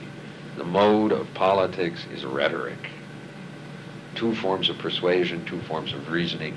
The 0.57 0.63
mode 0.63 1.11
of 1.11 1.31
politics 1.35 2.07
is 2.11 2.25
rhetoric. 2.25 2.89
Two 4.15 4.35
forms 4.35 4.69
of 4.69 4.77
persuasion, 4.77 5.45
two 5.45 5.61
forms 5.61 5.93
of 5.93 6.09
reasoning. 6.09 6.55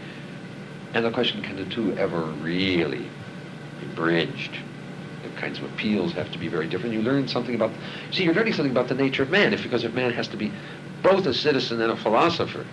And 0.94 1.04
the 1.04 1.10
question, 1.10 1.42
can 1.42 1.56
the 1.56 1.64
two 1.66 1.96
ever 1.96 2.22
really 2.22 3.08
be 3.80 3.86
bridged? 3.94 4.58
The 5.22 5.40
kinds 5.40 5.58
of 5.58 5.64
appeals 5.64 6.12
have 6.12 6.30
to 6.32 6.38
be 6.38 6.48
very 6.48 6.68
different. 6.68 6.94
You 6.94 7.02
learn 7.02 7.28
something 7.28 7.54
about, 7.54 7.72
see, 8.12 8.24
you're 8.24 8.34
learning 8.34 8.54
something 8.54 8.70
about 8.70 8.88
the 8.88 8.94
nature 8.94 9.22
of 9.22 9.30
man, 9.30 9.52
if 9.52 9.62
because 9.62 9.84
if 9.84 9.92
man 9.92 10.12
has 10.12 10.28
to 10.28 10.36
be 10.36 10.52
both 11.02 11.26
a 11.26 11.34
citizen 11.34 11.80
and 11.80 11.92
a 11.92 11.96
philosopher. 11.96 12.64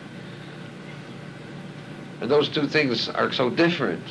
And 2.22 2.32
those 2.32 2.48
two 2.48 2.67
things 2.67 3.10
are 3.10 3.32
so 3.32 3.50
different. 3.50 4.04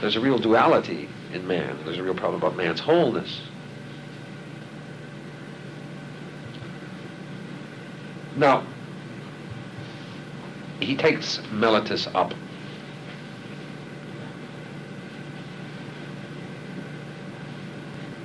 There's 0.00 0.16
a 0.16 0.20
real 0.20 0.38
duality 0.38 1.08
in 1.32 1.46
man. 1.46 1.78
There's 1.84 1.98
a 1.98 2.02
real 2.02 2.14
problem 2.14 2.40
about 2.40 2.56
man's 2.56 2.80
wholeness. 2.80 3.40
Now, 8.36 8.64
he 10.80 10.96
takes 10.96 11.38
Meletus 11.52 12.12
up. 12.14 12.34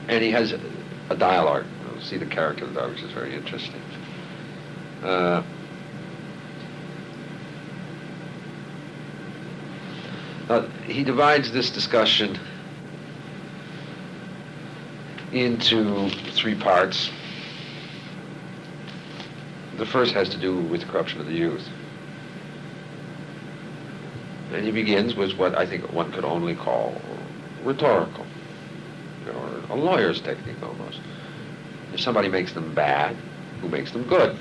And 0.07 0.23
he 0.23 0.31
has 0.31 0.53
a 1.09 1.15
dialogue. 1.15 1.65
You'll 1.85 2.01
see 2.01 2.17
the 2.17 2.25
character 2.25 2.65
of 2.65 2.73
the 2.73 2.79
dialogue, 2.79 2.95
which 2.95 3.03
is 3.03 3.11
very 3.11 3.35
interesting. 3.35 3.81
Uh, 5.03 5.43
Uh, 10.49 10.67
he 10.85 11.03
divides 11.03 11.51
this 11.51 11.69
discussion 11.69 12.39
into 15.31 16.09
three 16.31 16.55
parts. 16.55 17.11
The 19.77 19.85
first 19.85 20.13
has 20.15 20.27
to 20.29 20.37
do 20.37 20.57
with 20.57 20.87
corruption 20.87 21.21
of 21.21 21.27
the 21.27 21.33
youth. 21.33 21.69
And 24.51 24.65
he 24.65 24.71
begins 24.71 25.15
with 25.15 25.33
what 25.33 25.55
I 25.55 25.65
think 25.65 25.91
one 25.93 26.11
could 26.11 26.25
only 26.25 26.55
call 26.55 26.99
rhetorical, 27.63 28.25
or 29.27 29.61
a 29.69 29.75
lawyer's 29.75 30.21
technique 30.21 30.61
almost. 30.63 30.99
If 31.93 31.99
somebody 31.99 32.29
makes 32.29 32.53
them 32.53 32.73
bad, 32.73 33.15
who 33.61 33.69
makes 33.69 33.91
them 33.91 34.03
good? 34.03 34.37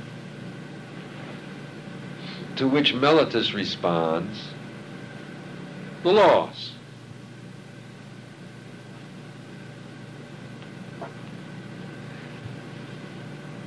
To 2.57 2.69
which 2.69 2.95
Meletus 2.95 3.55
responds, 3.55 4.49
the 6.03 6.13
laws. 6.13 6.73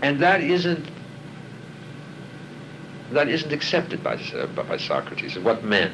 And 0.02 0.20
that 0.20 0.42
isn't 0.42 0.90
that 3.12 3.28
isn't 3.28 3.52
accepted 3.52 4.04
by, 4.04 4.16
uh, 4.16 4.48
by 4.48 4.78
Socrates. 4.78 5.38
What 5.38 5.64
men? 5.64 5.94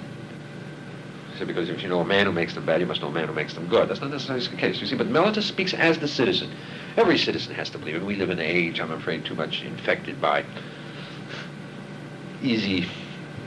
Because 1.45 1.69
if 1.69 1.83
you 1.83 1.89
know 1.89 1.99
a 1.99 2.05
man 2.05 2.25
who 2.25 2.31
makes 2.31 2.53
them 2.53 2.65
bad, 2.65 2.81
you 2.81 2.87
must 2.87 3.01
know 3.01 3.07
a 3.07 3.11
man 3.11 3.27
who 3.27 3.33
makes 3.33 3.53
them 3.53 3.67
good. 3.67 3.89
That's 3.89 4.01
not 4.01 4.11
necessarily 4.11 4.45
the 4.45 4.55
case, 4.55 4.79
you 4.79 4.87
see. 4.87 4.95
But 4.95 5.07
Meletus 5.07 5.43
speaks 5.43 5.73
as 5.73 5.99
the 5.99 6.07
citizen. 6.07 6.51
Every 6.95 7.17
citizen 7.17 7.53
has 7.55 7.69
to 7.71 7.77
believe 7.77 7.95
it. 7.95 8.05
We 8.05 8.15
live 8.15 8.29
in 8.29 8.39
an 8.39 8.45
age, 8.45 8.79
I'm 8.79 8.91
afraid, 8.91 9.25
too 9.25 9.35
much 9.35 9.63
infected 9.63 10.19
by 10.21 10.45
easy 12.41 12.87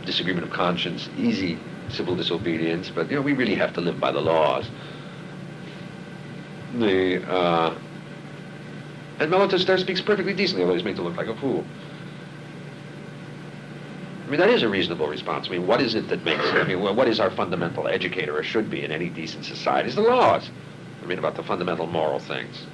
disagreement 0.04 0.46
of 0.46 0.52
conscience, 0.52 1.08
easy 1.16 1.58
civil 1.88 2.16
disobedience. 2.16 2.90
But 2.90 3.10
you 3.10 3.16
know, 3.16 3.22
we 3.22 3.32
really 3.32 3.54
have 3.56 3.72
to 3.74 3.80
live 3.80 4.00
by 4.00 4.12
the 4.12 4.20
laws. 4.20 4.68
The 6.78 7.28
uh, 7.28 7.76
and 9.18 9.30
Meletus 9.30 9.66
there 9.66 9.76
speaks 9.76 10.00
perfectly 10.00 10.32
decently, 10.32 10.62
although 10.62 10.74
he's 10.74 10.84
made 10.84 10.96
to 10.96 11.02
look 11.02 11.16
like 11.16 11.28
a 11.28 11.36
fool. 11.36 11.64
I 14.30 14.32
mean, 14.32 14.40
that 14.42 14.50
is 14.50 14.62
a 14.62 14.68
reasonable 14.68 15.08
response. 15.08 15.48
I 15.48 15.50
mean, 15.50 15.66
what 15.66 15.80
is 15.80 15.96
it 15.96 16.06
that 16.06 16.24
makes, 16.24 16.44
I 16.52 16.62
mean, 16.62 16.80
what 16.80 17.08
is 17.08 17.18
our 17.18 17.32
fundamental 17.32 17.88
educator, 17.88 18.38
or 18.38 18.44
should 18.44 18.70
be 18.70 18.84
in 18.84 18.92
any 18.92 19.08
decent 19.08 19.44
society, 19.44 19.88
is 19.88 19.96
the 19.96 20.02
laws. 20.02 20.48
I 21.02 21.06
mean, 21.06 21.18
about 21.18 21.34
the 21.34 21.42
fundamental 21.42 21.88
moral 21.88 22.20
things. 22.20 22.64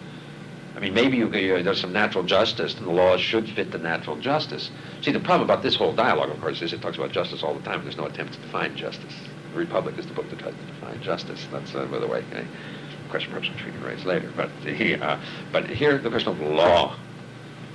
I 0.77 0.81
mean, 0.81 0.93
maybe 0.93 1.17
you, 1.17 1.33
you, 1.33 1.63
there's 1.63 1.81
some 1.81 1.95
natural 1.95 2.25
justice, 2.25 2.75
and 2.75 2.87
the 2.87 2.91
laws 2.91 3.23
should 3.23 3.49
fit 3.49 3.73
the 3.73 3.79
natural 3.79 4.17
justice. 4.17 4.71
See, 5.01 5.13
the 5.13 5.19
problem 5.19 5.49
about 5.49 5.63
this 5.63 5.77
whole 5.77 5.95
dialogue, 5.95 6.29
of 6.29 6.39
course, 6.43 6.61
is 6.61 6.75
it 6.75 6.83
talks 6.83 6.99
about 6.99 7.13
justice 7.13 7.43
all 7.43 7.55
the 7.55 7.63
time. 7.63 7.77
And 7.77 7.85
there's 7.85 7.97
no 7.97 8.05
attempt 8.05 8.35
to 8.35 8.41
define 8.41 8.77
justice. 8.77 9.15
The 9.55 9.59
Republic 9.59 9.97
is 9.97 10.05
the 10.05 10.13
book 10.13 10.29
that 10.29 10.39
tries 10.39 10.53
to 10.53 10.67
define 10.75 11.03
justice. 11.03 11.47
That's, 11.51 11.75
uh, 11.75 11.87
by 11.87 12.01
the 12.01 12.07
way, 12.07 12.23
a 12.33 13.09
question 13.09 13.33
perhaps 13.33 13.49
which 13.49 13.65
we 13.65 13.73
can 13.73 13.83
raise 13.83 14.05
later. 14.05 14.31
But, 14.37 14.51
the, 14.63 14.97
uh, 14.97 15.19
but 15.53 15.71
here, 15.71 15.97
the 15.97 16.11
question 16.11 16.33
of 16.33 16.41
law 16.43 16.97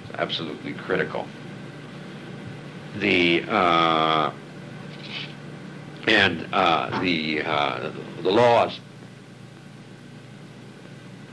is 0.04 0.12
absolutely 0.20 0.74
critical 0.74 1.26
the 2.96 3.44
uh, 3.48 4.32
and 6.08 6.48
uh, 6.52 7.00
the 7.02 7.42
uh, 7.42 7.92
the 8.22 8.32
laws. 8.32 8.80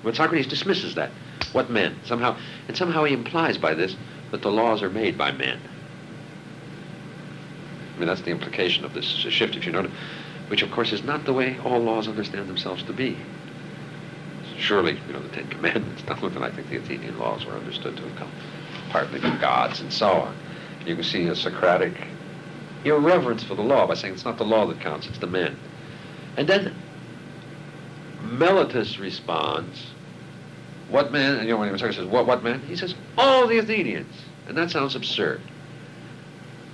But 0.02 0.16
Socrates 0.16 0.46
dismisses 0.46 0.94
that. 0.94 1.10
What 1.52 1.70
men? 1.70 1.96
Somehow, 2.04 2.36
and 2.68 2.76
somehow 2.76 3.04
he 3.04 3.14
implies 3.14 3.58
by 3.58 3.74
this 3.74 3.96
that 4.30 4.42
the 4.42 4.50
laws 4.50 4.82
are 4.82 4.90
made 4.90 5.16
by 5.16 5.32
men. 5.32 5.58
I 7.94 7.98
mean, 7.98 8.06
that's 8.06 8.20
the 8.20 8.30
implication 8.30 8.84
of 8.84 8.94
this 8.94 9.04
shift, 9.04 9.56
if 9.56 9.66
you 9.66 9.72
notice, 9.72 9.90
which 10.48 10.62
of 10.62 10.70
course 10.70 10.92
is 10.92 11.02
not 11.02 11.24
the 11.24 11.32
way 11.32 11.58
all 11.64 11.80
laws 11.80 12.06
understand 12.06 12.48
themselves 12.48 12.82
to 12.84 12.92
be. 12.92 13.16
Surely, 14.56 15.00
you 15.06 15.12
know, 15.12 15.20
the 15.20 15.28
Ten 15.30 15.48
Commandments, 15.48 16.02
and 16.08 16.44
I 16.44 16.50
think 16.50 16.68
the 16.68 16.76
Athenian 16.76 17.18
laws 17.18 17.44
were 17.44 17.54
understood 17.54 17.96
to 17.96 18.02
have 18.02 18.16
come 18.16 18.30
partly 18.90 19.20
from 19.20 19.38
gods 19.40 19.80
and 19.80 19.92
so 19.92 20.10
on 20.10 20.34
you 20.88 20.94
can 20.94 21.04
see 21.04 21.26
a 21.26 21.36
Socratic 21.36 21.94
irreverence 22.84 23.42
for 23.42 23.54
the 23.54 23.62
law 23.62 23.86
by 23.86 23.94
saying 23.94 24.14
it's 24.14 24.24
not 24.24 24.38
the 24.38 24.44
law 24.44 24.66
that 24.66 24.80
counts, 24.80 25.06
it's 25.06 25.18
the 25.18 25.26
men. 25.26 25.56
And 26.36 26.48
then 26.48 26.74
Meletus 28.22 28.98
responds, 28.98 29.92
what 30.88 31.12
man, 31.12 31.36
and 31.36 31.46
you 31.46 31.54
know 31.54 31.58
when 31.58 31.70
Socrates 31.70 31.96
says, 31.96 32.06
what, 32.06 32.26
what 32.26 32.42
man? 32.42 32.60
He 32.60 32.76
says, 32.76 32.94
all 33.16 33.46
the 33.46 33.58
Athenians. 33.58 34.14
And 34.46 34.56
that 34.56 34.70
sounds 34.70 34.94
absurd. 34.94 35.42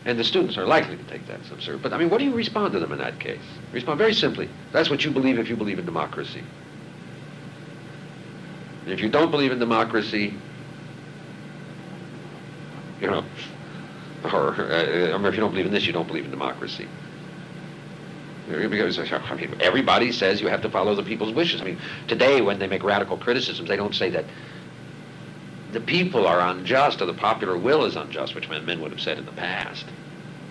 And 0.05 0.19
the 0.19 0.25
students 0.25 0.57
are 0.57 0.67
likely 0.67 0.97
to 0.97 1.05
take 1.05 1.27
that 1.27 1.41
as 1.41 1.51
absurd. 1.51 1.83
But 1.83 1.93
I 1.93 1.99
mean, 1.99 2.11
what 2.11 2.19
do 2.19 2.25
you 2.25 2.35
respond 2.35 2.73
to 2.75 2.81
them 2.81 2.93
in 2.93 2.99
that 2.99 3.19
case? 3.19 3.41
Respond 3.73 3.99
very 3.99 4.15
simply. 4.15 4.49
That's 4.71 4.91
what 4.91 5.05
you 5.05 5.11
believe 5.11 5.39
if 5.39 5.49
you 5.49 5.57
believe 5.57 5.79
in 5.79 5.85
democracy. 5.85 6.45
If 8.87 9.01
you 9.01 9.09
don't 9.09 9.31
believe 9.31 9.51
in 9.51 9.59
democracy, 9.59 10.35
you 13.01 13.07
know, 13.07 13.25
or 14.33 14.55
uh, 14.55 15.29
if 15.29 15.35
you 15.35 15.41
don't 15.41 15.51
believe 15.51 15.67
in 15.67 15.73
this, 15.73 15.87
you 15.87 15.93
don't 15.93 16.07
believe 16.07 16.25
in 16.25 16.31
democracy. 16.31 16.89
Because 18.49 18.99
I 18.99 19.35
mean, 19.37 19.57
everybody 19.61 20.13
says 20.13 20.41
you 20.41 20.49
have 20.49 20.63
to 20.63 20.71
follow 20.71 20.95
the 20.95 21.03
people's 21.03 21.33
wishes. 21.33 21.63
I 21.63 21.65
mean, 21.65 21.79
today 22.09 22.43
when 22.43 22.59
they 22.59 22.67
make 22.67 22.83
radical 22.83 23.17
criticisms, 23.17 23.69
they 23.69 23.77
don't 23.77 23.95
say 23.95 24.11
that 24.11 24.27
the 25.73 25.81
people 25.81 26.27
are 26.27 26.41
unjust 26.41 27.01
or 27.01 27.07
the 27.07 27.15
popular 27.15 27.57
will 27.57 27.85
is 27.85 27.97
unjust, 27.97 28.35
which 28.35 28.49
men, 28.49 28.81
would 28.81 28.91
have 28.91 29.01
said 29.01 29.19
in 29.19 29.25
the 29.25 29.33
past. 29.33 29.87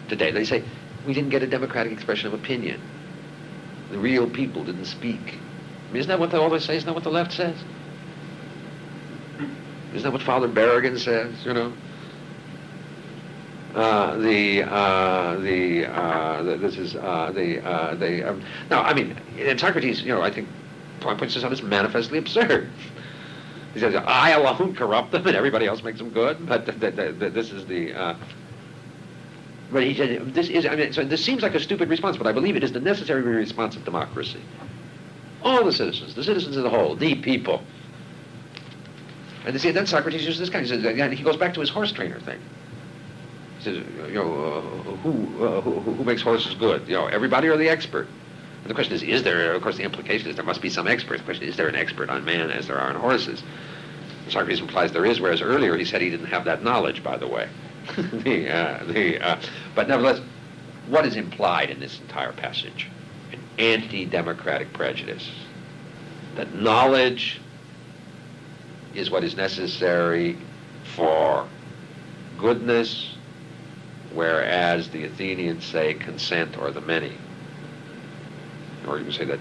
Today 0.10 0.32
they 0.32 0.44
say 0.44 0.64
we 1.06 1.14
didn't 1.14 1.30
get 1.30 1.44
a 1.44 1.48
democratic 1.48 1.94
expression 1.94 2.28
of 2.28 2.34
opinion. 2.34 2.82
The 3.92 4.00
real 4.00 4.28
people 4.28 4.64
didn't 4.64 4.86
speak. 4.86 5.40
I 5.90 5.94
mean, 5.94 6.00
isn't 6.02 6.10
that 6.10 6.20
what 6.20 6.32
they 6.32 6.60
say? 6.60 6.78
Isn't 6.78 6.88
that 6.88 6.96
what 6.96 7.04
the 7.04 7.12
left 7.12 7.32
says? 7.34 7.56
Isn't 9.94 10.04
that 10.04 10.12
what 10.12 10.24
Father 10.24 10.48
Berrigan 10.48 10.98
says? 10.98 11.46
You 11.46 11.54
know. 11.54 11.74
Uh, 13.74 14.18
the 14.18 14.62
uh, 14.64 15.36
the, 15.40 15.86
uh, 15.88 16.44
the, 16.44 16.58
this 16.58 16.78
is 16.78 16.96
uh, 16.96 17.32
the 17.34 17.56
the 17.98 18.30
um, 18.30 18.44
now 18.70 18.84
I 18.84 18.94
mean 18.94 19.18
in 19.36 19.58
Socrates 19.58 20.04
you 20.04 20.10
know 20.10 20.22
I 20.22 20.30
think 20.30 20.48
points 21.00 21.34
this 21.34 21.44
out 21.44 21.52
as 21.52 21.64
manifestly 21.64 22.20
absurd. 22.20 22.70
He 23.74 23.80
says 23.80 23.96
I 23.96 24.32
alone 24.32 24.76
corrupt 24.76 25.12
them 25.12 25.26
and 25.26 25.36
everybody 25.36 25.66
else 25.66 25.82
makes 25.82 25.98
them 25.98 26.12
good, 26.12 26.46
but 26.48 26.68
this 26.68 27.52
is 27.52 27.66
the. 27.66 28.16
but 29.72 29.84
he 29.84 29.96
said 29.96 30.36
this 30.36 30.50
is 30.50 30.68
I 30.68 30.76
mean 30.76 30.94
so 30.94 31.04
this 31.04 31.26
seems 31.26 31.42
like 31.42 31.56
a 31.56 31.60
stupid 31.60 31.90
response, 31.90 32.16
but 32.16 32.28
I 32.28 32.32
believe 32.32 32.56
it 32.56 32.64
is 32.64 32.74
the 32.74 32.80
necessary 32.80 33.24
response 33.24 33.76
of 33.76 33.84
democracy. 33.86 34.42
All 35.42 35.66
the 35.66 35.74
citizens, 35.74 36.14
the 36.14 36.24
citizens 36.24 36.58
as 36.58 36.64
a 36.64 36.70
whole, 36.70 36.96
the 36.96 37.16
people. 37.16 37.64
And 39.46 39.60
see, 39.60 39.72
then 39.72 39.88
Socrates 39.88 40.24
uses 40.24 40.40
this 40.40 40.50
guy. 40.50 40.62
He, 40.62 40.68
says, 40.68 41.12
he 41.12 41.24
goes 41.24 41.36
back 41.36 41.54
to 41.56 41.60
his 41.60 41.70
horse 41.70 41.92
trainer 41.92 42.20
thing 42.22 42.40
says, 43.64 43.84
you 44.08 44.14
know, 44.14 44.46
uh, 44.46 44.62
who, 44.98 45.46
uh, 45.46 45.62
who, 45.62 45.80
who 45.80 46.04
makes 46.04 46.22
horses 46.22 46.56
good? 46.56 46.88
You 46.88 46.96
know, 46.96 47.08
everybody 47.08 47.48
or 47.48 47.58
the 47.58 47.70
expert? 47.70 48.08
And 48.64 48.70
the 48.70 48.74
question 48.74 48.94
is, 48.94 49.04
is 49.04 49.24
there, 49.24 49.54
of 49.54 49.62
course, 49.62 49.78
the 49.78 49.84
implication 49.84 50.30
is 50.30 50.36
there 50.36 50.46
must 50.46 50.62
be 50.62 50.70
some 50.70 50.88
expert. 50.88 51.18
The 51.18 51.24
question 51.24 51.44
is, 51.44 51.52
is 51.52 51.58
there 51.58 51.68
an 51.68 51.76
expert 51.76 52.10
on 52.10 52.24
man 52.24 52.50
as 52.50 52.68
there 52.68 52.80
are 52.80 52.90
on 52.90 52.96
horses? 52.96 53.44
Socrates 54.30 54.62
implies 54.62 54.92
there 54.92 55.06
is, 55.06 55.20
whereas 55.20 55.42
earlier 55.42 55.76
he 55.76 55.84
said 55.84 56.02
he 56.02 56.10
didn't 56.10 56.28
have 56.28 56.46
that 56.46 56.64
knowledge, 56.64 57.04
by 57.04 57.18
the 57.18 57.28
way. 57.28 57.50
the, 57.98 58.50
uh, 58.50 58.84
the, 58.86 59.20
uh, 59.20 59.42
but 59.76 59.90
nevertheless, 59.90 60.22
what 60.88 61.06
is 61.06 61.16
implied 61.16 61.70
in 61.70 61.80
this 61.80 62.00
entire 62.00 62.32
passage? 62.32 62.90
An 63.32 63.40
anti-democratic 63.60 64.72
prejudice. 64.72 65.30
That 66.36 66.54
knowledge 66.56 67.42
is 68.96 69.12
what 69.12 69.24
is 69.24 69.36
necessary 69.36 70.38
for 70.96 71.48
goodness 72.38 73.13
whereas 74.14 74.90
the 74.90 75.06
Athenians 75.06 75.66
say 75.66 75.94
consent 75.94 76.58
or 76.58 76.72
the 76.72 76.82
many. 76.82 77.14
Or 78.88 78.98
you 78.98 79.06
can 79.06 79.14
say 79.14 79.26
that 79.26 79.40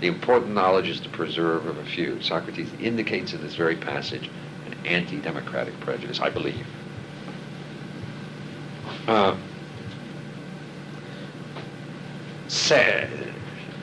the 0.00 0.06
important 0.06 0.54
knowledge 0.54 0.88
is 0.88 1.00
the 1.00 1.08
preserve 1.08 1.66
of 1.66 1.78
a 1.78 1.84
few. 1.84 2.20
Socrates 2.22 2.70
indicates 2.80 3.32
in 3.32 3.42
this 3.42 3.54
very 3.54 3.76
passage 3.76 4.30
an 4.66 4.74
anti-democratic 4.86 5.78
prejudice, 5.80 6.20
I 6.20 6.30
believe. 6.30 6.66
Uh, 9.06 9.36
say, 12.48 13.08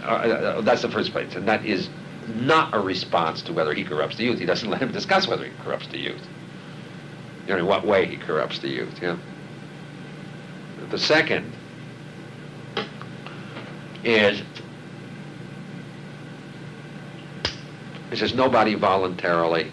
uh, 0.04 0.06
uh, 0.06 0.62
that's 0.62 0.82
the 0.82 0.90
first 0.90 1.12
place, 1.12 1.36
and 1.36 1.48
that 1.48 1.66
is 1.66 1.90
not 2.28 2.74
a 2.74 2.80
response 2.80 3.42
to 3.44 3.54
whether 3.54 3.74
he 3.74 3.84
corrupts 3.84 4.18
the 4.18 4.24
youth. 4.24 4.40
He 4.40 4.46
doesn't 4.46 4.70
let 4.70 4.82
him 4.82 4.92
discuss 4.92 5.28
whether 5.28 5.46
he 5.46 5.52
corrupts 5.64 5.88
the 5.88 6.00
youth. 6.00 6.26
You 7.48 7.54
know, 7.54 7.60
in 7.60 7.66
what 7.66 7.86
way 7.86 8.06
he 8.06 8.18
corrupts 8.18 8.60
the 8.60 8.70
youth. 8.70 9.00
Yeah. 9.02 9.18
The 10.90 10.98
second 11.00 11.52
is 14.04 14.42
it 18.12 18.18
says 18.18 18.34
nobody 18.34 18.76
voluntarily 18.76 19.72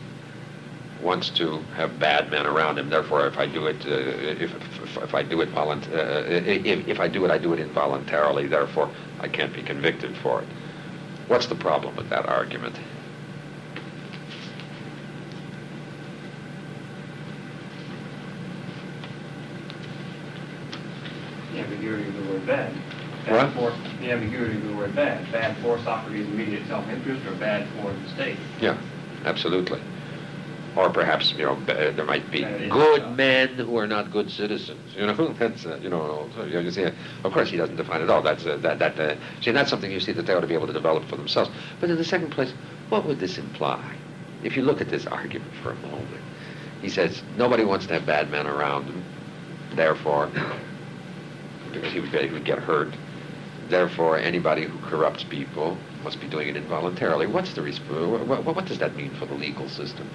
wants 1.02 1.28
to 1.30 1.58
have 1.76 1.98
bad 1.98 2.30
men 2.30 2.46
around 2.46 2.78
him. 2.78 2.88
Therefore, 2.88 3.26
if 3.26 3.36
I 3.38 3.46
do 3.46 3.66
it, 3.66 3.84
uh, 3.86 3.90
if, 3.90 4.52
if, 4.54 4.96
if 4.96 5.14
I 5.14 5.22
do 5.22 5.40
it 5.42 5.50
volunt- 5.50 5.88
uh, 5.92 6.24
if, 6.28 6.88
if 6.88 7.00
I 7.00 7.08
do 7.08 7.24
it, 7.24 7.30
I 7.30 7.38
do 7.38 7.52
it 7.52 7.60
involuntarily. 7.60 8.46
Therefore, 8.46 8.90
I 9.20 9.28
can't 9.28 9.52
be 9.52 9.62
convicted 9.62 10.16
for 10.16 10.42
it. 10.42 10.48
What's 11.28 11.46
the 11.46 11.54
problem 11.54 11.94
with 11.96 12.08
that 12.10 12.26
argument? 12.26 12.76
The 21.52 21.58
ambiguity 21.60 22.08
of 22.08 22.14
the 22.14 22.22
word 22.42 22.46
bad. 22.46 22.72
What? 23.30 23.54
Bad 23.54 23.54
for, 23.54 24.00
the 24.00 24.10
ambiguity 24.10 24.56
of 24.56 24.68
the 24.68 24.76
word 24.76 24.94
bad. 24.94 25.30
Bad 25.30 25.56
for 25.58 25.78
Socrates' 25.80 26.26
immediate 26.26 26.66
self-interest 26.66 27.24
or 27.26 27.34
bad 27.36 27.68
for 27.76 27.92
the 27.92 28.08
state. 28.10 28.36
Yeah, 28.60 28.76
absolutely. 29.24 29.80
Or 30.74 30.88
perhaps 30.88 31.32
you 31.32 31.44
know 31.44 31.62
there 31.66 32.04
might 32.06 32.30
be 32.30 32.40
good 32.70 33.14
men 33.14 33.56
who 33.56 33.76
are 33.76 33.86
not 33.86 34.10
good 34.10 34.30
citizens. 34.30 34.94
You 34.96 35.06
know 35.06 35.28
that's 35.38 35.66
uh, 35.66 35.78
you 35.82 35.90
know 35.90 36.30
so 36.34 36.44
you 36.44 36.70
see. 36.70 36.84
Of 37.24 37.32
course, 37.32 37.50
he 37.50 37.58
doesn't 37.58 37.76
define 37.76 38.00
it 38.00 38.08
all. 38.08 38.22
That's 38.22 38.46
uh, 38.46 38.56
that 38.58 38.78
that 38.78 38.98
uh, 38.98 39.16
see 39.42 39.50
that's 39.50 39.68
something 39.68 39.92
you 39.92 40.00
see 40.00 40.12
that 40.12 40.24
they 40.24 40.32
ought 40.32 40.40
to 40.40 40.46
be 40.46 40.54
able 40.54 40.66
to 40.68 40.72
develop 40.72 41.04
for 41.04 41.16
themselves. 41.16 41.50
But 41.78 41.90
in 41.90 41.96
the 41.96 42.04
second 42.04 42.30
place, 42.30 42.54
what 42.88 43.04
would 43.04 43.20
this 43.20 43.36
imply? 43.36 43.84
If 44.42 44.56
you 44.56 44.62
look 44.62 44.80
at 44.80 44.88
this 44.88 45.06
argument 45.06 45.52
for 45.62 45.72
a 45.72 45.76
moment, 45.76 46.08
he 46.80 46.88
says 46.88 47.22
nobody 47.36 47.64
wants 47.64 47.86
to 47.88 47.92
have 47.92 48.06
bad 48.06 48.30
men 48.30 48.46
around 48.46 48.86
him. 48.86 49.04
Therefore, 49.74 50.30
because 51.72 51.92
he 51.92 52.00
would, 52.00 52.10
he 52.10 52.30
would 52.30 52.44
get 52.44 52.58
hurt. 52.58 52.92
Therefore, 53.68 54.18
anybody 54.18 54.64
who 54.64 54.78
corrupts 54.88 55.24
people 55.24 55.78
must 56.04 56.20
be 56.20 56.28
doing 56.28 56.48
it 56.48 56.56
involuntarily. 56.56 57.26
What's 57.26 57.54
the 57.54 57.60
resp- 57.62 58.10
what, 58.10 58.44
what, 58.44 58.56
what 58.56 58.66
does 58.66 58.78
that 58.78 58.94
mean 58.96 59.10
for 59.14 59.26
the 59.26 59.34
legal 59.34 59.68
system? 59.68 60.08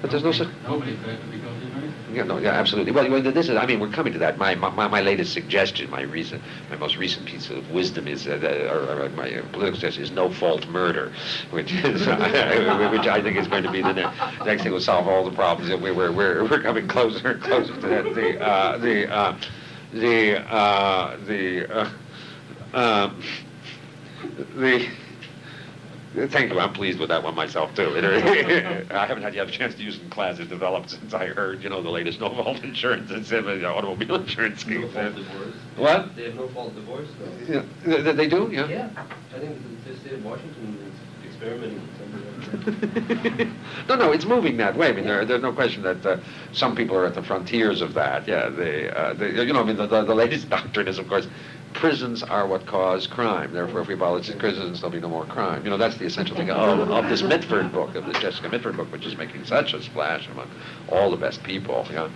But 0.00 0.10
there's 0.12 0.22
no 0.22 0.30
such. 0.32 0.48
Nobody 0.64 0.96
could 0.96 1.08
ever 1.10 1.26
be 1.26 1.38
guilty 1.38 1.66
of. 1.66 2.14
Yeah, 2.14 2.22
no, 2.22 2.38
yeah, 2.38 2.50
absolutely. 2.50 2.92
Well, 2.92 3.10
well, 3.10 3.20
this 3.20 3.48
is. 3.48 3.56
I 3.56 3.66
mean, 3.66 3.80
we're 3.80 3.90
coming 3.90 4.12
to 4.12 4.18
that. 4.20 4.38
My 4.38 4.54
my, 4.54 4.70
my 4.88 5.00
latest 5.00 5.32
suggestion, 5.32 5.90
my 5.90 6.02
recent, 6.02 6.40
my 6.70 6.76
most 6.76 6.96
recent 6.96 7.26
piece 7.26 7.50
of 7.50 7.68
wisdom 7.72 8.06
is, 8.08 8.26
uh, 8.26 8.36
that- 8.38 8.72
or, 8.72 9.04
or 9.04 9.08
my 9.10 9.28
uh, 9.34 9.42
political 9.52 9.74
suggestion 9.74 10.04
is 10.04 10.10
no 10.12 10.30
fault 10.30 10.66
murder, 10.68 11.12
which 11.50 11.72
is, 11.72 12.00
which 12.06 13.06
I 13.08 13.20
think 13.22 13.36
is 13.36 13.48
going 13.48 13.64
to 13.64 13.70
be 13.72 13.82
the 13.82 13.92
ne- 13.92 14.44
next 14.46 14.62
thing 14.62 14.72
will 14.72 14.80
solve 14.80 15.08
all 15.08 15.24
the 15.28 15.34
problems. 15.34 15.68
We're 15.70 15.92
we're 15.92 16.12
we're, 16.12 16.48
we're 16.48 16.62
coming 16.62 16.86
closer 16.88 17.32
and 17.32 17.42
closer 17.42 17.74
to 17.74 17.88
that. 17.88 18.04
The 18.14 18.40
uh, 18.40 18.78
the 18.78 19.12
uh, 19.12 19.36
the 19.92 20.38
uh, 20.52 21.16
the 21.26 21.66
uh, 21.72 21.90
um, 22.74 23.22
the. 24.56 24.88
Thank 26.30 26.50
you. 26.50 26.58
I'm 26.58 26.72
pleased 26.72 26.98
with 26.98 27.10
that 27.10 27.22
one 27.22 27.34
myself 27.34 27.74
too. 27.74 27.92
I 28.90 29.06
haven't 29.06 29.22
had 29.22 29.34
yet 29.34 29.46
a 29.46 29.50
chance 29.50 29.74
to 29.74 29.82
use 29.82 29.96
it 29.96 30.02
in 30.02 30.10
class. 30.10 30.38
It 30.40 30.48
developed 30.48 30.90
since 30.90 31.12
I 31.14 31.26
heard, 31.26 31.62
you 31.62 31.68
know, 31.68 31.82
the 31.82 31.90
latest 31.90 32.18
no 32.18 32.30
fault 32.30 32.64
insurance 32.64 33.10
and 33.10 33.64
automobile 33.64 34.16
insurance 34.16 34.62
scheme. 34.62 34.80
No 34.80 34.88
fault 34.88 35.14
divorce. 35.14 35.54
What? 35.76 36.16
They 36.16 36.24
have 36.24 36.34
no 36.34 36.48
fault 36.48 36.74
divorce, 36.74 37.08
though. 37.20 37.52
Yeah, 37.86 38.02
they, 38.02 38.12
they 38.12 38.28
do. 38.28 38.48
Yeah. 38.50 38.66
Yeah, 38.66 38.90
I 39.36 39.38
think 39.38 39.58
the, 39.84 39.92
the 39.92 39.98
state 40.00 40.12
of 40.14 40.24
Washington 40.24 40.78
is 41.22 41.28
experimenting 41.30 41.86
no, 43.88 43.94
no, 43.96 44.12
it's 44.12 44.24
moving 44.24 44.56
that 44.56 44.76
way. 44.76 44.88
I 44.88 44.92
mean, 44.92 45.04
there, 45.04 45.24
there's 45.24 45.42
no 45.42 45.52
question 45.52 45.82
that 45.82 46.04
uh, 46.04 46.18
some 46.52 46.74
people 46.74 46.96
are 46.96 47.06
at 47.06 47.14
the 47.14 47.22
frontiers 47.22 47.80
of 47.80 47.94
that. 47.94 48.26
Yeah, 48.26 48.48
they, 48.48 48.90
uh, 48.90 49.14
they 49.14 49.30
you 49.30 49.52
know, 49.52 49.60
I 49.60 49.64
mean, 49.64 49.76
the, 49.76 49.86
the, 49.86 50.04
the 50.04 50.14
latest 50.14 50.48
doctrine 50.50 50.88
is, 50.88 50.98
of 50.98 51.08
course, 51.08 51.26
prisons 51.74 52.22
are 52.22 52.46
what 52.46 52.66
cause 52.66 53.06
crime. 53.06 53.52
Therefore, 53.52 53.80
if 53.80 53.88
we 53.88 53.94
abolish 53.94 54.30
prisons, 54.38 54.80
there'll 54.80 54.92
be 54.92 55.00
no 55.00 55.08
more 55.08 55.26
crime. 55.26 55.64
You 55.64 55.70
know, 55.70 55.76
that's 55.76 55.96
the 55.96 56.06
essential 56.06 56.36
thing 56.36 56.50
of, 56.50 56.90
of 56.90 57.08
this 57.08 57.22
Mitford 57.22 57.72
book, 57.72 57.94
of 57.94 58.06
this 58.06 58.18
Jessica 58.18 58.48
Mitford 58.48 58.76
book, 58.76 58.90
which 58.92 59.06
is 59.06 59.16
making 59.16 59.44
such 59.44 59.74
a 59.74 59.82
splash 59.82 60.28
among 60.28 60.48
all 60.88 61.10
the 61.10 61.16
best 61.16 61.42
people. 61.42 61.86
You 61.90 61.94
know, 61.94 62.10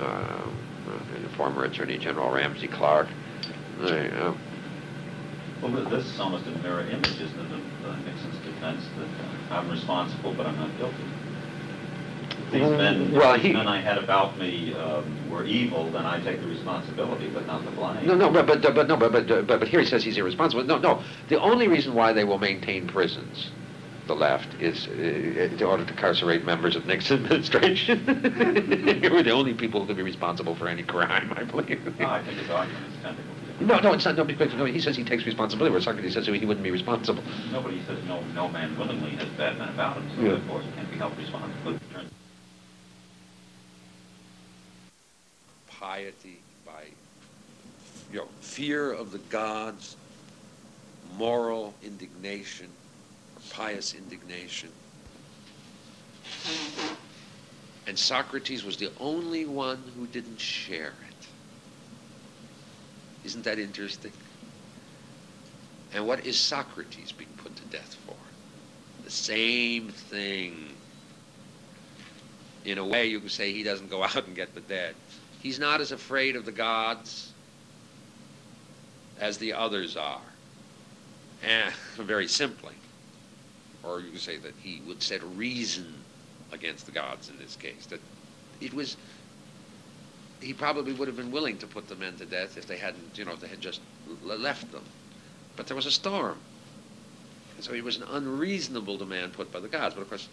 uh, 0.00 0.04
uh, 0.04 1.28
former 1.36 1.64
Attorney 1.64 1.98
General 1.98 2.30
Ramsey 2.30 2.68
Clark. 2.68 3.08
Well, 5.62 5.72
this 5.84 6.04
is 6.04 6.20
almost 6.20 6.46
a 6.46 6.50
mirror 6.58 6.82
image, 6.82 7.20
isn't 7.20 7.40
it, 7.40 7.52
of 7.52 7.86
uh, 7.86 7.96
Nixon's 8.04 8.43
defense 8.64 8.84
that 8.98 9.56
I'm 9.56 9.70
responsible, 9.70 10.34
but 10.34 10.46
I'm 10.46 10.56
not 10.56 10.76
guilty. 10.78 10.96
These 12.52 12.70
men, 12.70 13.12
Well, 13.12 13.34
he- 13.34 13.48
these 13.48 13.56
men 13.56 13.66
I 13.68 13.80
had 13.80 13.98
about 13.98 14.38
me 14.38 14.74
um, 14.74 15.04
were 15.30 15.44
evil, 15.44 15.90
then 15.90 16.06
I 16.06 16.20
take 16.22 16.40
the 16.40 16.46
responsibility, 16.48 17.28
but 17.28 17.46
not 17.46 17.64
the 17.64 17.70
blame. 17.72 18.06
No, 18.06 18.14
no, 18.14 18.30
but 18.30 18.46
but 18.46 18.62
but 18.62 18.86
no, 18.86 18.96
but 18.96 19.12
but 19.12 19.26
but, 19.26 19.46
but 19.46 19.68
here 19.68 19.80
he 19.80 19.86
says 19.86 20.04
he's 20.04 20.16
irresponsible. 20.16 20.64
No, 20.64 20.78
no. 20.78 21.02
The 21.28 21.40
only 21.40 21.68
reason 21.68 21.94
why 21.94 22.12
they 22.12 22.24
will 22.24 22.38
maintain 22.38 22.86
prisons, 22.86 23.50
the 24.06 24.14
left, 24.14 24.54
is 24.60 24.86
uh, 24.88 24.92
in 24.92 25.62
order 25.62 25.84
to 25.84 25.90
incarcerate 25.90 26.44
members 26.44 26.76
of 26.76 26.86
Nixon 26.86 27.24
administration. 27.24 28.04
We're 28.06 29.22
the 29.22 29.32
only 29.32 29.54
people 29.54 29.80
who 29.80 29.86
can 29.88 29.96
be 29.96 30.02
responsible 30.02 30.54
for 30.54 30.68
any 30.68 30.84
crime, 30.84 31.32
I 31.36 31.42
believe. 31.44 31.98
No, 31.98 32.08
I 32.08 32.22
think 32.22 32.38
his 32.38 32.50
argument 32.50 32.84
is. 32.86 32.94
No, 33.60 33.78
no, 33.78 33.92
it's 33.92 34.04
not. 34.04 34.16
No, 34.16 34.24
because 34.24 34.52
no, 34.54 34.64
he 34.64 34.80
says 34.80 34.96
he 34.96 35.04
takes 35.04 35.24
responsibility. 35.24 35.72
Where 35.72 35.80
Socrates 35.80 36.14
says 36.14 36.26
he 36.26 36.32
wouldn't 36.32 36.62
be 36.62 36.70
responsible. 36.70 37.22
Nobody 37.52 37.82
says 37.86 38.02
no, 38.04 38.20
no 38.34 38.48
man 38.48 38.76
willingly 38.76 39.10
has 39.10 39.28
bad 39.38 39.58
men 39.58 39.68
about 39.68 39.96
him, 39.96 40.10
so 40.16 40.22
Yeah. 40.22 40.28
therefore 40.30 40.60
he 40.62 40.70
can't 40.72 40.90
be 40.90 40.96
held 40.96 41.16
responsible. 41.16 41.78
Piety, 45.68 46.40
by 46.64 46.84
you 48.12 48.18
know, 48.18 48.28
fear 48.40 48.92
of 48.92 49.12
the 49.12 49.18
gods, 49.18 49.96
moral 51.16 51.74
indignation, 51.82 52.68
pious 53.50 53.94
indignation. 53.94 54.70
And 57.86 57.98
Socrates 57.98 58.64
was 58.64 58.78
the 58.78 58.90
only 58.98 59.44
one 59.44 59.82
who 59.96 60.06
didn't 60.06 60.40
share 60.40 60.94
it. 61.08 61.13
Isn't 63.24 63.44
that 63.44 63.58
interesting? 63.58 64.12
And 65.94 66.06
what 66.06 66.26
is 66.26 66.38
Socrates 66.38 67.12
being 67.12 67.30
put 67.36 67.54
to 67.56 67.62
death 67.64 67.96
for? 68.06 68.16
The 69.04 69.10
same 69.10 69.88
thing. 69.88 70.70
In 72.64 72.78
a 72.78 72.84
way, 72.84 73.06
you 73.06 73.20
can 73.20 73.28
say 73.28 73.52
he 73.52 73.62
doesn't 73.62 73.90
go 73.90 74.02
out 74.04 74.26
and 74.26 74.34
get 74.34 74.54
the 74.54 74.60
dead. 74.60 74.94
He's 75.42 75.58
not 75.58 75.80
as 75.80 75.92
afraid 75.92 76.36
of 76.36 76.44
the 76.44 76.52
gods 76.52 77.32
as 79.20 79.38
the 79.38 79.52
others 79.52 79.96
are. 79.96 80.20
Eh, 81.42 81.70
and 81.70 81.74
very 82.06 82.28
simply. 82.28 82.74
Or 83.82 84.00
you 84.00 84.10
could 84.10 84.20
say 84.20 84.38
that 84.38 84.54
he 84.62 84.80
would 84.86 85.02
set 85.02 85.22
reason 85.22 85.94
against 86.52 86.86
the 86.86 86.92
gods 86.92 87.28
in 87.28 87.38
this 87.38 87.56
case. 87.56 87.86
That 87.86 88.00
it 88.60 88.72
was 88.72 88.96
he 90.40 90.52
probably 90.52 90.92
would 90.92 91.08
have 91.08 91.16
been 91.16 91.30
willing 91.30 91.58
to 91.58 91.66
put 91.66 91.88
the 91.88 91.94
men 91.94 92.16
to 92.16 92.26
death 92.26 92.56
if 92.56 92.66
they 92.66 92.76
hadn't, 92.76 93.16
you 93.16 93.24
know, 93.24 93.32
if 93.32 93.40
they 93.40 93.48
had 93.48 93.60
just 93.60 93.80
left 94.22 94.70
them. 94.72 94.84
But 95.56 95.66
there 95.66 95.76
was 95.76 95.86
a 95.86 95.90
storm. 95.90 96.38
And 97.56 97.64
so 97.64 97.72
it 97.72 97.84
was 97.84 97.96
an 97.96 98.04
unreasonable 98.10 98.96
demand 98.96 99.32
put 99.32 99.52
by 99.52 99.60
the 99.60 99.68
gods. 99.68 99.94
But 99.94 100.02
of 100.02 100.08
course, 100.08 100.28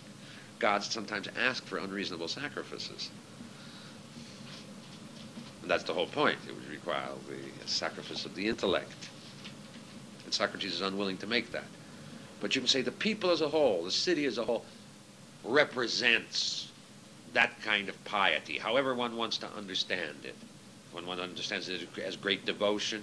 gods 0.60 0.89
sometimes 0.91 1.28
ask 1.38 1.66
for 1.66 1.78
unreasonable 1.78 2.28
sacrifices. 2.28 3.10
And 5.62 5.70
that's 5.70 5.84
the 5.84 5.93
whole 5.93 6.08
point. 6.08 6.39
It 6.47 6.56
would 6.56 6.70
require 6.70 7.10
the 7.28 7.68
sacrifice 7.68 8.26
of 8.26 8.36
the 8.36 8.47
intellect. 8.47 9.10
And 10.26 10.34
Socrates 10.34 10.74
is 10.74 10.82
unwilling 10.82 11.18
to 11.18 11.28
make 11.28 11.52
that. 11.52 11.66
But 12.39 12.56
you 12.56 12.62
can 12.62 12.68
say 12.68 12.82
the 12.82 12.91
people 12.91 13.30
as 13.30 13.41
a 13.41 13.49
whole, 13.49 13.84
the 13.84 13.91
city 13.91 14.26
as 14.26 14.39
a 14.39 14.43
whole, 14.43 14.66
represents 15.43 16.70
that 17.34 17.61
kind 17.61 17.89
of 17.89 18.03
piety, 18.05 18.57
however 18.57 18.93
one 18.93 19.15
wants 19.15 19.38
to 19.39 19.47
understand 19.55 20.17
it. 20.23 20.36
When 20.91 21.05
one 21.05 21.21
understands 21.21 21.69
it 21.69 21.88
as 22.03 22.17
great 22.17 22.45
devotion. 22.45 23.01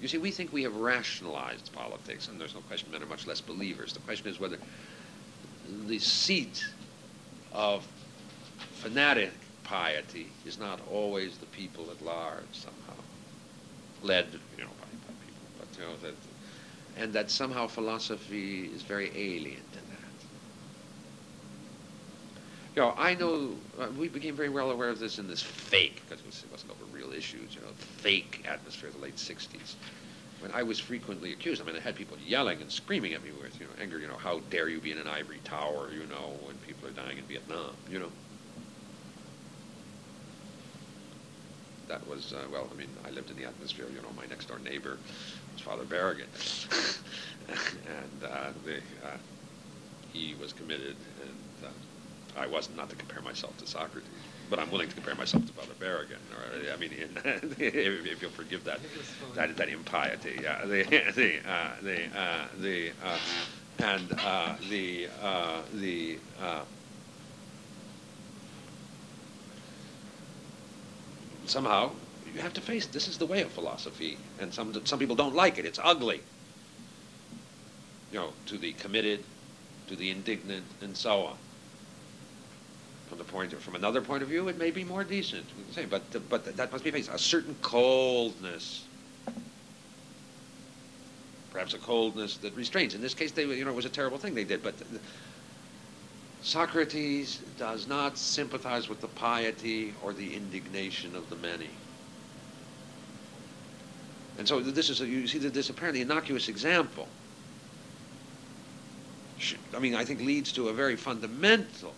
You 0.00 0.08
see, 0.08 0.16
we 0.16 0.30
think 0.30 0.54
we 0.54 0.62
have 0.62 0.74
rationalized 0.76 1.70
politics, 1.72 2.28
and 2.28 2.40
there's 2.40 2.54
no 2.54 2.60
question 2.62 2.90
men 2.90 3.02
are 3.02 3.06
much 3.06 3.26
less 3.26 3.42
believers. 3.42 3.92
The 3.92 3.98
question 4.00 4.28
is 4.28 4.40
whether 4.40 4.56
the 5.86 5.98
seat 5.98 6.66
of 7.52 7.86
fanatic 8.72 9.32
piety 9.64 10.28
is 10.46 10.58
not 10.58 10.80
always 10.90 11.36
the 11.36 11.46
people 11.46 11.90
at 11.90 12.02
large 12.02 12.44
somehow, 12.52 13.02
led, 14.02 14.26
you 14.56 14.64
know, 14.64 14.70
by, 14.80 14.86
by 15.06 15.12
people, 15.26 15.48
but 15.58 15.68
you 15.78 15.84
know 15.84 15.96
that, 16.02 17.02
and 17.02 17.12
that 17.12 17.30
somehow 17.30 17.66
philosophy 17.66 18.70
is 18.74 18.80
very 18.80 19.12
alien 19.14 19.60
to. 19.72 19.87
You 22.78 22.84
know, 22.84 22.94
I 22.96 23.16
know 23.16 23.56
uh, 23.80 23.88
we 23.98 24.06
became 24.06 24.36
very 24.36 24.50
well 24.50 24.70
aware 24.70 24.88
of 24.88 25.00
this 25.00 25.18
in 25.18 25.26
this 25.26 25.42
fake, 25.42 26.00
because 26.08 26.24
it 26.24 26.48
wasn't 26.48 26.70
over 26.70 26.84
real 26.96 27.12
issues, 27.12 27.56
you 27.56 27.60
know, 27.60 27.72
fake 27.76 28.46
atmosphere 28.48 28.88
of 28.88 28.94
the 28.94 29.02
late 29.02 29.16
'60s. 29.16 29.74
When 30.40 30.52
I 30.52 30.62
was 30.62 30.78
frequently 30.78 31.32
accused, 31.32 31.60
I 31.60 31.64
mean, 31.64 31.74
I 31.74 31.80
had 31.80 31.96
people 31.96 32.16
yelling 32.24 32.60
and 32.60 32.70
screaming 32.70 33.14
at 33.14 33.24
me 33.24 33.30
with, 33.42 33.58
you 33.58 33.66
know, 33.66 33.72
anger, 33.82 33.98
you 33.98 34.06
know, 34.06 34.16
how 34.16 34.38
dare 34.50 34.68
you 34.68 34.78
be 34.78 34.92
in 34.92 34.98
an 34.98 35.08
ivory 35.08 35.40
tower, 35.42 35.88
you 35.92 36.06
know, 36.06 36.30
when 36.46 36.54
people 36.68 36.86
are 36.86 36.92
dying 36.92 37.18
in 37.18 37.24
Vietnam, 37.24 37.74
you 37.90 37.98
know. 37.98 38.10
that 41.88 42.06
was 42.06 42.32
uh, 42.32 42.46
well. 42.52 42.68
I 42.72 42.78
mean, 42.78 42.90
I 43.04 43.10
lived 43.10 43.28
in 43.28 43.36
the 43.36 43.44
atmosphere. 43.44 43.86
You 43.92 44.02
know, 44.02 44.14
my 44.16 44.26
next 44.26 44.46
door 44.46 44.60
neighbor 44.60 44.98
was 45.52 45.62
Father 45.62 45.82
Berrigan, 45.82 46.28
and 47.48 48.22
uh, 48.22 48.50
the, 48.64 48.76
uh, 49.04 49.16
he 50.12 50.36
was 50.40 50.52
committed, 50.52 50.94
and 51.20 51.66
uh, 51.66 51.70
I 52.38 52.46
wasn't 52.46 52.76
not 52.76 52.88
to 52.90 52.96
compare 52.96 53.22
myself 53.22 53.56
to 53.58 53.66
Socrates, 53.66 54.08
but 54.48 54.58
I'm 54.58 54.70
willing 54.70 54.88
to 54.88 54.94
compare 54.94 55.14
myself 55.14 55.46
to 55.46 55.52
Father 55.52 55.74
Berrigan. 55.78 56.20
Or, 56.32 56.72
I 56.72 56.76
mean, 56.76 56.90
if, 57.24 58.06
if 58.06 58.22
you'll 58.22 58.30
forgive 58.30 58.64
that, 58.64 58.80
that, 59.34 59.56
that 59.56 59.68
impiety. 59.68 60.38
Yeah, 60.42 60.64
the 60.64 60.82
the 61.14 61.50
uh, 61.50 61.70
the 61.82 62.18
uh, 62.18 62.44
the 62.60 62.90
uh, 63.04 63.18
and 63.80 64.12
uh, 64.24 64.54
the 64.68 65.08
uh, 65.22 65.60
the. 65.74 66.18
Uh, 66.40 66.60
somehow 71.46 71.90
you 72.34 72.40
have 72.40 72.52
to 72.52 72.60
face 72.60 72.84
it. 72.84 72.92
this 72.92 73.08
is 73.08 73.18
the 73.18 73.26
way 73.26 73.42
of 73.42 73.50
philosophy, 73.50 74.18
and 74.38 74.52
some 74.54 74.84
some 74.86 74.98
people 74.98 75.16
don't 75.16 75.34
like 75.34 75.58
it. 75.58 75.64
It's 75.64 75.80
ugly. 75.82 76.20
You 78.12 78.20
know, 78.20 78.30
to 78.46 78.56
the 78.56 78.72
committed, 78.72 79.22
to 79.88 79.96
the 79.96 80.10
indignant, 80.10 80.64
and 80.80 80.96
so 80.96 81.26
on. 81.26 81.36
From 83.08 83.18
the 83.18 83.24
point 83.24 83.52
from 83.60 83.74
another 83.74 84.00
point 84.00 84.22
of 84.22 84.28
view, 84.28 84.48
it 84.48 84.58
may 84.58 84.70
be 84.70 84.84
more 84.84 85.04
decent. 85.04 85.46
Say, 85.72 85.86
but 85.86 86.02
but 86.28 86.56
that 86.56 86.70
must 86.72 86.84
be 86.84 86.90
faced. 86.90 87.10
A 87.10 87.18
certain 87.18 87.56
coldness, 87.62 88.84
perhaps 91.50 91.74
a 91.74 91.78
coldness 91.78 92.36
that 92.38 92.54
restrains. 92.54 92.94
In 92.94 93.00
this 93.00 93.14
case, 93.14 93.32
they 93.32 93.44
you 93.44 93.64
know 93.64 93.70
it 93.70 93.76
was 93.76 93.86
a 93.86 93.90
terrible 93.90 94.18
thing 94.18 94.34
they 94.34 94.44
did, 94.44 94.62
but. 94.62 94.74
Socrates 96.40 97.40
does 97.58 97.88
not 97.88 98.16
sympathize 98.16 98.88
with 98.88 99.00
the 99.00 99.08
piety 99.08 99.92
or 100.02 100.12
the 100.12 100.34
indignation 100.34 101.16
of 101.16 101.28
the 101.30 101.36
many. 101.36 101.68
And 104.38 104.46
so 104.46 104.60
this 104.60 104.88
is 104.88 105.00
a, 105.00 105.06
you 105.06 105.26
see 105.26 105.38
this 105.38 105.68
apparently 105.68 106.00
innocuous 106.00 106.48
example. 106.48 107.08
I 109.74 109.80
mean, 109.80 109.96
I 109.96 110.04
think 110.04 110.20
leads 110.20 110.52
to 110.52 110.68
a 110.68 110.72
very 110.72 110.94
fundamental 110.94 111.92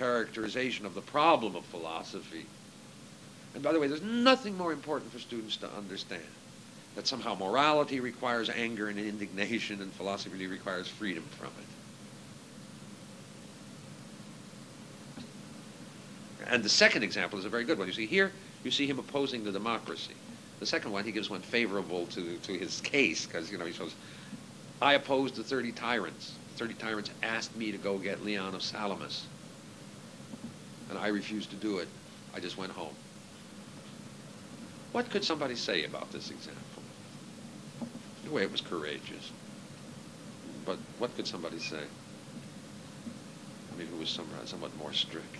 characterization 0.00 0.86
of 0.86 0.94
the 0.94 1.02
problem 1.02 1.54
of 1.54 1.64
philosophy. 1.66 2.46
And 3.54 3.62
by 3.62 3.72
the 3.72 3.78
way, 3.78 3.86
there's 3.86 4.00
nothing 4.00 4.56
more 4.56 4.72
important 4.72 5.12
for 5.12 5.18
students 5.18 5.58
to 5.58 5.70
understand 5.76 6.22
that 6.96 7.06
somehow 7.06 7.34
morality 7.34 8.00
requires 8.00 8.48
anger 8.48 8.88
and 8.88 8.98
indignation, 8.98 9.82
and 9.82 9.92
philosophy 9.92 10.46
requires 10.46 10.88
freedom 10.88 11.22
from 11.38 11.50
it. 15.18 15.24
And 16.48 16.62
the 16.62 16.70
second 16.70 17.02
example 17.02 17.38
is 17.38 17.44
a 17.44 17.50
very 17.50 17.64
good 17.64 17.78
one. 17.78 17.86
You 17.86 17.92
see 17.92 18.06
here, 18.06 18.32
you 18.64 18.70
see 18.70 18.86
him 18.86 18.98
opposing 18.98 19.44
the 19.44 19.52
democracy. 19.52 20.14
The 20.60 20.66
second 20.66 20.92
one, 20.92 21.04
he 21.04 21.12
gives 21.12 21.28
one 21.28 21.42
favorable 21.42 22.06
to, 22.06 22.38
to 22.38 22.52
his 22.52 22.80
case, 22.80 23.26
because, 23.26 23.52
you 23.52 23.58
know, 23.58 23.66
he 23.66 23.72
shows, 23.72 23.94
I 24.80 24.94
opposed 24.94 25.36
the 25.36 25.44
30 25.44 25.72
tyrants. 25.72 26.32
The 26.52 26.64
30 26.64 26.74
tyrants 26.74 27.10
asked 27.22 27.54
me 27.54 27.70
to 27.70 27.78
go 27.78 27.98
get 27.98 28.24
Leon 28.24 28.54
of 28.54 28.62
Salamis. 28.62 29.26
And 30.90 30.98
I 30.98 31.08
refused 31.08 31.50
to 31.50 31.56
do 31.56 31.78
it. 31.78 31.88
I 32.34 32.40
just 32.40 32.58
went 32.58 32.72
home. 32.72 32.94
What 34.92 35.08
could 35.08 35.24
somebody 35.24 35.54
say 35.54 35.84
about 35.84 36.10
this 36.12 36.30
example? 36.30 36.82
In 38.24 38.30
a 38.30 38.32
way, 38.32 38.42
it 38.42 38.50
was 38.50 38.60
courageous. 38.60 39.30
But 40.66 40.78
what 40.98 41.14
could 41.16 41.26
somebody 41.26 41.58
say? 41.60 41.82
I 43.72 43.78
mean, 43.78 43.86
who 43.86 43.98
was 43.98 44.10
somewhat, 44.10 44.48
somewhat 44.48 44.76
more 44.78 44.92
strict? 44.92 45.39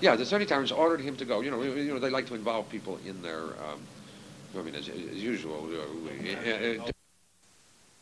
Yeah, 0.00 0.16
the 0.16 0.24
30 0.24 0.46
tyrants 0.46 0.72
ordered 0.72 1.00
him 1.00 1.16
to 1.16 1.24
go. 1.24 1.40
You 1.40 1.50
know, 1.50 1.62
you 1.62 1.92
know, 1.92 1.98
they 1.98 2.10
like 2.10 2.26
to 2.26 2.34
involve 2.34 2.68
people 2.68 2.98
in 3.06 3.20
their, 3.22 3.42
um, 3.42 3.80
I 4.56 4.62
mean, 4.62 4.74
as, 4.74 4.88
as 4.88 5.22
usual. 5.22 5.68
Uh, 5.72 6.90